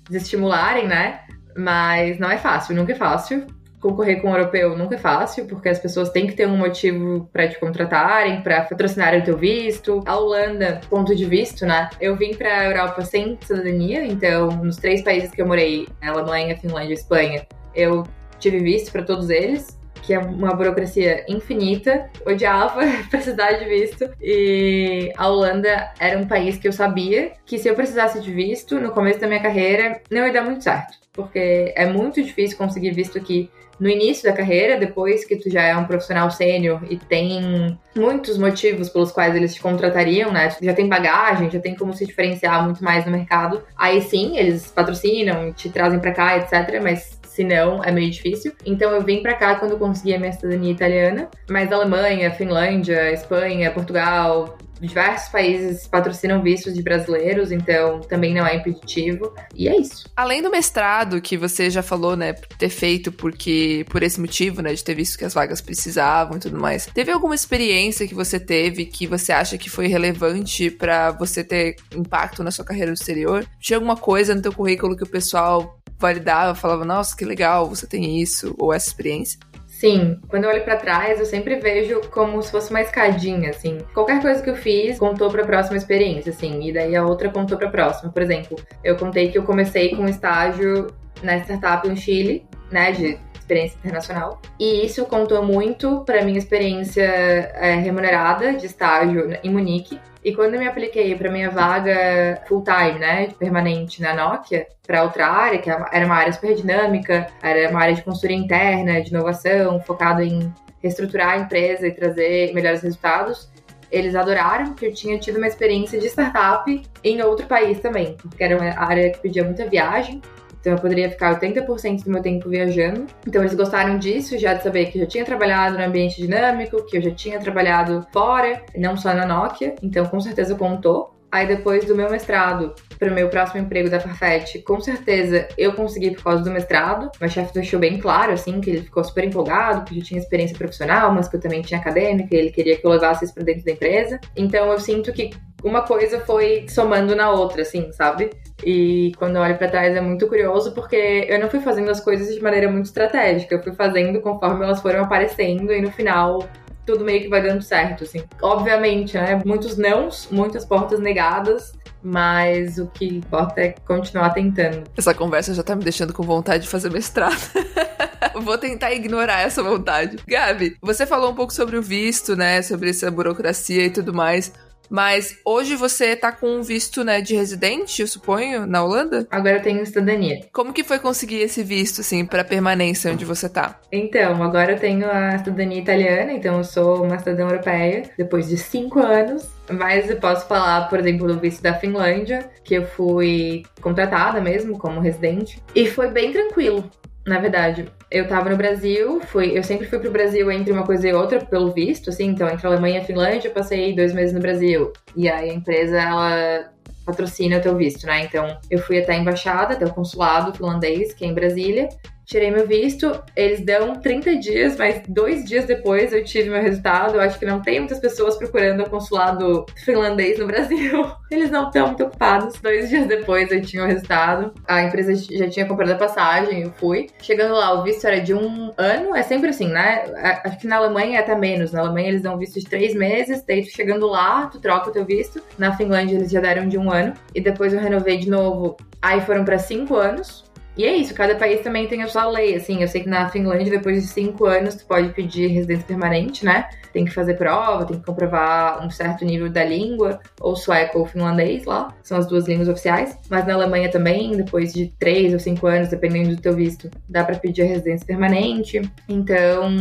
desestimularem, 0.10 0.86
né? 0.86 1.22
Mas 1.56 2.20
não 2.20 2.30
é 2.30 2.38
fácil, 2.38 2.76
nunca 2.76 2.92
é 2.92 2.96
fácil 2.96 3.48
concorrer 3.80 4.22
com 4.22 4.32
o 4.32 4.36
europeu 4.36 4.78
nunca 4.78 4.96
é 4.96 4.98
fácil, 4.98 5.46
porque 5.46 5.70
as 5.70 5.80
pessoas 5.80 6.10
têm 6.10 6.28
que 6.28 6.34
ter 6.34 6.48
um 6.48 6.58
motivo 6.58 7.30
para 7.32 7.48
te 7.48 7.60
contratarem, 7.60 8.42
para 8.42 8.62
patrocinarem 8.62 9.22
o 9.22 9.24
teu 9.24 9.38
visto. 9.38 10.04
A 10.06 10.18
Holanda, 10.18 10.82
ponto 10.90 11.16
de 11.16 11.26
visto, 11.26 11.66
né? 11.66 11.90
Eu 12.00 12.16
vim 12.16 12.34
para 12.34 12.60
a 12.60 12.66
Europa 12.66 13.04
sem 13.04 13.38
cidadania, 13.42 14.06
então 14.06 14.50
nos 14.50 14.78
três 14.78 15.04
países 15.04 15.32
que 15.32 15.42
eu 15.42 15.48
morei, 15.48 15.88
Alemanha, 16.02 16.58
Finlândia 16.58 16.92
e 16.92 16.94
Espanha, 16.94 17.48
eu 17.74 18.04
tive 18.40 18.60
visto 18.60 18.92
para 18.92 19.04
todos 19.04 19.30
eles 19.30 19.78
que 20.06 20.14
é 20.14 20.20
uma 20.20 20.54
burocracia 20.54 21.26
infinita, 21.28 22.10
odiava 22.26 22.82
precisar 23.10 23.54
de 23.54 23.66
visto. 23.66 24.08
E 24.22 25.12
a 25.18 25.28
Holanda 25.28 25.92
era 26.00 26.18
um 26.20 26.28
país 26.28 26.58
que 26.58 26.68
eu 26.68 26.72
sabia 26.72 27.34
que 27.46 27.58
se 27.58 27.68
eu 27.68 27.74
precisasse 27.74 28.22
de 28.22 28.32
visto 28.32 28.80
no 28.80 28.92
começo 28.92 29.20
da 29.20 29.28
minha 29.28 29.42
carreira, 29.42 30.00
não 30.12 30.26
ia 30.26 30.32
dar 30.32 30.44
muito 30.44 30.64
certo. 30.64 31.00
Porque 31.12 31.74
é 31.76 31.88
muito 31.88 32.22
difícil 32.22 32.58
conseguir 32.58 32.92
visto 32.92 33.18
aqui 33.18 33.50
no 33.80 33.90
início 33.90 34.24
da 34.24 34.36
carreira, 34.36 34.80
depois 34.80 35.26
que 35.26 35.36
tu 35.36 35.50
já 35.50 35.64
é 35.64 35.76
um 35.76 35.86
profissional 35.86 36.32
sênior 36.32 36.82
e 36.90 36.98
tem 36.98 37.78
muitos 37.96 38.38
motivos 38.38 38.90
pelos 38.90 39.12
quais 39.12 39.36
eles 39.36 39.54
te 39.54 39.62
contratariam, 39.62 40.32
né? 40.32 40.56
Já 40.62 40.74
tem 40.74 40.88
bagagem, 40.88 41.50
já 41.50 41.60
tem 41.60 41.76
como 41.76 41.94
se 41.94 42.06
diferenciar 42.06 42.64
muito 42.64 42.84
mais 42.84 43.06
no 43.06 43.12
mercado. 43.12 43.62
Aí 43.78 44.02
sim, 44.02 44.38
eles 44.38 44.72
patrocinam, 44.72 45.52
te 45.54 45.70
trazem 45.70 46.00
para 46.00 46.12
cá, 46.12 46.38
etc. 46.38 46.82
Mas 46.82 47.20
se 47.36 47.44
não, 47.44 47.84
é 47.84 47.92
meio 47.92 48.10
difícil. 48.10 48.54
Então 48.66 48.92
eu 48.92 49.02
vim 49.02 49.22
para 49.22 49.34
cá 49.34 49.56
quando 49.56 49.78
consegui 49.78 50.14
a 50.14 50.20
minha 50.20 50.32
cidadania 50.32 50.72
italiana, 50.72 51.30
mas 51.50 51.70
Alemanha, 51.70 52.32
Finlândia, 52.32 53.12
Espanha, 53.12 53.72
Portugal, 53.72 54.58
diversos 54.86 55.30
países 55.30 55.88
patrocinam 55.88 56.42
vistos 56.42 56.74
de 56.74 56.82
brasileiros, 56.82 57.52
então 57.52 58.02
também 58.02 58.34
não 58.34 58.46
é 58.46 58.56
impeditivo. 58.56 59.34
E 59.54 59.68
é 59.68 59.78
isso. 59.78 60.10
Além 60.16 60.42
do 60.42 60.50
mestrado, 60.50 61.22
que 61.22 61.38
você 61.38 61.70
já 61.70 61.84
falou, 61.84 62.16
né, 62.16 62.34
ter 62.34 62.70
feito 62.70 63.12
porque 63.12 63.86
por 63.90 64.04
esse 64.04 64.20
motivo, 64.20 64.62
né, 64.62 64.74
de 64.74 64.84
ter 64.84 64.96
visto 64.96 65.18
que 65.18 65.26
as 65.26 65.34
vagas 65.34 65.62
precisavam 65.62 66.38
e 66.38 66.40
tudo 66.40 66.60
mais. 66.60 66.86
Teve 66.88 67.12
alguma 67.12 67.36
experiência 67.36 68.08
que 68.08 68.16
você 68.16 68.40
teve 68.40 68.86
que 68.86 69.08
você 69.08 69.32
acha 69.32 69.58
que 69.58 69.70
foi 69.70 69.88
relevante 69.88 70.70
para 70.70 71.12
você 71.12 71.44
ter 71.44 71.76
impacto 71.96 72.44
na 72.44 72.52
sua 72.52 72.66
carreira 72.66 72.92
no 72.92 72.96
exterior? 72.96 73.46
Tinha 73.60 73.78
alguma 73.78 73.98
coisa 73.98 74.36
no 74.36 74.42
teu 74.42 74.54
currículo 74.54 74.96
que 74.96 75.04
o 75.04 75.10
pessoal 75.10 75.80
validava, 75.98 76.54
falava, 76.56 76.86
nossa, 76.86 77.16
que 77.16 77.26
legal, 77.26 77.70
você 77.70 77.88
tem 77.88 78.22
isso 78.22 78.54
ou 78.58 78.74
essa 78.74 78.88
experiência? 78.88 79.40
Sim, 79.80 80.22
quando 80.30 80.46
eu 80.46 80.50
olho 80.50 80.64
para 80.64 80.78
trás, 80.78 81.20
eu 81.20 81.26
sempre 81.26 81.58
vejo 81.58 82.00
como 82.10 82.42
se 82.42 82.50
fosse 82.50 82.70
uma 82.70 82.80
escadinha, 82.80 83.50
assim. 83.50 83.80
Qualquer 83.94 84.22
coisa 84.22 84.42
que 84.42 84.50
eu 84.50 84.56
fiz 84.56 84.98
contou 84.98 85.30
para 85.30 85.44
a 85.44 85.46
próxima 85.46 85.76
experiência, 85.76 86.30
assim, 86.30 86.62
e 86.66 86.72
daí 86.72 86.96
a 86.96 87.06
outra 87.06 87.30
contou 87.30 87.58
para 87.58 87.68
a 87.68 87.72
próxima. 87.72 88.10
Por 88.10 88.22
exemplo, 88.22 88.58
eu 88.82 88.96
contei 88.96 89.30
que 89.30 89.38
eu 89.38 89.44
comecei 89.44 89.94
com 89.94 90.04
um 90.04 90.08
estágio 90.08 90.88
na 91.22 91.38
startup 91.40 91.88
no 91.90 91.98
Chile, 91.98 92.46
né, 92.72 92.94
de 92.94 93.20
experiência 93.46 93.78
internacional. 93.78 94.42
E 94.60 94.86
isso 94.86 95.06
contou 95.06 95.44
muito 95.44 96.02
para 96.02 96.24
minha 96.24 96.38
experiência 96.38 97.04
é, 97.04 97.76
remunerada 97.76 98.54
de 98.54 98.66
estágio 98.66 99.38
em 99.44 99.50
Munique. 99.50 100.00
E 100.24 100.34
quando 100.34 100.56
eu 100.56 100.60
me 100.60 100.68
apliquei 100.68 101.16
para 101.16 101.32
minha 101.32 101.52
vaga 101.52 102.42
full-time, 102.48 102.98
né, 102.98 103.30
permanente 103.38 104.02
na 104.02 104.16
Nokia, 104.16 104.66
para 104.86 105.04
outra 105.04 105.28
área, 105.28 105.60
que 105.60 105.70
era 105.70 106.06
uma 106.06 106.16
área 106.16 106.34
super 106.34 106.56
dinâmica, 106.56 107.28
era 107.44 107.70
uma 107.70 107.80
área 107.80 107.94
de 107.94 108.02
consultoria 108.02 108.38
interna, 108.38 109.02
de 109.02 109.10
inovação, 109.10 109.80
focado 109.82 110.24
em 110.24 110.52
reestruturar 110.82 111.30
a 111.30 111.38
empresa 111.38 111.88
e 111.88 111.92
trazer 111.92 112.54
melhores 112.54 112.82
resultados, 112.82 113.50
eles 113.92 114.16
adoraram 114.16 114.74
que 114.74 114.88
eu 114.88 114.94
tinha 114.94 115.18
tido 115.20 115.38
uma 115.38 115.48
experiência 115.48 116.00
de 116.00 116.08
startup 116.08 116.84
em 117.04 117.22
outro 117.22 117.46
país 117.46 117.80
também, 117.80 118.18
porque 118.18 118.44
era 118.44 118.58
uma 118.58 118.80
área 118.80 119.12
que 119.12 119.20
pedia 119.20 119.44
muita 119.44 119.68
viagem. 119.68 120.22
Então 120.66 120.74
eu 120.74 120.80
poderia 120.80 121.12
ficar 121.12 121.40
80% 121.40 122.06
do 122.06 122.10
meu 122.10 122.24
tempo 122.24 122.50
viajando. 122.50 123.06
Então 123.28 123.44
eles 123.44 123.54
gostaram 123.54 124.00
disso, 124.00 124.36
já 124.40 124.56
de 124.56 124.64
saber 124.64 124.88
que 124.88 124.98
eu 124.98 125.04
já 125.04 125.08
tinha 125.08 125.24
trabalhado 125.24 125.78
no 125.78 125.84
ambiente 125.84 126.20
dinâmico, 126.20 126.84
que 126.88 126.98
eu 126.98 127.02
já 127.04 127.12
tinha 127.12 127.40
trabalhado 127.40 128.04
fora, 128.12 128.64
não 128.76 128.98
só 128.98 129.14
na 129.14 129.28
Nokia. 129.28 129.76
Então 129.84 130.08
com 130.08 130.20
certeza 130.20 130.56
contou. 130.56 131.14
Aí 131.32 131.46
depois 131.46 131.86
do 131.86 131.94
meu 131.94 132.10
mestrado 132.10 132.74
para 132.98 133.12
o 133.12 133.14
meu 133.14 133.30
próximo 133.30 133.62
emprego 133.62 133.92
da 133.92 134.00
Farfetch, 134.00 134.64
com 134.64 134.80
certeza 134.80 135.48
eu 135.56 135.74
consegui 135.74 136.12
por 136.16 136.24
causa 136.24 136.44
do 136.44 136.50
mestrado. 136.50 137.12
Meu 137.22 137.30
chefe 137.30 137.54
deixou 137.54 137.80
bem 137.80 138.00
claro, 138.00 138.32
assim, 138.32 138.60
que 138.60 138.72
ele 138.72 138.82
ficou 138.82 139.04
super 139.04 139.24
empolgado, 139.24 139.86
que 139.86 140.00
eu 140.00 140.04
tinha 140.04 140.20
experiência 140.20 140.58
profissional, 140.58 141.14
mas 141.14 141.28
que 141.28 141.36
eu 141.36 141.40
também 141.40 141.62
tinha 141.62 141.80
acadêmica, 141.80 142.34
e 142.34 142.40
ele 142.40 142.50
queria 142.50 142.76
que 142.76 142.88
eu 142.88 142.90
levasse 142.90 143.26
isso 143.26 143.36
para 143.36 143.44
dentro 143.44 143.66
da 143.66 143.72
empresa. 143.72 144.20
Então 144.36 144.72
eu 144.72 144.80
sinto 144.80 145.14
que 145.14 145.30
uma 145.66 145.82
coisa 145.82 146.20
foi 146.20 146.68
somando 146.70 147.16
na 147.16 147.32
outra, 147.32 147.64
assim, 147.64 147.92
sabe? 147.92 148.30
E 148.64 149.12
quando 149.18 149.38
eu 149.38 149.42
olho 149.42 149.58
para 149.58 149.68
trás 149.68 149.96
é 149.96 150.00
muito 150.00 150.28
curioso 150.28 150.74
porque 150.74 151.26
eu 151.28 151.40
não 151.40 151.50
fui 151.50 151.60
fazendo 151.60 151.90
as 151.90 152.00
coisas 152.00 152.34
de 152.34 152.42
maneira 152.42 152.72
muito 152.72 152.86
estratégica, 152.86 153.56
eu 153.56 153.64
fui 153.64 153.74
fazendo 153.74 154.22
conforme 154.22 154.64
elas 154.64 154.80
foram 154.80 155.04
aparecendo 155.04 155.74
e 155.74 155.82
no 155.82 155.92
final 155.92 156.48
tudo 156.86 157.04
meio 157.04 157.22
que 157.22 157.30
vai 157.30 157.42
dando 157.42 157.64
certo, 157.64 158.04
assim. 158.04 158.24
Obviamente, 158.44 159.16
né? 159.18 159.42
Muitos 159.44 159.76
nãos, 159.76 160.28
muitas 160.30 160.64
portas 160.64 161.00
negadas, 161.00 161.74
mas 162.04 162.78
o 162.78 162.86
que 162.86 163.08
importa 163.08 163.62
é 163.62 163.70
continuar 163.88 164.30
tentando. 164.30 164.84
Essa 164.96 165.16
conversa 165.16 165.52
já 165.56 165.64
tá 165.64 165.76
me 165.76 165.84
deixando 165.84 166.14
com 166.14 166.22
vontade 166.22 166.64
de 166.64 166.70
fazer 166.70 166.92
mestrado. 166.92 167.42
Vou 168.40 168.58
tentar 168.60 168.94
ignorar 168.94 169.42
essa 169.42 169.64
vontade. 169.64 170.18
Gabi, 170.28 170.78
você 170.80 171.08
falou 171.08 171.32
um 171.32 171.36
pouco 171.36 171.52
sobre 171.52 171.76
o 171.76 171.82
visto, 171.82 172.36
né? 172.36 172.62
Sobre 172.62 172.92
essa 172.92 173.10
burocracia 173.10 173.86
e 173.86 173.90
tudo 173.90 174.14
mais. 174.14 174.54
Mas 174.90 175.38
hoje 175.46 175.76
você 175.76 176.16
tá 176.16 176.32
com 176.32 176.48
um 176.48 176.62
visto, 176.62 177.04
né, 177.04 177.22
de 177.22 177.36
residente, 177.36 178.02
eu 178.02 178.08
suponho, 178.08 178.66
na 178.66 178.84
Holanda? 178.84 179.28
Agora 179.32 179.58
eu 179.58 179.62
tenho 179.62 179.86
cidadania. 179.86 180.42
Como 180.52 180.74
que 180.74 180.84
foi 180.84 181.00
conseguir 181.00 181.42
esse 181.42 181.64
visto, 181.64 182.02
assim, 182.02 182.26
pra 182.26 182.44
permanência 182.44 183.12
onde 183.12 183.26
você 183.26 183.50
tá? 183.50 183.80
Então, 183.92 184.42
agora 184.44 184.74
eu 184.74 184.80
tenho 184.80 185.10
a 185.10 185.38
cidadania 185.38 185.80
italiana, 185.80 186.34
então 186.34 186.58
eu 186.58 186.64
sou 186.64 187.04
uma 187.04 187.18
cidadã 187.20 187.44
europeia, 187.44 188.10
depois 188.18 188.48
de 188.48 188.58
cinco 188.58 189.00
anos. 189.00 189.48
Mas 189.70 190.10
eu 190.10 190.18
posso 190.18 190.48
falar, 190.48 190.90
por 190.90 191.00
exemplo, 191.00 191.28
do 191.28 191.40
visto 191.40 191.62
da 191.62 191.74
Finlândia, 191.74 192.50
que 192.64 192.76
eu 192.76 192.86
fui 192.86 193.64
contratada 193.82 194.40
mesmo 194.40 194.78
como 194.78 195.00
residente. 195.00 195.62
E 195.74 195.88
foi 195.88 196.10
bem 196.10 196.32
tranquilo 196.32 196.88
na 197.26 197.40
verdade. 197.40 197.88
Eu 198.16 198.30
tava 198.30 198.50
no 198.50 198.56
Brasil, 198.56 199.20
fui, 199.20 199.58
eu 199.58 199.62
sempre 199.62 199.88
fui 199.88 200.00
pro 200.00 200.10
Brasil 200.10 200.50
entre 200.50 200.72
uma 200.72 200.86
coisa 200.86 201.06
e 201.06 201.12
outra, 201.12 201.44
pelo 201.44 201.74
visto, 201.74 202.10
assim, 202.10 202.28
então 202.28 202.48
entre 202.48 202.66
Alemanha 202.66 203.02
e 203.02 203.04
Finlândia, 203.04 203.50
eu 203.50 203.54
passei 203.54 203.94
dois 203.94 204.14
meses 204.14 204.34
no 204.34 204.40
Brasil. 204.40 204.94
E 205.18 205.28
aí 205.28 205.50
a 205.50 205.54
empresa, 205.54 205.98
ela 206.00 206.72
patrocina 207.06 207.58
o 207.58 207.62
teu 207.62 207.76
visto, 207.76 208.08
né? 208.08 208.24
Então 208.24 208.58
eu 208.72 208.80
fui 208.80 209.00
até 209.00 209.12
a 209.12 209.18
embaixada, 209.18 209.74
até 209.74 209.86
o 209.86 209.94
consulado 209.94 210.54
finlandês, 210.54 211.14
que 211.14 211.26
é 211.26 211.28
em 211.28 211.34
Brasília, 211.34 211.90
tirei 212.26 212.52
meu 212.52 212.68
visto, 212.68 213.22
eles 213.36 213.62
dão 213.62 213.96
30 213.96 214.36
dias, 214.38 214.76
mas 214.78 215.02
dois 215.08 215.46
dias 215.46 215.66
depois 215.66 216.12
eu 216.12 216.24
tive 216.24 216.50
meu 216.50 216.62
resultado. 216.62 217.16
Eu 217.16 217.22
acho 217.22 217.38
que 217.38 217.46
não 217.46 217.62
tem 217.62 217.80
muitas 217.80 218.00
pessoas 218.00 218.36
procurando 218.38 218.84
o 218.84 218.90
consulado 218.90 219.66
finlandês 219.84 220.40
no 220.40 220.48
Brasil. 220.48 221.06
Eles 221.30 221.52
não 221.52 221.68
estão 221.68 221.88
muito 221.88 222.04
ocupados. 222.04 222.60
Dois 222.62 222.90
dias 222.90 223.08
depois 223.08 223.52
eu 223.52 223.62
tinha 223.62 223.84
o 223.84 223.88
resultado. 223.88 224.54
A 224.68 224.84
empresa 224.84 225.14
já 225.16 225.50
tinha 225.50 225.66
comprado 225.66 225.92
a 225.92 225.96
passagem, 225.96 226.64
eu 226.64 226.72
fui. 226.72 227.08
Chegando 227.22 227.56
lá, 227.56 227.74
o 227.74 227.84
visto 227.84 228.06
era 228.06 228.22
de 228.22 228.34
um 228.34 228.72
ano, 228.78 229.16
é 229.16 229.22
sempre 229.22 229.50
assim, 229.50 229.68
né? 229.68 230.06
Acho 230.44 230.60
que 230.60 230.68
na 230.68 230.78
Alemanha 230.78 231.18
é 231.18 231.22
até 231.22 231.36
menos. 231.36 231.72
Na 231.72 231.82
Alemanha 231.82 232.10
eles 232.10 232.22
dão 232.22 232.38
visto 232.38 232.60
de 232.60 232.66
três 232.66 232.96
meses, 232.96 233.44
daí 233.46 233.64
tu 233.64 233.72
chegando 233.72 234.08
lá, 234.08 234.48
tu 234.48 234.60
troca 234.60 234.90
o 234.90 234.94
teu 234.94 235.06
visto. 235.06 235.42
Na 235.58 235.76
Finlândia 235.76 236.16
eles 236.16 236.32
já 236.32 236.40
deram 236.40 236.68
de 236.68 236.78
um 236.78 236.92
ano. 236.92 237.14
E 237.34 237.42
depois 237.42 237.74
eu 237.74 237.80
renovei 237.80 238.18
de 238.18 238.30
novo. 238.30 238.78
Aí 239.02 239.22
foram 239.22 239.44
para 239.44 239.58
cinco 239.60 239.96
anos. 239.96 240.45
E 240.78 240.84
é 240.84 240.96
isso, 240.96 241.14
cada 241.14 241.36
país 241.36 241.62
também 241.62 241.88
tem 241.88 242.04
a 242.04 242.08
sua 242.08 242.28
lei, 242.28 242.56
assim, 242.56 242.82
eu 242.82 242.88
sei 242.88 243.02
que 243.02 243.10
na 243.10 243.30
Finlândia, 243.30 243.72
depois 243.72 244.04
de 244.04 244.10
cinco 244.10 244.46
anos, 244.46 244.76
tu 244.76 244.86
pode 244.86 245.10
pedir 245.10 245.48
residência 245.48 245.86
permanente, 245.86 246.44
né? 246.44 246.68
Tem 246.92 247.06
que 247.06 247.12
fazer 247.12 247.36
prova, 247.36 247.86
tem 247.86 248.00
que 248.00 248.06
comprovar 248.06 248.86
um 248.86 248.90
certo 248.90 249.24
nível 249.24 249.50
da 249.50 249.64
língua, 249.64 250.20
ou 250.40 250.56
sueco 250.56 251.00
ou 251.00 251.06
finlandês 251.06 251.66
lá, 251.66 251.94
são 252.04 252.18
as 252.18 252.28
duas 252.28 252.48
línguas 252.48 252.68
oficiais. 252.68 253.18
Mas 253.30 253.46
na 253.46 253.54
Alemanha 253.54 253.90
também, 253.90 254.36
depois 254.36 254.74
de 254.74 254.88
três 255.00 255.34
ou 255.34 255.40
cinco 255.40 255.68
anos, 255.68 255.90
dependendo 255.90 256.36
do 256.36 256.42
teu 256.42 256.54
visto, 256.54 256.90
dá 257.08 257.24
para 257.24 257.38
pedir 257.38 257.64
a 257.64 257.66
residência 257.66 258.06
permanente. 258.06 258.82
Então, 259.08 259.74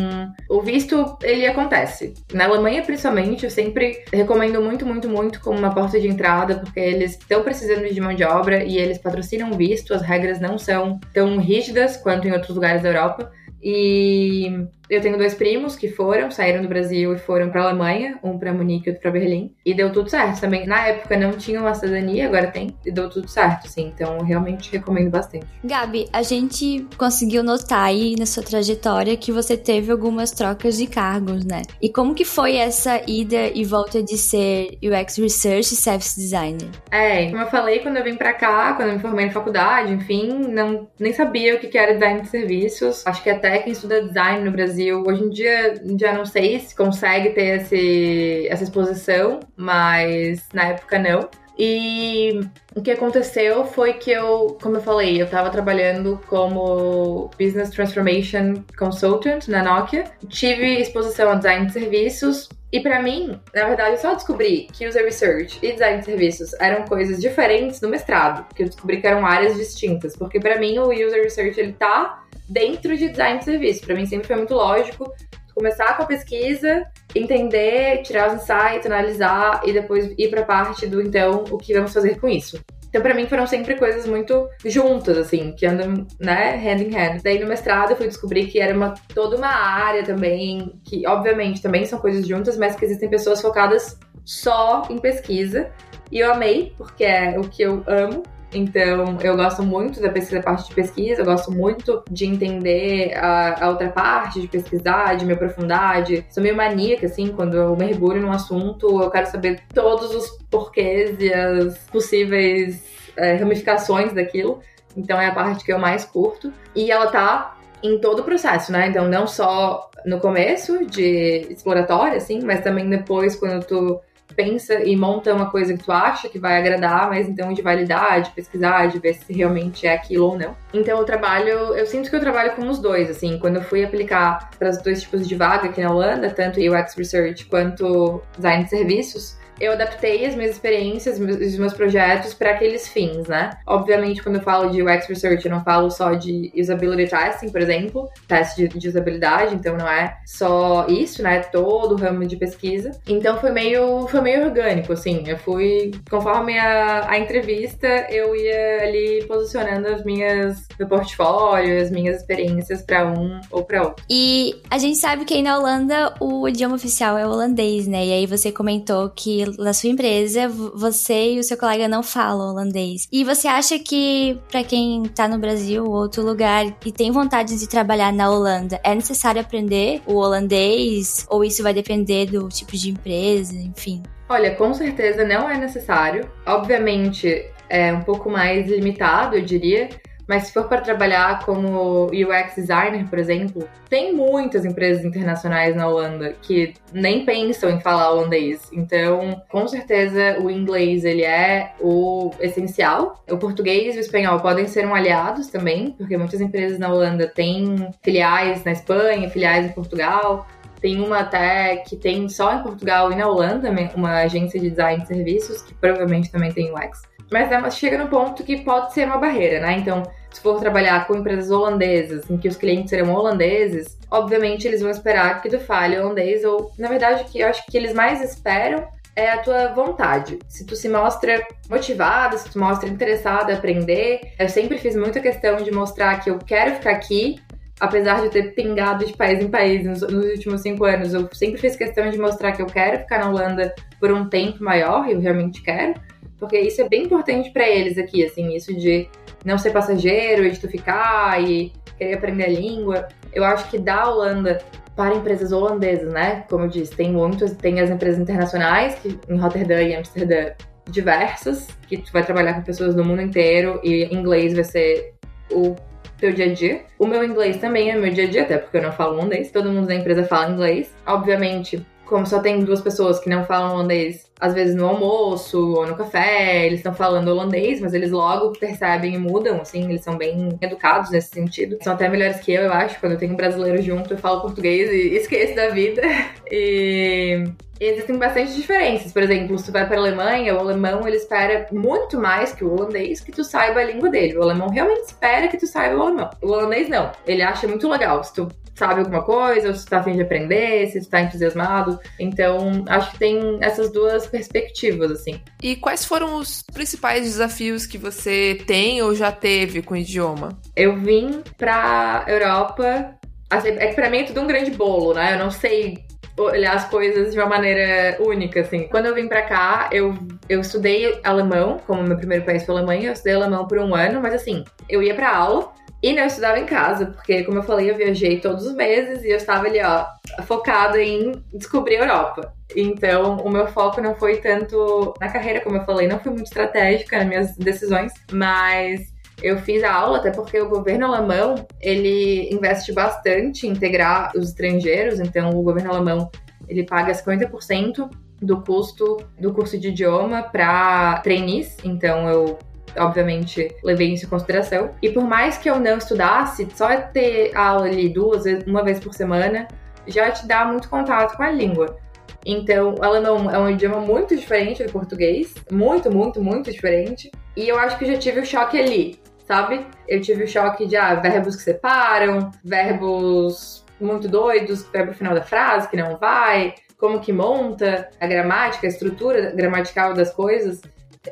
o 0.48 0.60
visto, 0.60 1.16
ele 1.22 1.46
acontece. 1.46 2.14
Na 2.32 2.44
Alemanha, 2.44 2.82
principalmente, 2.82 3.44
eu 3.44 3.50
sempre 3.50 4.04
recomendo 4.12 4.60
muito, 4.60 4.86
muito, 4.86 5.08
muito 5.08 5.40
como 5.40 5.58
uma 5.58 5.74
porta 5.74 6.00
de 6.00 6.08
entrada, 6.08 6.56
porque 6.56 6.80
eles 6.80 7.12
estão 7.12 7.42
precisando 7.42 7.92
de 7.92 8.00
mão 8.00 8.14
de 8.14 8.24
obra 8.24 8.62
e 8.62 8.76
eles 8.78 8.98
patrocinam 8.98 9.52
visto, 9.52 9.94
as 9.94 10.02
regras 10.02 10.40
não 10.40 10.58
são 10.58 10.83
tão 11.12 11.38
rígidas 11.38 11.96
quanto 11.96 12.26
em 12.26 12.32
outros 12.32 12.54
lugares 12.54 12.82
da 12.82 12.88
Europa. 12.88 13.30
E 13.62 14.66
eu 14.88 15.00
tenho 15.00 15.16
dois 15.16 15.34
primos 15.34 15.76
que 15.76 15.88
foram, 15.88 16.30
saíram 16.30 16.62
do 16.62 16.68
Brasil 16.68 17.14
e 17.14 17.18
foram 17.18 17.50
para 17.50 17.62
Alemanha, 17.62 18.18
um 18.22 18.38
para 18.38 18.52
Munique 18.52 18.88
e 18.88 18.90
outro 18.90 19.02
para 19.02 19.10
Berlim, 19.10 19.54
e 19.64 19.72
deu 19.72 19.90
tudo 19.90 20.10
certo. 20.10 20.40
Também 20.40 20.66
na 20.66 20.86
época 20.88 21.16
não 21.16 21.32
tinha 21.32 21.60
uma 21.60 21.74
cidadania, 21.74 22.26
agora 22.26 22.48
tem, 22.48 22.74
e 22.84 22.92
deu 22.92 23.08
tudo 23.08 23.28
certo, 23.28 23.66
assim. 23.66 23.92
Então 23.94 24.18
realmente 24.18 24.70
recomendo 24.70 25.10
bastante. 25.10 25.46
Gabi, 25.62 26.06
a 26.12 26.22
gente 26.22 26.86
conseguiu 26.96 27.42
notar 27.42 27.86
aí 27.86 28.14
na 28.18 28.26
sua 28.26 28.42
trajetória 28.42 29.16
que 29.16 29.32
você 29.32 29.56
teve 29.56 29.90
algumas 29.90 30.30
trocas 30.30 30.76
de 30.76 30.86
cargos, 30.86 31.44
né? 31.44 31.62
E 31.80 31.88
como 31.88 32.14
que 32.14 32.24
foi 32.24 32.56
essa 32.56 33.00
ida 33.06 33.48
e 33.54 33.64
volta 33.64 34.02
de 34.02 34.18
ser 34.18 34.78
UX 34.82 35.16
Research 35.16 35.72
e 35.72 35.76
Service 35.76 36.18
Designer? 36.18 36.68
É, 36.90 37.30
como 37.30 37.42
eu 37.42 37.46
falei, 37.48 37.78
quando 37.80 37.96
eu 37.96 38.04
vim 38.04 38.16
para 38.16 38.32
cá, 38.32 38.74
quando 38.74 38.88
eu 38.88 38.94
me 38.94 39.00
formei 39.00 39.26
na 39.26 39.32
faculdade, 39.32 39.92
enfim, 39.92 40.28
não 40.48 40.88
nem 40.98 41.12
sabia 41.12 41.56
o 41.56 41.58
que 41.58 41.76
era 41.76 41.94
design 41.94 42.20
de 42.20 42.28
serviços. 42.28 43.06
Acho 43.06 43.22
que 43.22 43.30
até 43.30 43.58
quem 43.58 43.72
estuda 43.72 44.02
design 44.02 44.44
no 44.44 44.50
Brasil 44.50 44.73
Brasil. 44.74 45.04
Hoje 45.06 45.22
em 45.22 45.30
dia, 45.30 45.82
já 45.98 46.12
não 46.12 46.26
sei 46.26 46.58
se 46.58 46.74
consegue 46.74 47.30
ter 47.30 47.60
esse, 47.60 48.48
essa 48.48 48.64
exposição, 48.64 49.38
mas 49.56 50.48
na 50.52 50.64
época 50.64 50.98
não. 50.98 51.28
E 51.56 52.40
o 52.74 52.82
que 52.82 52.90
aconteceu 52.90 53.64
foi 53.64 53.92
que 53.94 54.10
eu, 54.10 54.58
como 54.60 54.76
eu 54.76 54.80
falei, 54.80 55.20
eu 55.20 55.26
estava 55.26 55.50
trabalhando 55.50 56.20
como 56.26 57.30
Business 57.38 57.70
Transformation 57.70 58.54
Consultant 58.76 59.46
na 59.46 59.62
Nokia. 59.62 60.04
Tive 60.28 60.80
exposição 60.80 61.30
a 61.30 61.36
design 61.36 61.66
de 61.66 61.72
serviços. 61.72 62.48
E 62.74 62.80
para 62.80 63.00
mim, 63.00 63.40
na 63.54 63.66
verdade, 63.66 63.92
eu 63.92 63.98
só 63.98 64.14
descobri 64.14 64.66
que 64.72 64.84
User 64.84 65.04
Research 65.04 65.60
e 65.62 65.74
Design 65.74 66.00
de 66.00 66.06
Serviços 66.06 66.54
eram 66.54 66.84
coisas 66.84 67.20
diferentes 67.20 67.80
no 67.80 67.88
mestrado. 67.88 68.52
Que 68.52 68.64
eu 68.64 68.66
descobri 68.66 69.00
que 69.00 69.06
eram 69.06 69.24
áreas 69.24 69.54
distintas. 69.54 70.16
Porque 70.16 70.40
para 70.40 70.58
mim, 70.58 70.76
o 70.80 70.88
User 70.88 71.22
Research, 71.22 71.60
ele 71.60 71.72
tá 71.74 72.24
dentro 72.48 72.96
de 72.96 73.10
design 73.10 73.38
de 73.38 73.44
serviço. 73.44 73.86
Para 73.86 73.94
mim 73.94 74.06
sempre 74.06 74.26
foi 74.26 74.34
muito 74.34 74.54
lógico 74.54 75.08
começar 75.54 75.96
com 75.96 76.02
a 76.02 76.06
pesquisa, 76.06 76.84
entender, 77.14 78.02
tirar 78.02 78.34
os 78.34 78.42
insights, 78.42 78.86
analisar 78.86 79.62
e 79.64 79.72
depois 79.72 80.12
ir 80.18 80.28
para 80.28 80.40
a 80.40 80.44
parte 80.44 80.84
do 80.84 81.00
então 81.00 81.44
o 81.52 81.56
que 81.56 81.72
vamos 81.74 81.92
fazer 81.92 82.18
com 82.18 82.26
isso. 82.26 82.60
Então, 82.94 83.02
para 83.02 83.12
mim, 83.12 83.26
foram 83.26 83.44
sempre 83.44 83.74
coisas 83.74 84.06
muito 84.06 84.48
juntas, 84.64 85.18
assim, 85.18 85.50
que 85.50 85.66
andam, 85.66 86.06
né, 86.20 86.54
hand 86.54 86.80
in 86.80 86.96
hand. 86.96 87.22
Daí, 87.24 87.40
no 87.40 87.48
mestrado, 87.48 87.90
eu 87.90 87.96
fui 87.96 88.06
descobrir 88.06 88.46
que 88.46 88.60
era 88.60 88.72
uma, 88.72 88.94
toda 89.12 89.36
uma 89.36 89.48
área 89.48 90.04
também, 90.04 90.80
que, 90.84 91.04
obviamente, 91.04 91.60
também 91.60 91.84
são 91.86 91.98
coisas 91.98 92.24
juntas, 92.24 92.56
mas 92.56 92.76
que 92.76 92.84
existem 92.84 93.10
pessoas 93.10 93.40
focadas 93.42 93.98
só 94.24 94.86
em 94.88 94.98
pesquisa. 94.98 95.72
E 96.12 96.20
eu 96.20 96.32
amei, 96.32 96.72
porque 96.78 97.02
é 97.02 97.36
o 97.36 97.42
que 97.42 97.64
eu 97.64 97.82
amo. 97.88 98.22
Então, 98.54 99.18
eu 99.20 99.36
gosto 99.36 99.62
muito 99.62 100.00
da, 100.00 100.08
pesquisa, 100.08 100.40
parte 100.40 100.68
de 100.68 100.74
pesquisa, 100.74 101.22
eu 101.22 101.24
gosto 101.24 101.50
muito 101.50 102.02
de 102.10 102.24
entender 102.24 103.12
a, 103.16 103.64
a, 103.64 103.68
outra 103.70 103.88
parte, 103.88 104.40
de 104.40 104.48
pesquisar, 104.48 105.14
de 105.16 105.26
me 105.26 105.32
aprofundar. 105.32 106.02
De... 106.02 106.24
Sou 106.30 106.42
meio 106.42 106.56
maníaca, 106.56 107.06
assim, 107.06 107.28
quando 107.28 107.56
eu 107.56 107.76
mergulho 107.76 108.22
num 108.22 108.30
assunto, 108.30 109.02
eu 109.02 109.10
quero 109.10 109.26
saber 109.26 109.62
todos 109.74 110.14
os 110.14 110.30
porquês 110.50 111.18
e 111.18 111.32
as 111.32 111.78
possíveis 111.90 112.84
é, 113.16 113.34
ramificações 113.36 114.12
daquilo. 114.12 114.60
Então, 114.96 115.20
é 115.20 115.26
a 115.26 115.34
parte 115.34 115.64
que 115.64 115.72
eu 115.72 115.78
mais 115.78 116.04
curto. 116.04 116.52
E 116.74 116.90
ela 116.90 117.08
tá 117.08 117.58
em 117.82 117.98
todo 117.98 118.20
o 118.20 118.24
processo, 118.24 118.70
né? 118.70 118.88
Então, 118.88 119.08
não 119.08 119.26
só 119.26 119.90
no 120.06 120.20
começo 120.20 120.86
de 120.86 121.46
exploratória, 121.50 122.18
assim, 122.18 122.40
mas 122.42 122.62
também 122.62 122.88
depois, 122.88 123.34
quando 123.34 123.64
tu 123.64 124.00
pensa 124.34 124.82
e 124.82 124.96
monta 124.96 125.32
uma 125.32 125.50
coisa 125.50 125.76
que 125.76 125.84
tu 125.84 125.92
acha 125.92 126.28
que 126.28 126.38
vai 126.38 126.58
agradar, 126.58 127.08
mas 127.08 127.28
então 127.28 127.52
de 127.52 127.62
validar, 127.62 128.22
de 128.22 128.30
pesquisar, 128.30 128.86
de 128.86 128.98
ver 128.98 129.14
se 129.14 129.32
realmente 129.32 129.86
é 129.86 129.94
aquilo 129.94 130.26
ou 130.26 130.38
não. 130.38 130.56
Então 130.72 130.98
eu 130.98 131.04
trabalho, 131.04 131.48
eu 131.48 131.86
sinto 131.86 132.10
que 132.10 132.16
eu 132.16 132.20
trabalho 132.20 132.52
com 132.56 132.68
os 132.68 132.78
dois, 132.78 133.10
assim, 133.10 133.38
quando 133.38 133.56
eu 133.56 133.62
fui 133.62 133.84
aplicar 133.84 134.50
para 134.58 134.70
os 134.70 134.78
dois 134.78 135.02
tipos 135.02 135.26
de 135.26 135.34
vaga 135.34 135.68
aqui 135.68 135.80
na 135.80 135.90
Holanda, 135.90 136.30
tanto 136.30 136.60
UX 136.60 136.94
Research 136.94 137.44
quanto 137.46 138.22
Design 138.36 138.64
de 138.64 138.70
Serviços, 138.70 139.36
eu 139.60 139.72
adaptei 139.72 140.26
as 140.26 140.34
minhas 140.34 140.52
experiências, 140.52 141.18
os 141.18 141.56
meus 141.58 141.72
projetos 141.72 142.34
para 142.34 142.50
aqueles 142.50 142.88
fins, 142.88 143.26
né? 143.28 143.50
Obviamente, 143.66 144.22
quando 144.22 144.36
eu 144.36 144.42
falo 144.42 144.70
de 144.70 144.82
UX 144.82 145.06
Research, 145.06 145.44
eu 145.44 145.50
não 145.50 145.62
falo 145.62 145.90
só 145.90 146.14
de 146.14 146.52
usability 146.56 147.10
testing, 147.10 147.50
por 147.50 147.60
exemplo, 147.60 148.08
teste 148.26 148.68
de, 148.68 148.78
de 148.78 148.88
usabilidade, 148.88 149.54
então 149.54 149.76
não 149.76 149.88
é 149.88 150.16
só 150.26 150.86
isso, 150.88 151.22
né? 151.22 151.40
Todo 151.40 151.92
o 151.92 151.98
ramo 151.98 152.26
de 152.26 152.36
pesquisa. 152.36 152.90
Então 153.06 153.38
foi 153.38 153.50
meio, 153.50 154.06
foi 154.08 154.20
meio 154.20 154.44
orgânico, 154.44 154.92
assim. 154.92 155.24
Eu 155.26 155.38
fui, 155.38 155.92
conforme 156.10 156.58
a, 156.58 157.10
a 157.10 157.18
entrevista, 157.18 157.86
eu 158.10 158.34
ia 158.34 158.82
ali 158.82 159.24
posicionando 159.26 159.88
as 159.88 160.04
minhas, 160.04 160.66
meu 160.78 160.88
portfólio, 160.88 161.80
as 161.80 161.90
minhas 161.90 162.16
experiências 162.16 162.82
para 162.82 163.06
um 163.06 163.40
ou 163.50 163.64
para 163.64 163.82
outro. 163.82 164.04
E 164.08 164.60
a 164.70 164.78
gente 164.78 164.96
sabe 164.96 165.24
que 165.24 165.34
aí 165.34 165.42
na 165.42 165.58
Holanda 165.58 166.14
o 166.20 166.48
idioma 166.48 166.74
oficial 166.74 167.16
é 167.16 167.26
holandês, 167.26 167.86
né? 167.86 168.06
E 168.06 168.12
aí 168.12 168.26
você 168.26 168.50
comentou 168.50 169.10
que 169.10 169.43
na 169.58 169.72
sua 169.72 169.90
empresa 169.90 170.48
você 170.48 171.34
e 171.34 171.38
o 171.38 171.44
seu 171.44 171.56
colega 171.56 171.88
não 171.88 172.02
falam 172.02 172.50
holandês. 172.50 173.08
E 173.10 173.24
você 173.24 173.48
acha 173.48 173.78
que 173.78 174.38
para 174.50 174.62
quem 174.64 175.04
tá 175.04 175.28
no 175.28 175.38
Brasil 175.38 175.84
ou 175.84 175.92
outro 175.92 176.22
lugar 176.22 176.66
e 176.84 176.92
tem 176.92 177.10
vontade 177.10 177.58
de 177.58 177.68
trabalhar 177.68 178.12
na 178.12 178.30
Holanda, 178.30 178.80
é 178.84 178.94
necessário 178.94 179.40
aprender 179.40 180.02
o 180.06 180.14
holandês 180.14 181.26
ou 181.28 181.44
isso 181.44 181.62
vai 181.62 181.74
depender 181.74 182.26
do 182.26 182.48
tipo 182.48 182.72
de 182.76 182.90
empresa, 182.90 183.54
enfim? 183.54 184.02
Olha, 184.28 184.54
com 184.54 184.72
certeza 184.72 185.24
não 185.24 185.48
é 185.48 185.58
necessário. 185.58 186.30
Obviamente 186.46 187.50
é 187.68 187.92
um 187.92 188.00
pouco 188.02 188.30
mais 188.30 188.68
limitado, 188.68 189.36
eu 189.36 189.42
diria, 189.42 189.88
mas 190.26 190.44
se 190.44 190.52
for 190.52 190.64
para 190.64 190.80
trabalhar 190.80 191.44
como 191.44 192.06
UX 192.06 192.54
designer, 192.56 193.04
por 193.08 193.18
exemplo, 193.18 193.68
tem 193.88 194.14
muitas 194.14 194.64
empresas 194.64 195.04
internacionais 195.04 195.76
na 195.76 195.86
Holanda 195.86 196.34
que 196.42 196.74
nem 196.92 197.24
pensam 197.24 197.70
em 197.70 197.80
falar 197.80 198.10
holandês. 198.10 198.68
Então, 198.72 199.42
com 199.50 199.68
certeza, 199.68 200.38
o 200.40 200.50
inglês 200.50 201.04
ele 201.04 201.22
é 201.22 201.72
o 201.80 202.30
essencial. 202.40 203.22
O 203.30 203.36
português 203.36 203.94
e 203.94 203.98
o 203.98 204.00
espanhol 204.00 204.40
podem 204.40 204.66
ser 204.66 204.86
um 204.86 204.94
aliados 204.94 205.48
também, 205.48 205.92
porque 205.92 206.16
muitas 206.16 206.40
empresas 206.40 206.78
na 206.78 206.88
Holanda 206.88 207.28
têm 207.28 207.88
filiais 208.02 208.64
na 208.64 208.72
Espanha, 208.72 209.28
filiais 209.28 209.66
em 209.66 209.72
Portugal. 209.72 210.46
Tem 210.80 211.00
uma 211.00 211.20
até 211.20 211.76
que 211.76 211.96
tem 211.96 212.28
só 212.28 212.54
em 212.54 212.62
Portugal 212.62 213.10
e 213.10 213.16
na 213.16 213.26
Holanda, 213.26 213.70
uma 213.94 214.20
agência 214.20 214.60
de 214.60 214.70
design 214.70 215.00
de 215.02 215.08
serviços, 215.08 215.62
que 215.62 215.74
provavelmente 215.74 216.30
também 216.30 216.52
tem 216.52 216.70
UX. 216.72 217.13
Mas 217.34 217.50
é, 217.50 217.68
chega 217.68 217.98
no 217.98 218.06
ponto 218.06 218.44
que 218.44 218.62
pode 218.62 218.94
ser 218.94 219.08
uma 219.08 219.18
barreira, 219.18 219.58
né? 219.58 219.76
Então, 219.76 220.04
se 220.30 220.40
for 220.40 220.60
trabalhar 220.60 221.04
com 221.04 221.16
empresas 221.16 221.50
holandesas, 221.50 222.30
em 222.30 222.38
que 222.38 222.46
os 222.46 222.56
clientes 222.56 222.90
serão 222.90 223.12
holandeses, 223.12 223.98
obviamente 224.08 224.68
eles 224.68 224.80
vão 224.80 224.88
esperar 224.88 225.42
que 225.42 225.48
tu 225.48 225.58
fale 225.58 225.98
holandês, 225.98 226.44
ou, 226.44 226.70
na 226.78 226.86
verdade, 226.86 227.24
que 227.24 227.40
eu 227.40 227.48
acho 227.48 227.66
que 227.66 227.76
eles 227.76 227.92
mais 227.92 228.22
esperam 228.22 228.86
é 229.16 229.32
a 229.32 229.38
tua 229.38 229.66
vontade. 229.74 230.38
Se 230.46 230.64
tu 230.64 230.76
se 230.76 230.88
mostra 230.88 231.44
motivada, 231.68 232.38
se 232.38 232.48
tu 232.50 232.58
mostra 232.58 232.88
interessada 232.88 233.52
a 233.52 233.56
aprender, 233.56 234.20
eu 234.38 234.48
sempre 234.48 234.78
fiz 234.78 234.94
muita 234.94 235.18
questão 235.18 235.56
de 235.56 235.72
mostrar 235.72 236.20
que 236.20 236.30
eu 236.30 236.38
quero 236.38 236.76
ficar 236.76 236.92
aqui, 236.92 237.40
apesar 237.80 238.20
de 238.22 238.28
ter 238.28 238.54
pingado 238.54 239.04
de 239.04 239.12
país 239.12 239.42
em 239.42 239.50
país 239.50 239.84
nos, 239.84 240.02
nos, 240.02 240.24
últimos 240.26 240.60
cinco 240.60 240.84
anos, 240.84 241.12
eu 241.12 241.28
sempre 241.32 241.60
fiz 241.60 241.74
questão 241.74 242.08
de 242.10 242.16
mostrar 242.18 242.52
que 242.52 242.62
eu 242.62 242.66
quero 242.66 243.00
ficar 243.00 243.18
na 243.18 243.28
Holanda 243.28 243.74
por 243.98 244.12
um 244.12 244.28
tempo 244.28 244.62
maior, 244.62 245.08
eu 245.08 245.18
realmente 245.18 245.62
quero 245.62 245.94
porque 246.38 246.58
isso 246.58 246.80
é 246.82 246.88
bem 246.88 247.04
importante 247.04 247.50
para 247.50 247.68
eles 247.68 247.98
aqui, 247.98 248.24
assim, 248.24 248.54
isso 248.54 248.74
de 248.74 249.08
não 249.44 249.58
ser 249.58 249.70
passageiro, 249.70 250.50
de 250.50 250.58
tu 250.58 250.68
ficar 250.68 251.42
e 251.42 251.72
querer 251.98 252.14
aprender 252.14 252.44
a 252.44 252.48
língua. 252.48 253.08
Eu 253.32 253.44
acho 253.44 253.70
que 253.70 253.78
da 253.78 254.08
Holanda 254.08 254.58
para 254.96 255.14
empresas 255.14 255.52
holandesas, 255.52 256.12
né? 256.12 256.44
Como 256.48 256.64
eu 256.64 256.68
disse, 256.68 256.94
tem 256.94 257.12
muitos, 257.12 257.52
tem 257.52 257.80
as 257.80 257.90
empresas 257.90 258.20
internacionais 258.20 258.94
que 258.96 259.18
em 259.28 259.36
Rotterdam 259.36 259.80
e 259.80 259.94
Amsterdã 259.94 260.52
diversas, 260.88 261.68
que 261.88 261.96
tu 261.96 262.12
vai 262.12 262.24
trabalhar 262.24 262.54
com 262.54 262.62
pessoas 262.62 262.94
do 262.94 263.04
mundo 263.04 263.22
inteiro 263.22 263.80
e 263.82 264.14
inglês 264.14 264.54
vai 264.54 264.64
ser 264.64 265.14
o 265.50 265.74
teu 266.18 266.32
dia 266.32 266.46
a 266.46 266.52
dia. 266.52 266.82
O 266.98 267.06
meu 267.06 267.24
inglês 267.24 267.56
também 267.56 267.90
é 267.90 267.96
meu 267.96 268.12
dia 268.12 268.24
a 268.24 268.30
dia, 268.30 268.42
até 268.42 268.58
porque 268.58 268.76
eu 268.76 268.82
não 268.82 268.92
falo 268.92 269.14
holandês. 269.14 269.50
Todo 269.50 269.72
mundo 269.72 269.86
da 269.86 269.94
empresa 269.94 270.24
fala 270.24 270.52
inglês. 270.52 270.94
Obviamente, 271.06 271.84
como 272.06 272.26
só 272.26 272.38
tem 272.38 272.62
duas 272.62 272.80
pessoas 272.80 273.18
que 273.18 273.28
não 273.28 273.44
falam 273.44 273.74
holandês, 273.74 274.23
às 274.40 274.52
vezes 274.52 274.74
no 274.74 274.86
almoço 274.86 275.74
ou 275.74 275.86
no 275.86 275.96
café, 275.96 276.66
eles 276.66 276.80
estão 276.80 276.94
falando 276.94 277.28
holandês, 277.28 277.80
mas 277.80 277.94
eles 277.94 278.10
logo 278.10 278.52
percebem 278.58 279.14
e 279.14 279.18
mudam, 279.18 279.60
assim, 279.60 279.84
eles 279.84 280.02
são 280.02 280.16
bem 280.16 280.58
educados 280.60 281.10
nesse 281.10 281.30
sentido. 281.30 281.78
São 281.82 281.94
até 281.94 282.08
melhores 282.08 282.40
que 282.40 282.52
eu, 282.52 282.62
eu 282.62 282.72
acho. 282.72 282.98
Quando 283.00 283.12
eu 283.12 283.18
tenho 283.18 283.32
um 283.32 283.36
brasileiro 283.36 283.80
junto, 283.82 284.14
eu 284.14 284.18
falo 284.18 284.40
português 284.40 284.90
e 284.90 285.16
esqueço 285.16 285.54
da 285.54 285.68
vida. 285.68 286.02
E 286.50 287.42
existem 287.80 288.16
bastante 288.16 288.54
diferenças. 288.54 289.12
Por 289.12 289.22
exemplo, 289.22 289.58
se 289.58 289.66
tu 289.66 289.72
vai 289.72 289.86
para 289.86 289.96
a 289.96 289.98
Alemanha, 289.98 290.54
o 290.54 290.58
alemão 290.60 291.06
ele 291.06 291.16
espera 291.16 291.66
muito 291.72 292.20
mais 292.20 292.52
que 292.52 292.64
o 292.64 292.72
holandês 292.72 293.20
que 293.20 293.32
tu 293.32 293.42
saiba 293.42 293.80
a 293.80 293.84
língua 293.84 294.10
dele. 294.10 294.36
O 294.38 294.42
alemão 294.42 294.68
realmente 294.68 295.06
espera 295.06 295.48
que 295.48 295.56
tu 295.56 295.66
saiba 295.66 295.96
o 295.96 296.02
alemão. 296.02 296.30
O 296.40 296.48
holandês 296.48 296.88
não. 296.88 297.10
Ele 297.26 297.42
acha 297.42 297.66
muito 297.66 297.88
legal. 297.88 298.22
Se 298.22 298.34
tu 298.34 298.48
sabe 298.74 299.00
alguma 299.00 299.22
coisa, 299.22 299.68
ou 299.68 299.74
se 299.74 299.84
tu 299.84 299.90
tá 299.90 299.98
afim 299.98 300.14
de 300.14 300.22
aprender, 300.22 300.88
se 300.88 301.00
tu 301.00 301.08
tá 301.08 301.20
entusiasmado. 301.20 301.98
Então, 302.18 302.84
acho 302.88 303.12
que 303.12 303.18
tem 303.18 303.58
essas 303.60 303.92
duas 303.92 304.26
perspectivas, 304.26 305.10
assim. 305.10 305.40
E 305.62 305.76
quais 305.76 306.04
foram 306.04 306.36
os 306.36 306.62
principais 306.62 307.22
desafios 307.22 307.86
que 307.86 307.98
você 307.98 308.58
tem 308.66 309.02
ou 309.02 309.14
já 309.14 309.30
teve 309.30 309.82
com 309.82 309.94
o 309.94 309.96
idioma? 309.96 310.58
Eu 310.76 310.96
vim 310.96 311.42
pra 311.56 312.24
Europa. 312.26 313.14
Assim, 313.50 313.68
é 313.68 313.88
que 313.88 313.94
pra 313.94 314.10
mim 314.10 314.18
é 314.18 314.24
tudo 314.24 314.40
um 314.40 314.46
grande 314.46 314.70
bolo, 314.72 315.14
né? 315.14 315.34
Eu 315.34 315.38
não 315.38 315.50
sei 315.50 316.04
olhar 316.36 316.74
as 316.74 316.88
coisas 316.88 317.32
de 317.32 317.38
uma 317.38 317.48
maneira 317.48 318.16
única, 318.20 318.60
assim. 318.60 318.88
Quando 318.88 319.06
eu 319.06 319.14
vim 319.14 319.28
pra 319.28 319.42
cá, 319.42 319.88
eu, 319.92 320.14
eu 320.48 320.60
estudei 320.60 321.20
alemão, 321.22 321.80
como 321.86 322.02
meu 322.02 322.16
primeiro 322.16 322.44
país 322.44 322.64
foi 322.64 322.74
a 322.74 322.78
Alemanha, 322.78 323.08
eu 323.08 323.12
estudei 323.12 323.34
alemão 323.34 323.66
por 323.66 323.78
um 323.78 323.94
ano, 323.94 324.20
mas 324.20 324.34
assim, 324.34 324.64
eu 324.88 325.02
ia 325.02 325.14
pra 325.14 325.36
aula, 325.36 325.72
e 326.04 326.12
não 326.12 326.26
estudava 326.26 326.58
em 326.58 326.66
casa, 326.66 327.06
porque, 327.06 327.44
como 327.44 327.60
eu 327.60 327.62
falei, 327.62 327.90
eu 327.90 327.96
viajei 327.96 328.38
todos 328.38 328.66
os 328.66 328.74
meses 328.74 329.24
e 329.24 329.30
eu 329.30 329.38
estava 329.38 329.66
ali, 329.66 329.80
ó, 329.80 330.04
focada 330.42 331.02
em 331.02 331.32
descobrir 331.54 331.96
a 331.96 332.00
Europa. 332.00 332.54
Então, 332.76 333.38
o 333.38 333.48
meu 333.48 333.66
foco 333.68 334.02
não 334.02 334.14
foi 334.14 334.36
tanto 334.36 335.14
na 335.18 335.30
carreira, 335.30 335.62
como 335.62 335.76
eu 335.76 335.84
falei, 335.86 336.06
não 336.06 336.18
foi 336.18 336.32
muito 336.32 336.44
estratégica 336.44 337.16
nas 337.16 337.26
minhas 337.26 337.56
decisões, 337.56 338.12
mas 338.30 339.00
eu 339.42 339.56
fiz 339.60 339.82
a 339.82 339.94
aula 339.94 340.18
até 340.18 340.30
porque 340.30 340.60
o 340.60 340.68
governo 340.68 341.06
alemão, 341.06 341.66
ele 341.80 342.50
investe 342.52 342.92
bastante 342.92 343.66
em 343.66 343.70
integrar 343.70 344.30
os 344.36 344.48
estrangeiros, 344.50 345.20
então 345.20 345.58
o 345.58 345.62
governo 345.62 345.90
alemão, 345.90 346.30
ele 346.68 346.84
paga 346.84 347.14
50% 347.14 348.10
do 348.42 348.60
custo 348.60 349.16
do 349.40 349.54
curso 349.54 349.80
de 349.80 349.88
idioma 349.88 350.42
para 350.42 351.18
trainees, 351.20 351.78
então 351.82 352.28
eu 352.28 352.58
obviamente, 352.96 353.74
levei 353.82 354.12
isso 354.12 354.26
em 354.26 354.28
consideração. 354.28 354.94
E 355.02 355.10
por 355.10 355.24
mais 355.24 355.58
que 355.58 355.68
eu 355.68 355.78
não 355.78 355.98
estudasse, 355.98 356.68
só 356.74 356.88
ter 357.00 357.56
aula 357.56 357.86
ali 357.86 358.08
duas, 358.08 358.44
uma 358.66 358.82
vez 358.82 359.00
por 359.00 359.14
semana, 359.14 359.68
já 360.06 360.30
te 360.30 360.46
dá 360.46 360.64
muito 360.64 360.88
contato 360.88 361.36
com 361.36 361.42
a 361.42 361.50
língua. 361.50 361.98
Então, 362.46 362.96
alemão 363.00 363.50
é 363.50 363.58
um 363.58 363.70
idioma 363.70 364.00
muito 364.00 364.36
diferente 364.36 364.84
do 364.84 364.92
português, 364.92 365.54
muito, 365.70 366.10
muito, 366.10 366.42
muito 366.42 366.70
diferente. 366.70 367.30
E 367.56 367.68
eu 367.68 367.78
acho 367.78 367.96
que 367.96 368.04
eu 368.04 368.12
já 368.12 368.18
tive 368.18 368.40
o 368.40 368.46
choque 368.46 368.78
ali, 368.78 369.18
sabe? 369.46 369.86
Eu 370.06 370.20
tive 370.20 370.44
o 370.44 370.48
choque 370.48 370.86
de 370.86 370.96
ah, 370.96 371.14
verbos 371.14 371.56
que 371.56 371.62
separam, 371.62 372.50
verbos 372.62 373.84
muito 373.98 374.28
doidos, 374.28 374.82
verbo 374.92 375.14
final 375.14 375.34
da 375.34 375.42
frase 375.42 375.88
que 375.88 375.96
não 375.96 376.18
vai, 376.18 376.74
como 376.98 377.20
que 377.20 377.32
monta 377.32 378.10
a 378.20 378.26
gramática, 378.26 378.86
a 378.86 378.90
estrutura 378.90 379.52
gramatical 379.52 380.12
das 380.12 380.32
coisas 380.32 380.82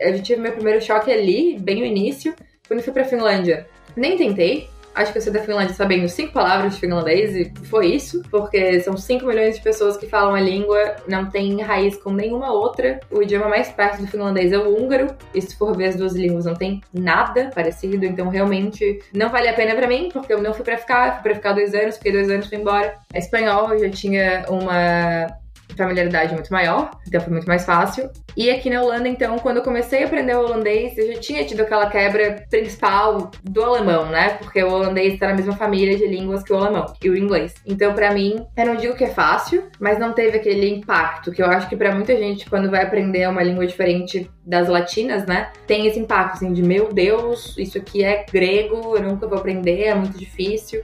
eu 0.01 0.23
tive 0.23 0.41
meu 0.41 0.53
primeiro 0.53 0.81
choque 0.81 1.11
ali, 1.11 1.59
bem 1.59 1.81
no 1.81 1.87
início. 1.87 2.35
Quando 2.67 2.83
fui 2.83 2.93
pra 2.93 3.05
Finlândia, 3.05 3.67
nem 3.97 4.17
tentei. 4.17 4.69
Acho 4.95 5.11
que 5.11 5.19
eu 5.19 5.23
saí 5.23 5.33
da 5.33 5.41
Finlândia 5.41 5.75
sabendo 5.75 6.07
cinco 6.07 6.35
palavras 6.35 6.75
de 6.75 6.81
finlandês 6.81 7.35
e 7.35 7.51
foi 7.65 7.87
isso, 7.87 8.23
porque 8.31 8.79
são 8.81 8.95
5 8.95 9.25
milhões 9.25 9.57
de 9.57 9.63
pessoas 9.63 9.97
que 9.97 10.07
falam 10.07 10.35
a 10.35 10.41
língua, 10.41 10.97
não 11.09 11.31
tem 11.31 11.59
raiz 11.63 11.97
com 11.97 12.13
nenhuma 12.13 12.53
outra. 12.53 13.01
O 13.11 13.23
idioma 13.23 13.49
mais 13.49 13.71
perto 13.71 14.03
do 14.03 14.07
finlandês 14.07 14.53
é 14.53 14.59
o 14.59 14.77
húngaro, 14.77 15.07
e 15.35 15.41
se 15.41 15.57
for 15.57 15.75
ver 15.75 15.87
as 15.87 15.97
duas 15.97 16.13
línguas, 16.13 16.45
não 16.45 16.55
tem 16.55 16.83
nada 16.93 17.51
parecido, 17.55 18.05
então 18.05 18.29
realmente 18.29 19.01
não 19.15 19.31
vale 19.31 19.49
a 19.49 19.55
pena 19.55 19.75
para 19.75 19.87
mim, 19.87 20.11
porque 20.13 20.31
eu 20.31 20.43
não 20.43 20.53
fui 20.53 20.63
para 20.63 20.77
ficar, 20.77 21.15
fui 21.15 21.23
pra 21.23 21.35
ficar 21.37 21.53
dois 21.55 21.75
anos, 21.75 21.97
fiquei 21.97 22.13
dois 22.13 22.29
anos, 22.29 22.49
fui 22.49 22.59
embora. 22.59 22.95
Espanhol 23.15 23.73
eu 23.73 23.79
já 23.79 23.89
tinha 23.89 24.45
uma 24.51 25.27
familiaridade 25.77 26.35
muito 26.35 26.53
maior, 26.53 26.91
então 27.07 27.21
foi 27.21 27.33
muito 27.33 27.47
mais 27.47 27.65
fácil. 27.65 28.11
E 28.37 28.51
aqui 28.51 28.71
na 28.71 28.81
Holanda, 28.81 29.09
então, 29.09 29.39
quando 29.39 29.59
eu 29.59 29.63
comecei 29.63 30.03
a 30.03 30.07
aprender 30.07 30.35
o 30.35 30.41
holandês, 30.41 30.97
eu 30.97 31.13
já 31.13 31.21
tinha 31.21 31.45
tido 31.45 31.61
aquela 31.61 31.91
quebra 31.91 32.45
principal 32.49 33.31
do 33.45 33.63
alemão, 33.63 34.07
né? 34.07 34.31
Porque 34.41 34.63
o 34.63 34.73
holandês 34.73 35.15
está 35.15 35.29
na 35.29 35.35
mesma 35.35 35.55
família 35.55 35.97
de 35.97 36.07
línguas 36.07 36.43
que 36.43 36.53
o 36.53 36.57
alemão 36.57 36.87
e 37.03 37.11
o 37.11 37.17
inglês. 37.17 37.55
Então, 37.67 37.93
para 37.93 38.13
mim, 38.13 38.47
eu 38.57 38.67
não 38.67 38.77
digo 38.77 38.95
que 38.95 39.05
é 39.05 39.11
fácil, 39.11 39.65
mas 39.79 39.99
não 39.99 40.13
teve 40.13 40.39
aquele 40.39 40.69
impacto 40.71 41.31
que 41.31 41.43
eu 41.43 41.47
acho 41.47 41.69
que 41.69 41.77
para 41.77 41.95
muita 41.95 42.17
gente, 42.17 42.49
quando 42.49 42.71
vai 42.71 42.83
aprender 42.83 43.29
uma 43.29 43.43
língua 43.43 43.67
diferente 43.67 44.31
das 44.45 44.69
latinas, 44.69 45.27
né, 45.27 45.51
tem 45.67 45.87
esse 45.87 45.99
impacto 45.99 46.35
assim 46.35 46.53
de 46.53 46.63
meu 46.63 46.93
Deus, 46.93 47.57
isso 47.57 47.79
aqui 47.79 48.03
é 48.03 48.25
grego, 48.31 48.97
eu 48.97 49.03
nunca 49.03 49.27
vou 49.27 49.39
aprender, 49.39 49.85
é 49.85 49.95
muito 49.95 50.19
difícil. 50.19 50.83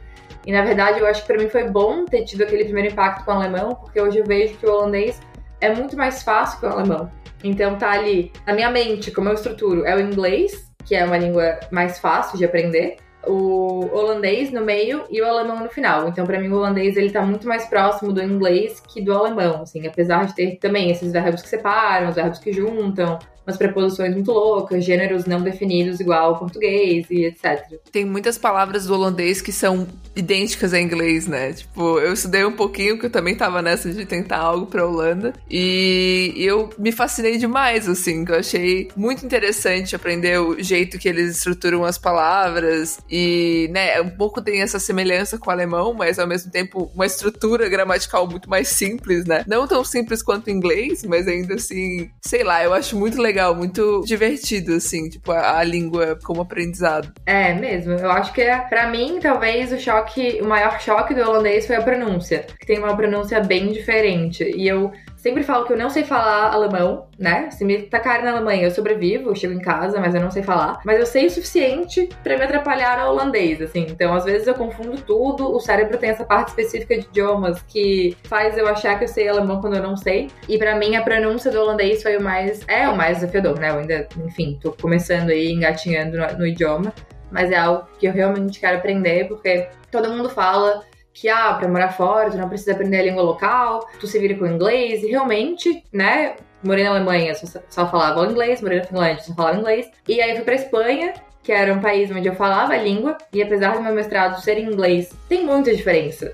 E 0.48 0.52
na 0.52 0.62
verdade, 0.62 0.98
eu 0.98 1.06
acho 1.06 1.20
que 1.20 1.26
para 1.26 1.36
mim 1.36 1.50
foi 1.50 1.64
bom 1.64 2.06
ter 2.06 2.24
tido 2.24 2.40
aquele 2.40 2.64
primeiro 2.64 2.90
impacto 2.90 3.22
com 3.22 3.32
o 3.32 3.34
alemão, 3.34 3.74
porque 3.74 4.00
hoje 4.00 4.16
eu 4.16 4.24
vejo 4.24 4.56
que 4.56 4.64
o 4.64 4.72
holandês 4.72 5.20
é 5.60 5.74
muito 5.74 5.94
mais 5.94 6.22
fácil 6.22 6.58
que 6.58 6.64
o 6.64 6.70
alemão. 6.70 7.12
Então 7.44 7.76
tá 7.76 7.90
ali, 7.90 8.32
na 8.46 8.54
minha 8.54 8.70
mente, 8.70 9.10
como 9.10 9.28
eu 9.28 9.34
estruturo, 9.34 9.84
é 9.84 9.94
o 9.94 10.00
inglês, 10.00 10.72
que 10.86 10.94
é 10.94 11.04
uma 11.04 11.18
língua 11.18 11.60
mais 11.70 11.98
fácil 11.98 12.38
de 12.38 12.46
aprender, 12.46 12.96
o 13.26 13.94
holandês 13.94 14.50
no 14.50 14.62
meio 14.62 15.04
e 15.10 15.20
o 15.20 15.26
alemão 15.26 15.58
no 15.62 15.68
final. 15.68 16.08
Então, 16.08 16.24
para 16.24 16.40
mim, 16.40 16.48
o 16.48 16.56
holandês 16.56 16.96
ele 16.96 17.10
tá 17.10 17.20
muito 17.20 17.46
mais 17.46 17.66
próximo 17.66 18.10
do 18.10 18.22
inglês 18.22 18.80
que 18.80 19.02
do 19.02 19.12
alemão, 19.12 19.60
assim, 19.60 19.86
apesar 19.86 20.24
de 20.24 20.34
ter 20.34 20.56
também 20.56 20.90
esses 20.90 21.12
verbos 21.12 21.42
que 21.42 21.48
separam, 21.50 22.08
os 22.08 22.14
verbos 22.14 22.38
que 22.38 22.54
juntam, 22.54 23.18
umas 23.48 23.56
preposições 23.56 24.14
muito 24.14 24.30
loucas, 24.30 24.84
gêneros 24.84 25.24
não 25.24 25.40
definidos 25.40 26.00
igual 26.00 26.34
ao 26.34 26.38
português 26.38 27.06
e 27.10 27.24
etc. 27.24 27.80
Tem 27.90 28.04
muitas 28.04 28.36
palavras 28.36 28.84
do 28.86 28.94
holandês 28.94 29.40
que 29.40 29.50
são 29.50 29.88
idênticas 30.14 30.74
a 30.74 30.80
inglês, 30.80 31.26
né? 31.26 31.54
Tipo, 31.54 31.98
eu 31.98 32.12
estudei 32.12 32.44
um 32.44 32.52
pouquinho, 32.52 32.94
porque 32.94 33.06
eu 33.06 33.10
também 33.10 33.34
tava 33.34 33.62
nessa 33.62 33.90
de 33.90 34.04
tentar 34.04 34.38
algo 34.38 34.66
pra 34.66 34.86
Holanda, 34.86 35.32
e 35.48 36.34
eu 36.36 36.68
me 36.78 36.92
fascinei 36.92 37.38
demais, 37.38 37.88
assim, 37.88 38.24
eu 38.28 38.34
achei 38.34 38.88
muito 38.96 39.24
interessante 39.24 39.96
aprender 39.96 40.38
o 40.40 40.60
jeito 40.62 40.98
que 40.98 41.08
eles 41.08 41.36
estruturam 41.36 41.84
as 41.84 41.96
palavras, 41.96 42.98
e, 43.10 43.70
né, 43.72 44.00
um 44.00 44.10
pouco 44.10 44.42
tem 44.42 44.60
essa 44.60 44.78
semelhança 44.78 45.38
com 45.38 45.48
o 45.48 45.52
alemão, 45.52 45.94
mas 45.94 46.18
ao 46.18 46.26
mesmo 46.26 46.50
tempo 46.50 46.90
uma 46.94 47.06
estrutura 47.06 47.68
gramatical 47.68 48.26
muito 48.26 48.50
mais 48.50 48.68
simples, 48.68 49.24
né? 49.24 49.44
Não 49.46 49.66
tão 49.66 49.84
simples 49.84 50.22
quanto 50.22 50.48
o 50.48 50.50
inglês, 50.50 51.04
mas 51.04 51.26
ainda 51.28 51.54
assim, 51.54 52.10
sei 52.20 52.42
lá, 52.42 52.62
eu 52.62 52.74
acho 52.74 52.96
muito 52.96 53.22
legal 53.22 53.37
legal, 53.38 53.54
muito 53.54 54.02
divertido, 54.04 54.74
assim, 54.74 55.08
tipo, 55.08 55.30
a, 55.30 55.58
a, 55.58 55.64
língua 55.64 56.18
como 56.24 56.42
aprendizado. 56.42 57.12
É, 57.24 57.54
mesmo. 57.54 57.92
Eu 57.92 58.10
acho 58.10 58.32
que, 58.32 58.42
é, 58.42 58.58
para 58.58 58.90
mim, 58.90 59.20
talvez 59.22 59.72
o 59.72 59.78
choque, 59.78 60.40
o 60.42 60.46
maior 60.46 60.80
choque 60.80 61.14
do 61.14 61.22
holandês 61.22 61.66
foi 61.66 61.76
a 61.76 61.82
pronúncia. 61.82 62.44
Que 62.58 62.66
tem 62.66 62.78
uma 62.78 62.96
pronúncia 62.96 63.40
bem 63.40 63.72
diferente. 63.72 64.42
E 64.42 64.66
eu 64.66 64.90
Sempre 65.28 65.42
falo 65.42 65.66
que 65.66 65.74
eu 65.74 65.76
não 65.76 65.90
sei 65.90 66.04
falar 66.04 66.54
alemão, 66.54 67.06
né? 67.18 67.50
Se 67.50 67.62
me 67.62 67.82
tacarem 67.82 68.24
na 68.24 68.32
Alemanha, 68.32 68.62
eu 68.62 68.70
sobrevivo, 68.70 69.28
eu 69.28 69.34
chego 69.34 69.52
em 69.52 69.60
casa, 69.60 70.00
mas 70.00 70.14
eu 70.14 70.22
não 70.22 70.30
sei 70.30 70.42
falar. 70.42 70.80
Mas 70.86 70.98
eu 70.98 71.04
sei 71.04 71.26
o 71.26 71.30
suficiente 71.30 72.08
para 72.24 72.38
me 72.38 72.44
atrapalhar 72.44 72.98
no 72.98 73.10
holandês, 73.10 73.60
assim. 73.60 73.86
Então, 73.90 74.14
às 74.14 74.24
vezes 74.24 74.48
eu 74.48 74.54
confundo 74.54 75.02
tudo. 75.02 75.54
O 75.54 75.60
cérebro 75.60 75.98
tem 75.98 76.08
essa 76.08 76.24
parte 76.24 76.48
específica 76.48 76.98
de 76.98 77.04
idiomas 77.04 77.60
que 77.68 78.16
faz 78.24 78.56
eu 78.56 78.66
achar 78.66 78.96
que 78.96 79.04
eu 79.04 79.08
sei 79.08 79.28
alemão 79.28 79.60
quando 79.60 79.76
eu 79.76 79.82
não 79.82 79.98
sei. 79.98 80.30
E 80.48 80.56
para 80.56 80.76
mim, 80.76 80.96
a 80.96 81.02
pronúncia 81.02 81.50
do 81.50 81.60
holandês 81.60 82.02
foi 82.02 82.16
o 82.16 82.22
mais. 82.22 82.66
É 82.66 82.88
o 82.88 82.96
mais 82.96 83.18
desafiador, 83.18 83.60
né? 83.60 83.68
Eu 83.68 83.80
ainda, 83.80 84.08
enfim, 84.24 84.58
tô 84.62 84.72
começando 84.72 85.28
aí, 85.28 85.52
engatinhando 85.52 86.16
no, 86.16 86.38
no 86.38 86.46
idioma. 86.46 86.90
Mas 87.30 87.50
é 87.50 87.56
algo 87.56 87.86
que 87.98 88.06
eu 88.06 88.12
realmente 88.14 88.58
quero 88.58 88.78
aprender, 88.78 89.28
porque 89.28 89.68
todo 89.90 90.10
mundo 90.10 90.30
fala 90.30 90.80
que, 91.20 91.28
ah, 91.28 91.54
pra 91.54 91.68
morar 91.68 91.90
fora, 91.90 92.30
tu 92.30 92.36
não 92.36 92.48
precisa 92.48 92.72
aprender 92.72 93.00
a 93.00 93.02
língua 93.02 93.22
local, 93.22 93.88
tu 93.98 94.06
se 94.06 94.18
vira 94.18 94.34
com 94.34 94.46
inglês, 94.46 95.02
e 95.02 95.08
realmente, 95.08 95.82
né, 95.92 96.36
morei 96.62 96.84
na 96.84 96.90
Alemanha, 96.90 97.34
só, 97.34 97.88
falava 97.88 98.24
inglês, 98.24 98.60
morei 98.62 98.78
na 98.78 98.84
Finlândia, 98.84 99.24
só 99.24 99.34
falava 99.34 99.58
inglês, 99.58 99.90
e 100.06 100.20
aí 100.20 100.36
fui 100.36 100.44
pra 100.44 100.54
Espanha, 100.54 101.14
que 101.42 101.50
era 101.50 101.72
um 101.72 101.80
país 101.80 102.10
onde 102.10 102.28
eu 102.28 102.34
falava 102.34 102.74
a 102.74 102.78
língua, 102.78 103.18
e 103.32 103.42
apesar 103.42 103.74
do 103.74 103.82
meu 103.82 103.92
mestrado 103.92 104.40
ser 104.40 104.58
em 104.58 104.66
inglês, 104.66 105.12
tem 105.28 105.44
muita 105.44 105.74
diferença 105.74 106.32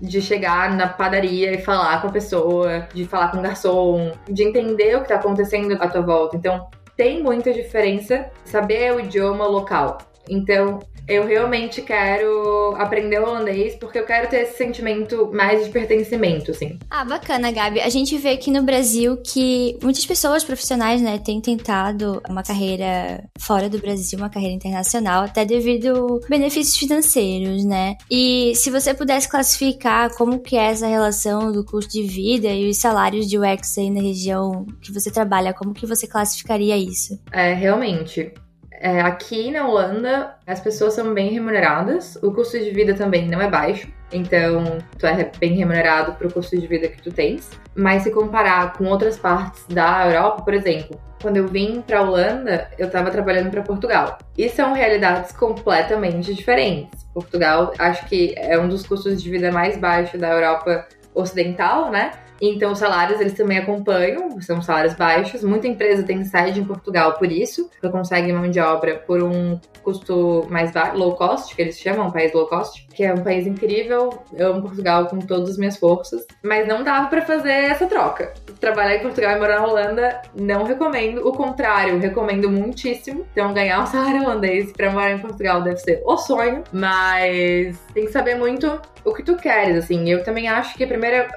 de 0.00 0.20
chegar 0.20 0.74
na 0.74 0.88
padaria 0.88 1.52
e 1.52 1.58
falar 1.58 2.02
com 2.02 2.08
a 2.08 2.12
pessoa, 2.12 2.88
de 2.92 3.04
falar 3.04 3.30
com 3.30 3.38
o 3.38 3.42
garçom, 3.42 4.12
de 4.28 4.42
entender 4.42 4.96
o 4.96 5.02
que 5.02 5.08
tá 5.08 5.14
acontecendo 5.14 5.72
à 5.80 5.88
tua 5.88 6.02
volta. 6.02 6.36
Então, 6.36 6.68
tem 6.96 7.22
muita 7.22 7.52
diferença 7.52 8.30
saber 8.44 8.92
o 8.92 9.00
idioma 9.00 9.46
local. 9.46 9.98
Então, 10.28 10.80
eu 11.06 11.26
realmente 11.26 11.82
quero 11.82 12.74
aprender 12.76 13.18
holandês 13.18 13.74
porque 13.74 13.98
eu 13.98 14.06
quero 14.06 14.28
ter 14.28 14.42
esse 14.42 14.56
sentimento 14.56 15.30
mais 15.32 15.64
de 15.64 15.70
pertencimento, 15.70 16.50
assim. 16.50 16.78
Ah, 16.90 17.04
bacana, 17.04 17.50
Gabi. 17.50 17.80
A 17.80 17.90
gente 17.90 18.16
vê 18.16 18.30
aqui 18.30 18.50
no 18.50 18.62
Brasil 18.62 19.18
que 19.18 19.78
muitas 19.82 20.06
pessoas 20.06 20.42
profissionais, 20.42 21.02
né, 21.02 21.18
têm 21.18 21.40
tentado 21.40 22.22
uma 22.28 22.42
carreira 22.42 23.22
fora 23.38 23.68
do 23.68 23.78
Brasil, 23.78 24.18
uma 24.18 24.30
carreira 24.30 24.54
internacional, 24.54 25.24
até 25.24 25.44
devido 25.44 26.20
benefícios 26.28 26.76
financeiros, 26.76 27.64
né? 27.64 27.96
E 28.10 28.54
se 28.54 28.70
você 28.70 28.94
pudesse 28.94 29.28
classificar 29.28 30.14
como 30.16 30.40
que 30.40 30.56
é 30.56 30.70
essa 30.70 30.86
relação 30.86 31.52
do 31.52 31.64
custo 31.64 31.92
de 31.92 32.02
vida 32.02 32.48
e 32.48 32.70
os 32.70 32.78
salários 32.78 33.28
de 33.28 33.38
UX 33.38 33.76
aí 33.76 33.90
na 33.90 34.00
região 34.00 34.66
que 34.80 34.92
você 34.92 35.10
trabalha, 35.10 35.52
como 35.52 35.74
que 35.74 35.86
você 35.86 36.06
classificaria 36.06 36.76
isso? 36.76 37.18
É, 37.30 37.52
realmente. 37.52 38.32
É, 38.80 39.00
aqui 39.00 39.50
na 39.50 39.66
Holanda, 39.66 40.34
as 40.46 40.60
pessoas 40.60 40.94
são 40.94 41.14
bem 41.14 41.30
remuneradas, 41.30 42.16
o 42.22 42.32
custo 42.32 42.58
de 42.58 42.70
vida 42.70 42.94
também 42.94 43.28
não 43.28 43.40
é 43.40 43.48
baixo, 43.48 43.88
então 44.12 44.78
tu 44.98 45.06
é 45.06 45.30
bem 45.38 45.54
remunerado 45.54 46.12
para 46.12 46.26
o 46.26 46.32
custo 46.32 46.58
de 46.58 46.66
vida 46.66 46.88
que 46.88 47.00
tu 47.00 47.12
tens. 47.12 47.50
Mas 47.74 48.02
se 48.02 48.10
comparar 48.10 48.74
com 48.74 48.84
outras 48.86 49.18
partes 49.18 49.64
da 49.68 50.06
Europa, 50.06 50.42
por 50.42 50.54
exemplo, 50.54 51.00
quando 51.20 51.38
eu 51.38 51.48
vim 51.48 51.80
para 51.80 52.02
Holanda, 52.02 52.68
eu 52.78 52.86
estava 52.86 53.10
trabalhando 53.10 53.50
para 53.50 53.62
Portugal. 53.62 54.18
E 54.36 54.48
são 54.48 54.74
realidades 54.74 55.32
completamente 55.32 56.34
diferentes. 56.34 57.04
Portugal, 57.14 57.72
acho 57.78 58.06
que 58.06 58.34
é 58.36 58.58
um 58.58 58.68
dos 58.68 58.86
custos 58.86 59.22
de 59.22 59.30
vida 59.30 59.50
mais 59.50 59.78
baixos 59.78 60.20
da 60.20 60.30
Europa 60.30 60.86
ocidental, 61.14 61.90
né? 61.90 62.10
Então, 62.48 62.72
os 62.72 62.78
salários 62.78 63.20
eles 63.20 63.32
também 63.32 63.58
acompanham, 63.58 64.40
são 64.40 64.60
salários 64.60 64.94
baixos. 64.94 65.42
Muita 65.42 65.66
empresa 65.66 66.02
tem 66.02 66.24
sede 66.24 66.60
em 66.60 66.64
Portugal 66.64 67.14
por 67.14 67.30
isso, 67.30 67.70
para 67.80 67.90
consegue 67.90 68.32
mão 68.32 68.50
de 68.50 68.60
obra 68.60 68.96
por 68.96 69.22
um 69.22 69.58
custo 69.82 70.46
mais 70.50 70.70
baixo, 70.70 70.96
low 70.96 71.14
cost, 71.14 71.54
que 71.54 71.62
eles 71.62 71.78
chamam, 71.78 72.08
um 72.08 72.10
país 72.10 72.32
low 72.32 72.46
cost, 72.46 72.86
que 72.88 73.02
é 73.02 73.14
um 73.14 73.22
país 73.22 73.46
incrível. 73.46 74.22
Eu 74.32 74.52
amo 74.52 74.62
Portugal 74.62 75.06
com 75.06 75.18
todas 75.18 75.50
as 75.50 75.56
minhas 75.56 75.76
forças, 75.76 76.26
mas 76.42 76.66
não 76.66 76.84
dava 76.84 77.08
para 77.08 77.22
fazer 77.22 77.50
essa 77.50 77.86
troca. 77.86 78.34
Trabalhar 78.60 78.96
em 78.96 79.00
Portugal 79.00 79.36
e 79.36 79.38
morar 79.38 79.60
na 79.60 79.66
Holanda, 79.66 80.22
não 80.34 80.64
recomendo. 80.64 81.26
O 81.26 81.32
contrário, 81.32 81.98
recomendo 81.98 82.50
muitíssimo. 82.50 83.26
Então, 83.32 83.54
ganhar 83.54 83.82
um 83.82 83.86
salário 83.86 84.22
holandês 84.22 84.72
para 84.72 84.90
morar 84.90 85.12
em 85.12 85.18
Portugal 85.18 85.62
deve 85.62 85.78
ser 85.78 86.02
o 86.04 86.16
sonho, 86.16 86.62
mas 86.72 87.78
tem 87.94 88.04
que 88.04 88.12
saber 88.12 88.34
muito 88.36 88.80
o 89.04 89.12
que 89.12 89.22
tu 89.22 89.36
queres, 89.36 89.84
assim. 89.84 90.08
Eu 90.08 90.22
também 90.22 90.48
acho 90.48 90.76
que 90.76 90.84
a 90.84 90.86
primeira 90.86 91.28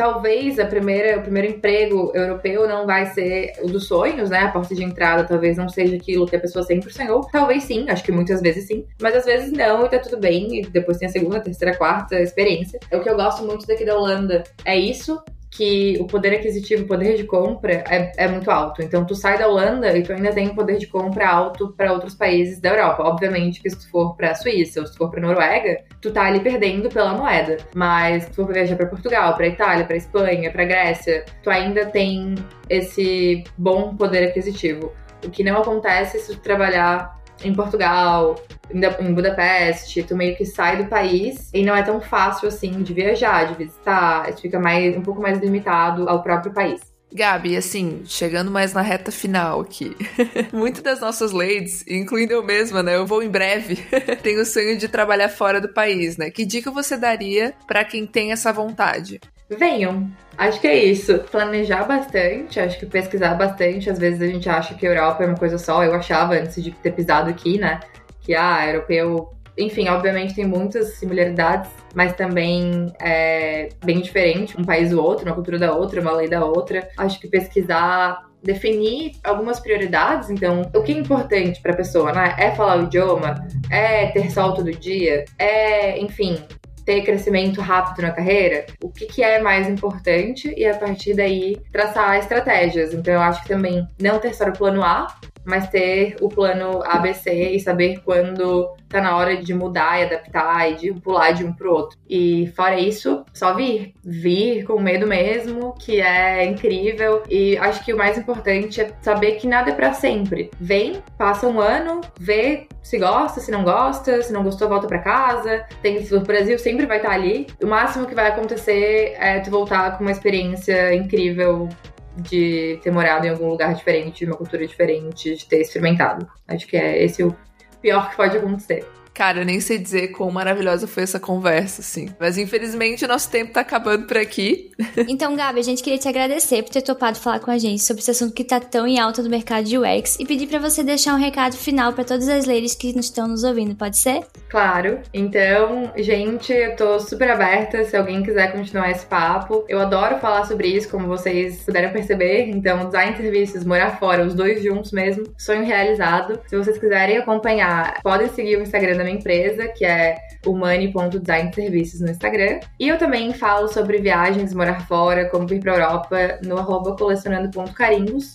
talvez 0.00 0.58
a 0.58 0.64
primeira, 0.64 1.18
o 1.18 1.22
primeiro 1.22 1.48
emprego 1.48 2.10
europeu 2.14 2.66
não 2.66 2.86
vai 2.86 3.04
ser 3.12 3.52
o 3.60 3.68
dos 3.68 3.86
sonhos, 3.86 4.30
né? 4.30 4.38
A 4.38 4.50
porta 4.50 4.74
de 4.74 4.82
entrada 4.82 5.24
talvez 5.24 5.58
não 5.58 5.68
seja 5.68 5.94
aquilo 5.94 6.26
que 6.26 6.34
a 6.34 6.40
pessoa 6.40 6.64
sempre 6.64 6.90
sonhou. 6.90 7.20
Talvez 7.30 7.64
sim, 7.64 7.84
acho 7.86 8.02
que 8.02 8.10
muitas 8.10 8.40
vezes 8.40 8.66
sim. 8.66 8.86
Mas 8.98 9.14
às 9.14 9.26
vezes 9.26 9.52
não, 9.52 9.84
e 9.84 9.90
tá 9.90 9.98
tudo 9.98 10.16
bem. 10.16 10.60
E 10.60 10.66
depois 10.66 10.96
tem 10.96 11.06
a 11.06 11.10
segunda, 11.10 11.38
terceira, 11.38 11.76
quarta 11.76 12.18
experiência. 12.18 12.80
É 12.90 12.96
o 12.96 13.02
que 13.02 13.10
eu 13.10 13.14
gosto 13.14 13.44
muito 13.44 13.66
daqui 13.66 13.84
da 13.84 13.94
Holanda. 13.94 14.42
É 14.64 14.74
isso 14.74 15.22
que 15.50 15.98
o 16.00 16.06
poder 16.06 16.34
aquisitivo, 16.34 16.84
o 16.84 16.86
poder 16.86 17.16
de 17.16 17.24
compra 17.24 17.82
é, 17.88 18.12
é, 18.16 18.28
muito 18.28 18.50
alto. 18.50 18.82
Então, 18.82 19.04
tu 19.04 19.14
sai 19.14 19.36
da 19.36 19.48
Holanda 19.48 19.96
e 19.96 20.02
tu 20.02 20.12
ainda 20.12 20.32
tem 20.32 20.48
um 20.48 20.54
poder 20.54 20.78
de 20.78 20.86
compra 20.86 21.28
alto 21.28 21.74
para 21.76 21.92
outros 21.92 22.14
países 22.14 22.60
da 22.60 22.70
Europa. 22.70 23.02
Obviamente 23.02 23.60
que 23.60 23.68
se 23.68 23.78
tu 23.78 23.90
for 23.90 24.16
para 24.16 24.34
Suíça 24.34 24.80
ou 24.80 24.86
se 24.86 24.92
tu 24.92 24.98
for 24.98 25.10
para 25.10 25.20
Noruega, 25.20 25.82
tu 26.00 26.12
tá 26.12 26.24
ali 26.24 26.40
perdendo 26.40 26.88
pela 26.88 27.14
moeda. 27.14 27.56
Mas 27.74 28.24
se 28.24 28.30
tu 28.30 28.36
for 28.36 28.52
viajar 28.52 28.76
para 28.76 28.86
Portugal, 28.86 29.34
para 29.34 29.48
Itália, 29.48 29.84
para 29.84 29.96
Espanha, 29.96 30.52
para 30.52 30.64
Grécia, 30.64 31.24
tu 31.42 31.50
ainda 31.50 31.84
tem 31.86 32.36
esse 32.68 33.42
bom 33.58 33.96
poder 33.96 34.28
aquisitivo. 34.28 34.92
O 35.24 35.30
que 35.30 35.42
não 35.42 35.60
acontece 35.60 36.20
se 36.20 36.34
tu 36.34 36.40
trabalhar 36.40 37.19
em 37.42 37.54
Portugal, 37.54 38.36
em 38.72 39.14
Budapeste, 39.14 40.02
tu 40.02 40.16
meio 40.16 40.36
que 40.36 40.44
sai 40.44 40.76
do 40.76 40.88
país 40.88 41.50
e 41.52 41.64
não 41.64 41.74
é 41.74 41.82
tão 41.82 42.00
fácil 42.00 42.48
assim 42.48 42.82
de 42.82 42.92
viajar, 42.92 43.46
de 43.46 43.54
visitar, 43.54 44.32
fica 44.34 44.58
mais 44.58 44.96
um 44.96 45.02
pouco 45.02 45.20
mais 45.20 45.38
limitado 45.38 46.08
ao 46.08 46.22
próprio 46.22 46.52
país. 46.52 46.89
Gabi, 47.12 47.56
assim, 47.56 48.02
chegando 48.06 48.50
mais 48.50 48.72
na 48.72 48.82
reta 48.82 49.10
final 49.10 49.60
aqui. 49.60 49.96
Muitas 50.52 50.82
das 50.82 51.00
nossas 51.00 51.32
ladies, 51.32 51.84
incluindo 51.88 52.32
eu 52.32 52.42
mesma, 52.42 52.82
né? 52.82 52.96
Eu 52.96 53.06
vou 53.06 53.22
em 53.22 53.28
breve, 53.28 53.76
tenho 54.22 54.42
o 54.42 54.46
sonho 54.46 54.78
de 54.78 54.88
trabalhar 54.88 55.28
fora 55.28 55.60
do 55.60 55.68
país, 55.68 56.16
né? 56.16 56.30
Que 56.30 56.44
dica 56.44 56.70
você 56.70 56.96
daria 56.96 57.54
para 57.66 57.84
quem 57.84 58.06
tem 58.06 58.32
essa 58.32 58.52
vontade? 58.52 59.20
Venham. 59.48 60.08
Acho 60.38 60.60
que 60.60 60.68
é 60.68 60.84
isso. 60.84 61.18
Planejar 61.30 61.84
bastante, 61.84 62.60
acho 62.60 62.78
que 62.78 62.86
pesquisar 62.86 63.34
bastante. 63.34 63.90
Às 63.90 63.98
vezes 63.98 64.22
a 64.22 64.26
gente 64.26 64.48
acha 64.48 64.74
que 64.74 64.86
a 64.86 64.90
Europa 64.90 65.24
é 65.24 65.26
uma 65.26 65.36
coisa 65.36 65.58
só. 65.58 65.82
Eu 65.82 65.92
achava 65.94 66.34
antes 66.34 66.62
de 66.62 66.70
ter 66.70 66.92
pisado 66.92 67.28
aqui, 67.28 67.58
né? 67.58 67.80
Que, 68.20 68.34
ah, 68.34 68.64
europeu 68.66 69.34
enfim, 69.60 69.88
obviamente 69.88 70.34
tem 70.34 70.46
muitas 70.46 70.94
similaridades, 70.94 71.70
mas 71.94 72.14
também 72.14 72.92
é 73.00 73.68
bem 73.84 74.00
diferente, 74.00 74.58
um 74.58 74.64
país 74.64 74.90
do 74.90 75.02
outro, 75.02 75.26
uma 75.26 75.34
cultura 75.34 75.58
da 75.58 75.72
outra, 75.72 76.00
uma 76.00 76.12
lei 76.12 76.28
da 76.28 76.44
outra. 76.44 76.88
Acho 76.96 77.20
que 77.20 77.28
pesquisar 77.28 78.30
definir 78.42 79.12
algumas 79.22 79.60
prioridades. 79.60 80.30
Então, 80.30 80.62
o 80.74 80.82
que 80.82 80.92
é 80.92 80.98
importante 80.98 81.60
para 81.60 81.72
a 81.72 81.76
pessoa, 81.76 82.12
né? 82.12 82.34
É 82.38 82.50
falar 82.52 82.78
o 82.78 82.84
idioma? 82.84 83.46
É 83.70 84.06
ter 84.06 84.30
sol 84.30 84.54
todo 84.54 84.70
dia? 84.72 85.24
É, 85.38 85.98
enfim, 86.00 86.42
ter 86.84 87.02
crescimento 87.02 87.60
rápido 87.60 88.02
na 88.02 88.10
carreira? 88.10 88.66
O 88.82 88.90
que, 88.90 89.06
que 89.06 89.22
é 89.22 89.40
mais 89.40 89.68
importante? 89.68 90.52
E 90.56 90.66
a 90.66 90.76
partir 90.76 91.14
daí 91.14 91.60
traçar 91.72 92.18
estratégias. 92.18 92.94
Então, 92.94 93.14
eu 93.14 93.20
acho 93.20 93.42
que 93.42 93.48
também 93.48 93.86
não 94.00 94.18
ter 94.18 94.34
só 94.34 94.48
o 94.48 94.52
plano 94.52 94.82
A, 94.82 95.06
mas 95.50 95.68
ter 95.68 96.16
o 96.20 96.28
plano 96.28 96.82
ABC 96.84 97.30
e 97.50 97.60
saber 97.60 98.00
quando 98.04 98.74
tá 98.88 99.00
na 99.00 99.16
hora 99.16 99.36
de 99.36 99.52
mudar 99.54 100.00
e 100.00 100.04
adaptar 100.04 100.70
e 100.70 100.74
de 100.74 100.92
pular 100.94 101.32
de 101.32 101.44
um 101.44 101.52
pro 101.52 101.72
outro. 101.72 101.98
E 102.08 102.52
fora 102.56 102.78
isso, 102.78 103.24
só 103.34 103.54
vir. 103.54 103.94
Vir 104.04 104.64
com 104.64 104.80
medo 104.80 105.06
mesmo, 105.06 105.74
que 105.78 106.00
é 106.00 106.44
incrível. 106.44 107.22
E 107.28 107.56
acho 107.58 107.84
que 107.84 107.92
o 107.92 107.96
mais 107.96 108.16
importante 108.16 108.80
é 108.80 108.90
saber 109.00 109.32
que 109.32 109.46
nada 109.46 109.70
é 109.70 109.74
para 109.74 109.92
sempre. 109.92 110.50
Vem, 110.60 111.02
passa 111.18 111.46
um 111.46 111.60
ano, 111.60 112.00
vê 112.18 112.66
se 112.82 112.98
gosta, 112.98 113.40
se 113.40 113.50
não 113.50 113.62
gosta, 113.62 114.22
se 114.22 114.32
não 114.32 114.42
gostou, 114.42 114.68
volta 114.68 114.88
para 114.88 114.98
casa. 114.98 115.64
Tem 115.82 115.98
o 116.10 116.20
Brasil 116.20 116.58
sempre 116.58 116.86
vai 116.86 116.96
estar 116.96 117.12
ali. 117.12 117.46
O 117.62 117.66
máximo 117.66 118.06
que 118.06 118.14
vai 118.14 118.28
acontecer 118.28 119.14
é 119.18 119.40
tu 119.40 119.50
voltar 119.50 119.96
com 119.96 120.04
uma 120.04 120.10
experiência 120.10 120.94
incrível 120.94 121.68
de 122.16 122.78
ter 122.82 122.90
morado 122.90 123.26
em 123.26 123.30
algum 123.30 123.48
lugar 123.48 123.74
diferente, 123.74 124.24
de 124.24 124.30
uma 124.30 124.36
cultura 124.36 124.66
diferente, 124.66 125.34
de 125.34 125.46
ter 125.46 125.60
experimentado. 125.60 126.28
Acho 126.46 126.66
que 126.66 126.76
é 126.76 127.02
esse 127.02 127.22
o 127.22 127.34
pior 127.80 128.10
que 128.10 128.16
pode 128.16 128.36
acontecer. 128.36 128.86
Cara, 129.12 129.40
eu 129.40 129.44
nem 129.44 129.60
sei 129.60 129.78
dizer 129.78 130.08
quão 130.08 130.30
maravilhosa 130.30 130.86
foi 130.86 131.02
essa 131.02 131.20
conversa, 131.20 131.80
assim. 131.80 132.08
Mas 132.18 132.38
infelizmente 132.38 133.04
o 133.04 133.08
nosso 133.08 133.30
tempo 133.30 133.52
tá 133.52 133.60
acabando 133.60 134.06
por 134.06 134.16
aqui. 134.16 134.70
Então, 135.08 135.34
Gabi, 135.34 135.60
a 135.60 135.62
gente 135.62 135.82
queria 135.82 135.98
te 135.98 136.08
agradecer 136.08 136.62
por 136.62 136.70
ter 136.70 136.82
topado 136.82 137.18
falar 137.18 137.40
com 137.40 137.50
a 137.50 137.58
gente 137.58 137.82
sobre 137.82 138.00
esse 138.00 138.10
assunto 138.10 138.32
que 138.32 138.44
tá 138.44 138.60
tão 138.60 138.86
em 138.86 138.98
alta 138.98 139.22
no 139.22 139.28
mercado 139.28 139.64
de 139.64 139.76
UX 139.76 140.16
e 140.20 140.26
pedir 140.26 140.46
para 140.46 140.58
você 140.58 140.82
deixar 140.82 141.14
um 141.14 141.18
recado 141.18 141.56
final 141.56 141.92
para 141.92 142.04
todas 142.04 142.28
as 142.28 142.46
ladies 142.46 142.74
que 142.74 142.88
estão 142.98 143.26
nos 143.26 143.42
ouvindo, 143.42 143.74
pode 143.74 143.98
ser? 143.98 144.20
Claro. 144.48 145.00
Então, 145.12 145.92
gente, 145.96 146.52
eu 146.52 146.76
tô 146.76 147.00
super 147.00 147.30
aberta 147.30 147.82
se 147.84 147.96
alguém 147.96 148.22
quiser 148.22 148.52
continuar 148.52 148.90
esse 148.90 149.04
papo. 149.06 149.64
Eu 149.68 149.80
adoro 149.80 150.18
falar 150.18 150.44
sobre 150.44 150.68
isso, 150.68 150.88
como 150.88 151.08
vocês 151.08 151.62
puderam 151.64 151.90
perceber. 151.90 152.48
Então, 152.48 152.86
design 152.86 153.16
serviços, 153.16 153.64
morar 153.64 153.98
fora, 153.98 154.24
os 154.24 154.34
dois 154.34 154.62
juntos 154.62 154.92
mesmo, 154.92 155.24
sonho 155.36 155.64
realizado. 155.64 156.40
Se 156.46 156.56
vocês 156.56 156.78
quiserem 156.78 157.18
acompanhar, 157.18 158.00
podem 158.02 158.28
seguir 158.28 158.56
o 158.56 158.62
Instagram 158.62 158.99
da 159.00 159.04
minha 159.04 159.16
empresa, 159.16 159.68
que 159.68 159.84
é 159.84 160.16
humani.designserviços 160.46 162.00
no 162.00 162.10
Instagram. 162.10 162.60
E 162.78 162.88
eu 162.88 162.98
também 162.98 163.32
falo 163.32 163.68
sobre 163.68 163.98
viagens, 163.98 164.54
morar 164.54 164.86
fora, 164.86 165.28
como 165.28 165.46
vir 165.46 165.60
pra 165.60 165.74
Europa, 165.74 166.38
no 166.44 166.58
arroba 166.58 166.96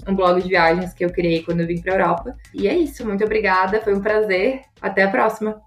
um 0.07 0.15
blog 0.15 0.41
de 0.41 0.49
viagens 0.49 0.93
que 0.93 1.05
eu 1.05 1.11
criei 1.11 1.43
quando 1.43 1.61
eu 1.61 1.67
vim 1.67 1.81
pra 1.81 1.93
Europa. 1.93 2.35
E 2.53 2.67
é 2.67 2.75
isso, 2.75 3.05
muito 3.05 3.23
obrigada, 3.23 3.81
foi 3.81 3.93
um 3.93 4.01
prazer. 4.01 4.61
Até 4.81 5.03
a 5.03 5.09
próxima! 5.09 5.61